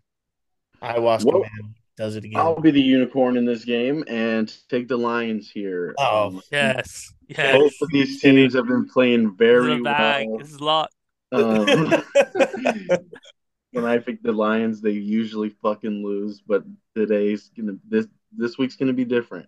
Ayahuasca 0.81 1.25
Well, 1.25 1.39
man 1.41 1.75
does 1.97 2.15
it 2.15 2.23
again. 2.23 2.39
I'll 2.39 2.59
be 2.61 2.71
the 2.71 2.79
unicorn 2.81 3.35
in 3.35 3.45
this 3.45 3.65
game 3.65 4.03
and 4.07 4.53
take 4.69 4.87
the 4.87 4.97
Lions 4.97 5.49
here. 5.51 5.93
Oh, 5.97 6.27
Um, 6.27 6.41
Yes. 6.51 7.11
Yes. 7.27 7.55
both 7.57 7.73
of 7.81 7.89
these 7.91 8.21
teams 8.21 8.53
have 8.53 8.67
been 8.67 8.87
playing 8.87 9.23
This 9.23 9.31
is 9.33 9.37
very 9.37 9.79
a 9.79 9.83
bag. 9.83 10.27
well. 10.29 10.37
This 10.39 10.49
is 10.49 10.55
a 10.55 10.63
lot. 10.63 10.91
Um, 11.33 11.65
when 13.71 13.85
I 13.85 13.97
pick 13.97 14.21
the 14.23 14.31
Lions, 14.31 14.81
they 14.81 14.91
usually 14.91 15.49
fucking 15.61 16.03
lose, 16.03 16.41
but 16.41 16.63
today's 16.95 17.49
gonna 17.55 17.73
this 17.87 18.07
this 18.35 18.57
week's 18.57 18.75
gonna 18.75 18.93
be 18.93 19.05
different. 19.05 19.47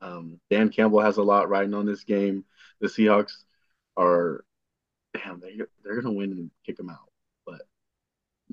Um, 0.00 0.38
Dan 0.50 0.68
Campbell 0.68 1.00
has 1.00 1.16
a 1.16 1.22
lot 1.22 1.48
riding 1.48 1.74
on 1.74 1.86
this 1.86 2.04
game. 2.04 2.44
The 2.80 2.88
Seahawks 2.88 3.32
are 3.96 4.44
damn 5.14 5.40
they 5.40 5.58
they're 5.82 6.00
gonna 6.00 6.14
win 6.14 6.32
and 6.32 6.50
kick 6.66 6.76
them 6.76 6.90
out, 6.90 7.10
but 7.46 7.62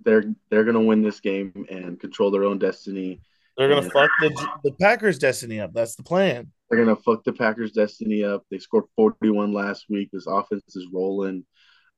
they're 0.04 0.34
they're 0.50 0.64
gonna 0.64 0.82
win 0.82 1.02
this 1.02 1.20
game 1.20 1.66
and 1.70 2.00
control 2.00 2.32
their 2.32 2.44
own 2.46 2.58
destiny. 2.60 3.22
They're 3.58 3.68
gonna 3.70 3.82
Yeah. 3.84 3.90
fuck 3.90 4.12
the 4.22 4.48
the 4.64 4.72
Packers' 4.80 5.20
destiny 5.20 5.60
up. 5.60 5.74
That's 5.74 5.96
the 5.96 6.04
plan. 6.04 6.52
They're 6.70 6.80
gonna 6.80 6.96
fuck 6.96 7.24
the 7.26 7.34
Packers' 7.34 7.74
destiny 7.74 8.24
up. 8.24 8.46
They 8.50 8.60
scored 8.60 8.86
41 8.96 9.52
last 9.52 9.88
week. 9.90 10.10
This 10.14 10.26
offense 10.28 10.76
is 10.76 10.88
rolling. 10.94 11.46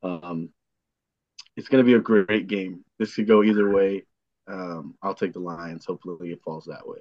Um, 0.01 0.49
it's 1.55 1.67
gonna 1.67 1.83
be 1.83 1.93
a 1.93 1.99
great 1.99 2.47
game. 2.47 2.83
This 2.99 3.15
could 3.15 3.27
go 3.27 3.43
either 3.43 3.69
way. 3.69 4.05
Um, 4.47 4.95
I'll 5.01 5.15
take 5.15 5.33
the 5.33 5.39
Lions. 5.39 5.85
Hopefully, 5.85 6.31
it 6.31 6.41
falls 6.43 6.65
that 6.65 6.87
way. 6.87 6.99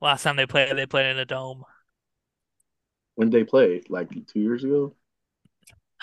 Last 0.00 0.22
time 0.22 0.36
they 0.36 0.46
played, 0.46 0.76
they 0.76 0.86
played 0.86 1.06
in 1.06 1.18
a 1.18 1.24
dome. 1.24 1.64
When 3.14 3.30
they 3.30 3.44
play, 3.44 3.82
like 3.88 4.08
two 4.26 4.40
years 4.40 4.64
ago. 4.64 4.94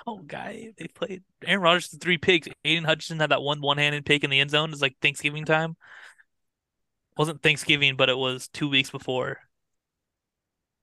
Oh, 0.05 0.19
guy. 0.19 0.73
They 0.77 0.87
played 0.87 1.23
Aaron 1.43 1.61
Rodgers 1.61 1.89
to 1.89 1.97
three 1.97 2.19
picks. 2.19 2.47
Aidan 2.63 2.83
Hutchinson 2.83 3.19
had 3.19 3.31
that 3.31 3.41
one 3.41 3.61
one-handed 3.61 4.05
pick 4.05 4.23
in 4.23 4.29
the 4.29 4.39
end 4.39 4.51
zone. 4.51 4.71
It's 4.71 4.81
like 4.81 4.95
Thanksgiving 5.01 5.45
time. 5.45 5.71
It 5.71 7.17
wasn't 7.17 7.41
Thanksgiving, 7.41 7.95
but 7.95 8.09
it 8.09 8.17
was 8.17 8.47
two 8.47 8.69
weeks 8.69 8.91
before. 8.91 9.39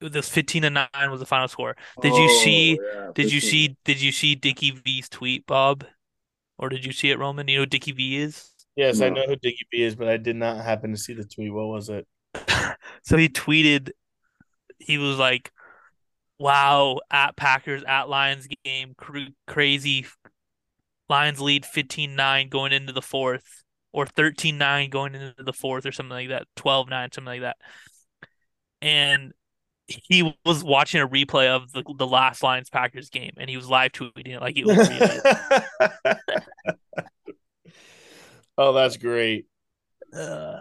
It 0.00 0.12
was 0.12 0.28
15 0.28 0.62
to 0.62 0.70
9 0.70 0.88
was 1.10 1.20
the 1.20 1.26
final 1.26 1.48
score. 1.48 1.76
Did 2.00 2.14
you 2.14 2.24
Oh, 2.24 2.40
see 2.42 2.72
yeah, 2.72 3.10
did 3.14 3.32
you 3.32 3.40
see 3.40 3.76
did 3.84 4.00
you 4.00 4.12
see 4.12 4.34
Dickie 4.34 4.70
V's 4.72 5.08
tweet, 5.08 5.46
Bob? 5.46 5.84
Or 6.58 6.68
did 6.68 6.84
you 6.84 6.92
see 6.92 7.10
it, 7.10 7.18
Roman? 7.18 7.48
You 7.48 7.56
know 7.56 7.62
who 7.62 7.66
Dickie 7.66 7.92
V 7.92 8.18
is? 8.18 8.50
Yes, 8.76 9.00
I 9.00 9.08
know 9.08 9.26
who 9.26 9.36
Dickie 9.36 9.66
V 9.70 9.82
is, 9.82 9.94
but 9.96 10.08
I 10.08 10.16
did 10.16 10.36
not 10.36 10.64
happen 10.64 10.90
to 10.90 10.96
see 10.96 11.14
the 11.14 11.24
tweet. 11.24 11.52
What 11.52 11.66
was 11.68 11.88
it? 11.88 12.06
So 13.02 13.16
he 13.16 13.28
tweeted, 13.28 13.90
he 14.78 14.98
was 14.98 15.18
like, 15.18 15.52
"Wow, 16.38 17.00
at 17.10 17.36
Packers 17.36 17.82
at 17.84 18.08
Lions 18.08 18.48
game, 18.64 18.94
cr- 18.96 19.32
crazy. 19.46 20.06
Lions 21.08 21.40
lead 21.40 21.64
15-9 21.64 22.48
going 22.50 22.72
into 22.72 22.92
the 22.92 23.02
fourth, 23.02 23.64
or 23.92 24.06
13-9 24.06 24.90
going 24.90 25.14
into 25.14 25.34
the 25.42 25.52
fourth, 25.52 25.86
or 25.86 25.92
something 25.92 26.10
like 26.10 26.28
that, 26.30 26.46
12-9, 26.56 27.14
something 27.14 27.26
like 27.26 27.42
that." 27.42 27.56
And 28.82 29.32
he 29.86 30.34
was 30.44 30.64
watching 30.64 31.00
a 31.00 31.08
replay 31.08 31.48
of 31.48 31.72
the 31.72 31.84
the 31.96 32.06
last 32.06 32.42
Lions 32.42 32.70
Packers 32.70 33.10
game, 33.10 33.32
and 33.36 33.50
he 33.50 33.56
was 33.56 33.68
live 33.68 33.92
tweeting 33.92 34.28
it 34.28 34.40
like 34.40 34.56
it 34.56 34.66
was 34.66 34.88
real. 34.90 36.14
oh, 38.58 38.72
that's 38.72 38.96
great. 38.96 39.46
Uh, 40.12 40.60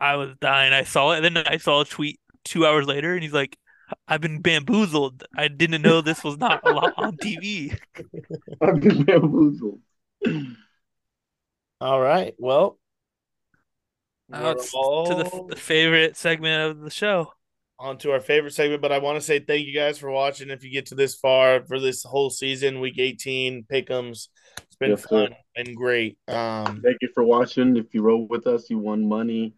I 0.00 0.16
was 0.16 0.34
dying. 0.40 0.72
I 0.72 0.84
saw 0.84 1.12
it, 1.12 1.24
and 1.24 1.36
then 1.36 1.46
I 1.46 1.56
saw 1.56 1.80
a 1.80 1.84
tweet 1.84 2.20
two 2.44 2.66
hours 2.66 2.86
later, 2.86 3.14
and 3.14 3.22
he's 3.22 3.32
like, 3.32 3.56
"I've 4.06 4.20
been 4.20 4.40
bamboozled. 4.40 5.24
I 5.36 5.48
didn't 5.48 5.82
know 5.82 6.00
this 6.00 6.22
was 6.22 6.38
not 6.38 6.66
a 6.66 6.72
lot 6.72 6.94
on 6.96 7.16
TV." 7.16 7.76
I've 8.60 8.80
been 8.80 9.04
bamboozled. 9.04 9.80
All 11.80 12.00
right. 12.00 12.34
Well, 12.38 12.78
we're 14.28 14.54
to 14.54 14.60
the, 14.60 15.46
the 15.50 15.56
favorite 15.56 16.16
segment 16.16 16.70
of 16.70 16.80
the 16.80 16.90
show. 16.90 17.32
On 17.84 17.98
to 17.98 18.12
our 18.12 18.20
favorite 18.20 18.54
segment, 18.54 18.80
but 18.80 18.92
I 18.92 18.98
want 18.98 19.16
to 19.16 19.20
say 19.20 19.38
thank 19.38 19.66
you 19.66 19.74
guys 19.74 19.98
for 19.98 20.10
watching. 20.10 20.48
If 20.48 20.64
you 20.64 20.70
get 20.70 20.86
to 20.86 20.94
this 20.94 21.14
far 21.14 21.62
for 21.64 21.78
this 21.78 22.02
whole 22.02 22.30
season, 22.30 22.80
week 22.80 22.98
18, 22.98 23.66
pick'ems. 23.70 24.28
It's 24.58 24.76
been 24.80 24.90
Yes, 24.90 25.02
sir. 25.02 25.08
fun 25.08 25.34
and 25.54 25.76
great. 25.76 26.18
Um, 26.26 26.80
Thank 26.82 26.98
you 27.02 27.08
for 27.14 27.22
watching. 27.22 27.76
If 27.76 27.92
you 27.92 28.02
rode 28.02 28.30
with 28.30 28.46
us, 28.46 28.70
you 28.70 28.78
won 28.78 29.06
money. 29.06 29.54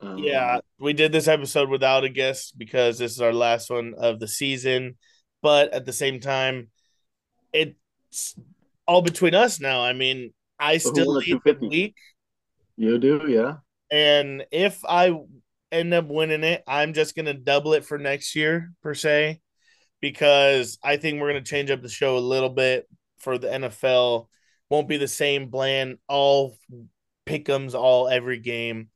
Um, 0.00 0.18
Yeah, 0.18 0.60
we 0.78 0.92
did 0.92 1.12
this 1.12 1.28
episode 1.28 1.70
without 1.70 2.04
a 2.04 2.08
guest 2.08 2.58
because 2.58 2.98
this 2.98 3.12
is 3.12 3.20
our 3.20 3.32
last 3.32 3.70
one 3.70 3.94
of 3.96 4.18
the 4.18 4.28
season. 4.28 4.98
But 5.40 5.72
at 5.72 5.86
the 5.86 5.92
same 5.92 6.20
time, 6.20 6.70
it's 7.52 8.34
all 8.86 9.02
between 9.02 9.34
us 9.34 9.60
now. 9.60 9.82
I 9.82 9.92
mean, 9.92 10.34
I 10.58 10.78
still 10.78 11.14
lead 11.14 11.38
the 11.44 11.56
week, 11.60 11.94
you 12.76 12.98
do, 12.98 13.22
yeah. 13.28 13.56
and 13.90 14.44
if 14.50 14.84
I 14.86 15.18
end 15.72 15.94
up 15.94 16.06
winning 16.06 16.44
it, 16.44 16.62
I'm 16.66 16.92
just 16.94 17.14
gonna 17.14 17.34
double 17.34 17.74
it 17.74 17.84
for 17.84 17.98
next 17.98 18.34
year 18.36 18.72
per 18.82 18.94
se, 18.94 19.40
because 20.00 20.78
I 20.82 20.96
think 20.96 21.20
we're 21.20 21.28
gonna 21.28 21.42
change 21.42 21.70
up 21.70 21.82
the 21.82 21.88
show 21.88 22.16
a 22.16 22.20
little 22.20 22.50
bit 22.50 22.88
for 23.18 23.38
the 23.38 23.48
NFL. 23.48 24.28
Won't 24.68 24.88
be 24.88 24.96
the 24.96 25.08
same 25.08 25.48
bland 25.48 25.98
all 26.08 26.56
pickums, 27.26 27.74
all 27.74 28.08
every 28.08 28.38
game 28.38 28.90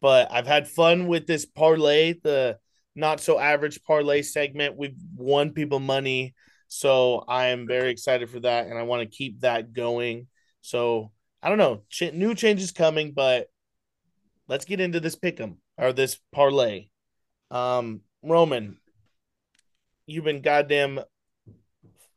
but 0.00 0.32
I've 0.32 0.46
had 0.46 0.68
fun 0.68 1.06
with 1.06 1.26
this 1.26 1.44
parlay, 1.44 2.14
the 2.22 2.58
not 2.94 3.20
so 3.20 3.38
average 3.38 3.82
parlay 3.84 4.22
segment. 4.22 4.76
We've 4.76 4.96
won 5.14 5.52
people 5.52 5.78
money, 5.78 6.34
so 6.68 7.24
I 7.28 7.48
am 7.48 7.66
very 7.66 7.90
excited 7.90 8.30
for 8.30 8.40
that, 8.40 8.66
and 8.66 8.78
I 8.78 8.82
want 8.82 9.02
to 9.02 9.16
keep 9.16 9.40
that 9.40 9.72
going. 9.72 10.26
So 10.62 11.12
I 11.42 11.48
don't 11.48 11.58
know, 11.58 11.82
Ch- 11.90 12.12
new 12.12 12.34
changes 12.34 12.72
coming, 12.72 13.12
but 13.12 13.48
let's 14.48 14.64
get 14.64 14.80
into 14.80 15.00
this 15.00 15.16
pick'em 15.16 15.56
or 15.80 15.92
this 15.92 16.18
parlay. 16.32 16.86
Um, 17.50 18.02
Roman, 18.22 18.78
you've 20.06 20.24
been 20.24 20.42
goddamn 20.42 21.00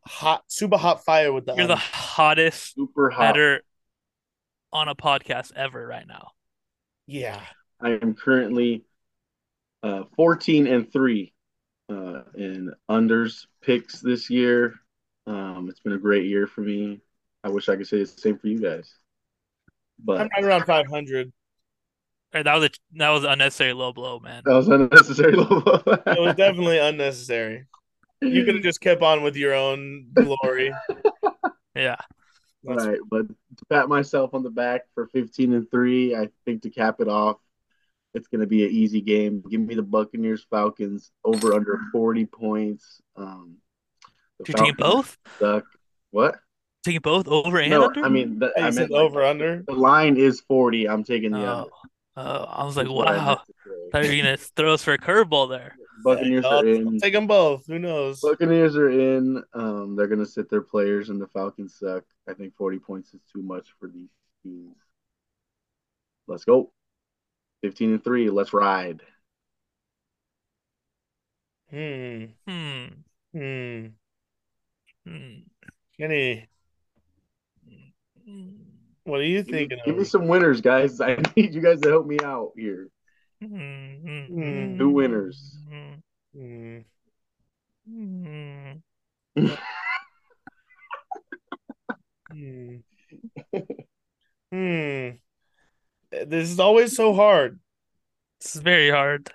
hot, 0.06 0.44
super 0.48 0.78
hot 0.78 1.04
fire 1.04 1.32
with 1.32 1.46
the. 1.46 1.56
You're 1.56 1.68
the 1.68 1.76
hottest 1.76 2.76
Super 2.76 3.10
hot. 3.10 3.34
better 3.34 3.62
on 4.72 4.90
a 4.90 4.96
podcast 4.96 5.54
ever 5.56 5.86
right 5.86 6.08
now. 6.08 6.30
yeah. 7.08 7.42
I 7.82 8.00
am 8.02 8.14
currently 8.14 8.86
uh, 9.82 10.04
14 10.16 10.68
and 10.68 10.90
3 10.94 11.34
uh, 11.90 12.22
in 12.36 12.72
unders 12.90 13.46
picks 13.62 14.00
this 14.00 14.30
year. 14.30 14.76
Um, 15.28 15.68
it's 15.70 15.82
been 15.82 15.92
a 15.92 15.98
great 15.98 16.26
year 16.26 16.48
for 16.48 16.62
me. 16.62 17.02
I 17.44 17.50
wish 17.50 17.68
I 17.68 17.76
could 17.76 17.88
say 17.88 17.98
it's 17.98 18.14
the 18.14 18.22
same 18.22 18.38
for 18.38 18.48
you 18.48 18.62
guys. 18.62 18.96
But 20.00 20.22
I'm 20.22 20.30
right 20.34 20.46
around 20.46 20.66
500. 20.66 21.34
Right, 22.34 22.44
that 22.46 22.56
was 22.56 22.66
a 22.66 22.70
that 22.98 23.10
was 23.10 23.24
an 23.24 23.32
unnecessary 23.32 23.74
low 23.74 23.94
blow, 23.94 24.20
man. 24.20 24.42
that 24.46 24.54
was 24.54 24.68
unnecessary. 24.68 25.34
Low 25.34 25.62
blow. 25.62 25.82
it 25.86 26.20
was 26.20 26.36
definitely 26.36 26.80
unnecessary. 26.80 27.66
You 28.22 28.44
could 28.46 28.56
have 28.56 28.64
just 28.64 28.82
kept 28.82 29.02
on 29.04 29.22
with 29.22 29.36
your 29.36 29.54
own 29.54 30.08
glory. 30.14 30.74
Yeah. 31.76 31.96
That's- 32.64 32.86
right, 32.88 33.00
but 33.10 33.28
to 33.28 33.66
pat 33.70 33.90
myself 33.90 34.34
on 34.36 34.44
the 34.44 34.52
back 34.52 34.82
for 34.94 35.08
15 35.08 35.54
and 35.54 35.70
3, 35.72 36.16
I 36.16 36.30
think 36.46 36.62
to 36.62 36.70
cap 36.70 36.98
it 37.00 37.08
off, 37.08 37.38
it's 38.14 38.28
going 38.28 38.42
to 38.42 38.48
be 38.48 38.64
an 38.64 38.70
easy 38.72 39.02
game. 39.02 39.44
Give 39.50 39.60
me 39.60 39.74
the 39.74 39.82
Buccaneers 39.82 40.46
Falcons 40.52 41.12
over 41.26 41.54
under 41.56 41.80
40 41.92 42.26
points. 42.28 43.02
Um, 43.16 43.56
the 44.40 44.46
You're 44.50 44.58
taking 44.58 44.76
both? 44.78 45.18
Suck. 45.40 45.66
What? 46.12 46.36
Taking 46.86 47.02
both 47.02 47.28
over 47.28 47.58
and 47.60 47.72
No, 47.72 47.88
under? 47.88 48.06
I 48.06 48.10
mean, 48.10 48.38
the, 48.38 48.54
I 48.56 48.68
I 48.68 48.70
said 48.70 48.82
meant 48.82 48.92
like, 48.92 49.02
over 49.02 49.24
under. 49.26 49.64
the 49.66 49.74
line 49.74 50.16
is 50.16 50.42
40. 50.42 50.88
I'm 50.88 51.04
taking 51.04 51.32
the 51.32 51.40
Oh, 51.40 51.58
under. 51.58 51.70
Oh, 52.16 52.44
I 52.44 52.64
was 52.66 52.78
like, 52.78 52.88
That's 52.88 52.94
what 52.94 53.08
I 53.08 53.18
wow. 53.18 53.26
meant 53.26 53.40
to 53.48 53.54
thought 53.92 54.04
you 54.06 54.18
were 54.18 54.24
gonna 54.24 54.38
throw 54.38 54.74
us 54.74 54.84
for 54.84 54.94
a 54.94 54.98
curveball 54.98 55.50
there. 55.50 55.76
Buccaneers 56.04 56.46
I'll, 56.46 56.60
are 56.62 56.68
in. 56.68 56.98
take 57.00 57.14
them 57.14 57.28
both. 57.28 57.66
Who 57.68 57.80
knows? 57.80 58.20
Buccaneers 58.22 58.76
are 58.76 58.90
in. 58.90 59.44
Um, 59.54 59.96
they're 59.96 60.08
gonna 60.08 60.26
sit 60.26 60.50
their 60.50 60.62
players, 60.62 61.10
and 61.10 61.22
the 61.22 61.28
Falcons 61.28 61.76
suck. 61.80 62.04
I 62.28 62.34
think 62.34 62.56
40 62.56 62.80
points 62.80 63.14
is 63.14 63.22
too 63.32 63.42
much 63.42 63.70
for 63.80 63.88
these 63.88 64.10
teams. 64.44 64.76
Let's 66.28 66.46
go. 66.46 66.72
15 67.62 67.92
and 67.94 68.04
three. 68.04 68.30
Let's 68.30 68.54
ride. 68.54 69.02
Hmm. 71.70 72.26
Hmm. 72.48 72.86
Hmm. 73.34 73.88
Hmm. 75.06 75.40
Kenny, 76.00 76.48
Hmm. 78.26 78.63
What 79.04 79.20
are 79.20 79.24
you 79.24 79.44
Give 79.44 79.54
me, 79.54 79.60
thinking 79.60 79.80
give 79.86 79.98
me 79.98 80.04
some 80.04 80.28
winners, 80.28 80.62
guys. 80.62 81.02
I 81.02 81.22
need 81.36 81.54
you 81.54 81.62
guys 81.62 81.82
to 81.82 81.90
help 81.90 82.06
me 82.06 82.18
out 82.24 82.52
here. 82.56 82.90
Hmm. 83.42 84.26
Hmm. 84.28 84.78
Two 84.78 84.90
winners. 84.90 85.58
Hmm. 85.70 85.94
Hmm. 86.36 86.78
Hmm. 87.88 88.72
Hmm. 92.32 92.76
Hmm. 94.52 95.10
This 96.12 96.50
is 96.50 96.60
always 96.60 96.96
so 96.96 97.14
hard. 97.14 97.60
This 98.40 98.56
is 98.56 98.62
very 98.62 98.90
hard. 98.90 99.32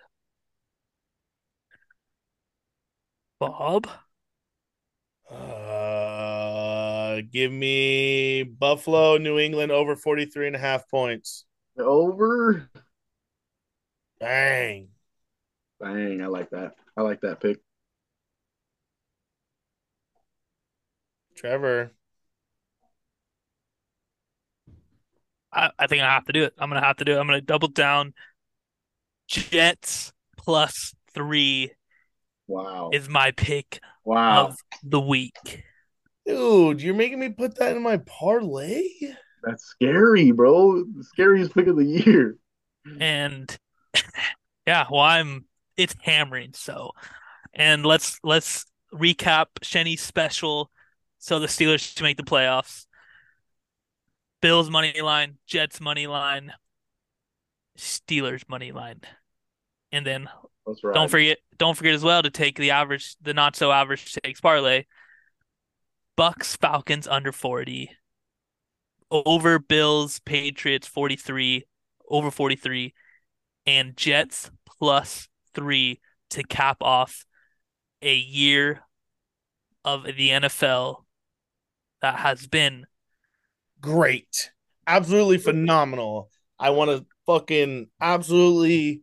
Bob? 3.41 3.89
Uh, 7.19 7.23
give 7.33 7.51
me 7.53 8.43
Buffalo, 8.45 9.16
New 9.19 9.39
England 9.39 9.73
over 9.73 9.97
43 9.97 10.49
and 10.49 10.57
a 10.57 10.59
half 10.59 10.89
points. 10.89 11.45
Over. 11.79 12.69
Dang. 14.21 14.89
Dang, 15.81 16.23
I 16.23 16.27
like 16.27 16.51
that. 16.51 16.75
I 16.97 17.03
like 17.03 17.21
that 17.23 17.41
pick. 17.41 17.59
Trevor. 21.37 21.93
I, 25.53 25.71
I 25.79 25.87
think 25.87 26.03
I 26.03 26.12
have 26.12 26.25
to 26.27 26.33
do 26.33 26.45
it. 26.45 26.55
I'm 26.59 26.69
gonna 26.69 26.85
have 26.85 26.97
to 26.97 27.05
do 27.05 27.12
it. 27.16 27.19
I'm 27.19 27.27
gonna 27.27 27.41
double 27.41 27.69
down. 27.69 28.12
Jets 29.29 30.12
plus 30.37 30.95
three 31.14 31.73
Wow. 32.47 32.91
is 32.93 33.09
my 33.09 33.31
pick 33.33 33.81
Wow. 34.05 34.49
of 34.49 34.57
the 34.83 35.01
week. 35.01 35.64
Dude, 36.29 36.83
you're 36.83 36.95
making 36.95 37.20
me 37.20 37.31
put 37.31 37.57
that 37.57 37.74
in 37.74 37.83
my 37.83 37.97
parlay? 37.97 38.85
That's 39.43 39.64
scary, 39.64 40.31
bro. 40.31 40.85
The 40.85 41.05
scariest 41.05 41.55
pick 41.55 41.66
of 41.66 41.76
the 41.76 41.85
year. 41.85 42.37
And 43.01 43.57
yeah, 44.66 44.87
well 44.91 45.01
I'm 45.01 45.47
it's 45.76 45.95
hammering 46.03 46.53
so. 46.53 46.93
And 47.55 47.85
let's 47.85 48.18
let's 48.22 48.66
recap 48.93 49.47
Shenny's 49.62 50.03
special. 50.03 50.70
So 51.18 51.39
the 51.39 51.47
Steelers 51.47 51.95
to 51.95 52.03
make 52.03 52.18
the 52.18 52.22
playoffs. 52.22 52.85
Bills 54.43 54.70
money 54.70 55.01
line, 55.01 55.39
Jets 55.47 55.81
money 55.81 56.07
line, 56.07 56.53
Steelers 57.76 58.49
money 58.49 58.70
line. 58.70 59.01
And 59.91 60.07
then 60.07 60.29
Let's. 60.68 60.83
Don't 60.83 61.11
forget, 61.11 61.39
don't 61.57 61.74
forget 61.74 61.95
as 61.95 62.03
well 62.03 62.22
to 62.22 62.31
take 62.31 62.59
the 62.59 62.72
average, 62.72 63.16
the 63.22 63.33
not 63.33 63.57
so 63.57 63.72
average 63.72 64.12
takes 64.22 64.41
parlay. 64.41 64.85
Bucks 66.19 66.57
Falcons 66.57 67.07
under 67.07 67.31
40. 67.31 67.93
Over 69.09 69.61
Bills 69.61 70.19
Patriots 70.19 70.89
43, 70.89 71.64
over 72.11 72.33
43, 72.33 72.93
and 73.66 73.97
Jets 73.97 74.51
plus 74.66 75.29
three 75.55 76.01
to 76.31 76.43
cap 76.43 76.79
off 76.81 77.25
a 78.03 78.16
year 78.16 78.81
of 79.85 80.07
the 80.07 80.31
NFL 80.31 81.05
that 82.03 82.16
has 82.16 82.49
been 82.49 82.87
Great. 83.81 84.51
Absolutely 84.89 85.39
phenomenal. 85.39 86.31
I 86.59 86.71
want 86.71 86.91
to 86.91 87.07
fucking 87.27 87.91
absolutely 88.01 89.03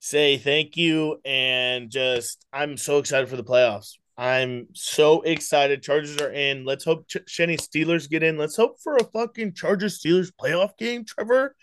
say 0.00 0.36
thank 0.36 0.76
you 0.76 1.20
and 1.24 1.90
just 1.90 2.44
I'm 2.52 2.76
so 2.76 2.98
excited 2.98 3.28
for 3.28 3.36
the 3.36 3.44
playoffs. 3.44 3.98
I'm 4.18 4.68
so 4.72 5.20
excited. 5.22 5.82
Chargers 5.82 6.16
are 6.18 6.32
in. 6.32 6.64
Let's 6.64 6.84
hope 6.84 7.06
Ch- 7.06 7.18
Shenny 7.28 7.58
Steelers 7.58 8.08
get 8.08 8.22
in. 8.22 8.38
Let's 8.38 8.56
hope 8.56 8.80
for 8.82 8.96
a 8.96 9.04
fucking 9.04 9.52
Chargers 9.54 10.00
Steelers 10.00 10.32
playoff 10.32 10.76
game, 10.78 11.04
Trevor. 11.04 11.54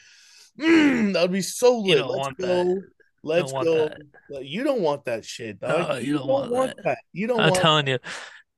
Mm, 0.60 1.14
that 1.14 1.24
would 1.24 1.32
be 1.32 1.42
so 1.42 1.80
lit. 1.80 1.98
Let's 2.06 2.10
want 2.18 2.38
go. 2.38 2.46
that. 2.48 2.84
Let's 3.24 3.54
want 3.54 3.66
go. 3.66 3.90
that. 4.30 4.46
You 4.46 4.64
don't 4.64 4.82
want 4.82 5.06
that 5.06 5.26
shit, 5.26 5.60
dog. 5.60 5.90
No, 5.90 5.96
you 5.96 6.18
don't 6.18 6.28
want 6.52 6.74
that. 6.84 7.00
You 7.12 7.26
don't 7.28 7.40
I'm 7.40 7.50
want 7.52 7.62
telling 7.62 7.88
you, 7.88 7.98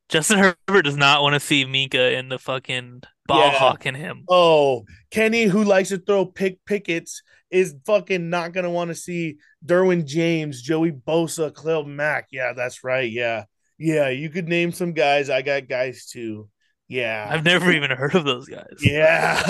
Justin 0.09 0.39
Herbert 0.39 0.83
does 0.83 0.97
not 0.97 1.21
want 1.21 1.35
to 1.35 1.39
see 1.39 1.65
Minkah 1.65 2.17
in 2.17 2.29
the 2.29 2.37
fucking 2.37 3.01
ball 3.27 3.47
Yeah. 3.47 3.51
hawking 3.57 3.95
him. 3.95 4.23
Oh, 4.27 4.85
Kenny, 5.11 5.43
who 5.43 5.63
likes 5.63 5.89
to 5.89 5.97
throw 5.99 6.25
pick 6.25 6.63
pickets, 6.65 7.21
is 7.49 7.75
fucking 7.85 8.29
not 8.29 8.51
gonna 8.51 8.71
want 8.71 8.89
to 8.89 8.95
see 8.95 9.37
Derwin 9.65 10.05
James, 10.05 10.61
Joey 10.61 10.91
Bosa, 10.91 11.55
Khalil 11.55 11.85
Mack. 11.85 12.27
Yeah, 12.31 12.53
that's 12.53 12.83
right. 12.83 13.09
Yeah, 13.09 13.45
yeah. 13.77 14.09
You 14.09 14.29
could 14.29 14.47
name 14.47 14.71
some 14.71 14.93
guys. 14.93 15.29
I 15.29 15.41
got 15.41 15.67
guys 15.67 16.05
too. 16.07 16.49
Yeah, 16.87 17.27
I've 17.27 17.43
never 17.43 17.71
even 17.71 17.89
heard 17.89 18.13
of 18.13 18.25
those 18.25 18.47
guys. 18.47 18.77
yeah. 18.79 19.41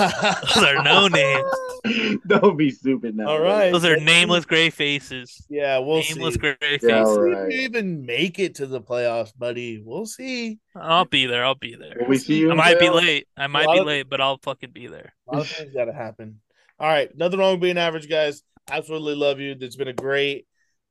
Those 0.54 0.64
are 0.64 0.82
no 0.82 1.06
names. 1.06 2.18
Don't 2.26 2.56
be 2.56 2.70
stupid 2.70 3.14
now. 3.14 3.28
All 3.28 3.40
right. 3.40 3.70
Those 3.70 3.84
are 3.84 3.98
nameless 3.98 4.46
gray 4.46 4.70
faces. 4.70 5.44
Yeah, 5.50 5.78
we'll 5.78 6.00
nameless 6.00 6.34
see. 6.34 6.40
gray 6.40 6.56
faces. 6.60 6.88
Yeah, 6.88 7.02
right. 7.02 7.48
if 7.48 7.54
you 7.54 7.60
even 7.60 8.06
make 8.06 8.38
it 8.38 8.54
to 8.56 8.66
the 8.66 8.80
playoffs, 8.80 9.36
buddy. 9.36 9.82
We'll 9.84 10.06
see. 10.06 10.58
I'll 10.74 11.04
be 11.04 11.26
there. 11.26 11.44
I'll 11.44 11.54
be 11.54 11.76
there. 11.76 11.96
Will 12.00 12.08
we 12.08 12.16
see 12.16 12.38
you? 12.38 12.48
I 12.48 12.52
in 12.52 12.56
might 12.56 12.80
be 12.80 12.88
late. 12.88 13.28
I 13.36 13.48
might 13.48 13.70
be 13.70 13.80
of- 13.80 13.86
late, 13.86 14.08
but 14.08 14.22
I'll 14.22 14.38
fucking 14.38 14.70
be 14.70 14.86
there. 14.86 15.12
A 15.28 15.36
lot 15.36 15.42
of 15.42 15.48
things 15.50 15.74
got 15.74 15.84
to 15.86 15.92
happen. 15.92 16.40
All 16.78 16.88
right, 16.88 17.14
nothing 17.16 17.38
wrong 17.38 17.52
with 17.52 17.60
being 17.60 17.78
average, 17.78 18.08
guys. 18.08 18.42
Absolutely 18.70 19.14
love 19.14 19.40
you. 19.40 19.54
It's 19.60 19.76
been 19.76 19.88
a 19.88 19.92
great 19.92 20.46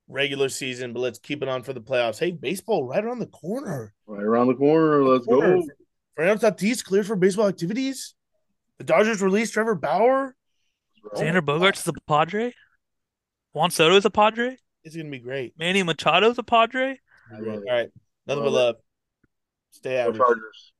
regular 0.07 0.49
season, 0.49 0.93
but 0.93 0.99
let's 0.99 1.19
keep 1.19 1.41
it 1.41 1.49
on 1.49 1.63
for 1.63 1.73
the 1.73 1.81
playoffs. 1.81 2.19
Hey, 2.19 2.31
baseball 2.31 2.83
right 2.85 3.03
around 3.03 3.19
the 3.19 3.25
corner. 3.27 3.93
Right 4.07 4.23
around 4.23 4.47
the 4.47 4.55
corner. 4.55 5.03
Let's 5.03 5.25
Corner. 5.25 5.57
go. 5.57 5.67
Fernando 6.15 6.49
Tatis 6.51 6.83
cleared 6.83 7.05
for 7.07 7.15
baseball 7.15 7.47
activities. 7.47 8.13
The 8.77 8.83
Dodgers 8.83 9.21
released 9.21 9.53
Trevor 9.53 9.75
Bauer. 9.75 10.35
Xander 11.15 11.41
Bogaerts 11.41 11.79
is 11.79 11.87
a 11.87 11.93
Padre. 12.07 12.53
Juan 13.53 13.71
Soto 13.71 13.95
is 13.95 14.05
a 14.05 14.09
Padre. 14.09 14.57
It's 14.83 14.95
gonna 14.95 15.09
be 15.09 15.19
great. 15.19 15.53
Manny 15.57 15.81
Machado 15.83 16.29
is 16.29 16.37
a 16.37 16.43
Padre. 16.43 16.99
I 17.31 17.39
love 17.39 17.47
All 17.47 17.53
it. 17.61 17.63
right, 17.71 17.89
nothing 18.27 18.43
but 18.43 18.45
Love 18.45 18.45
it. 18.45 18.49
love. 18.51 18.75
Stay 19.71 19.89
Go 19.91 19.97
average. 19.97 20.17
Chargers. 20.17 20.71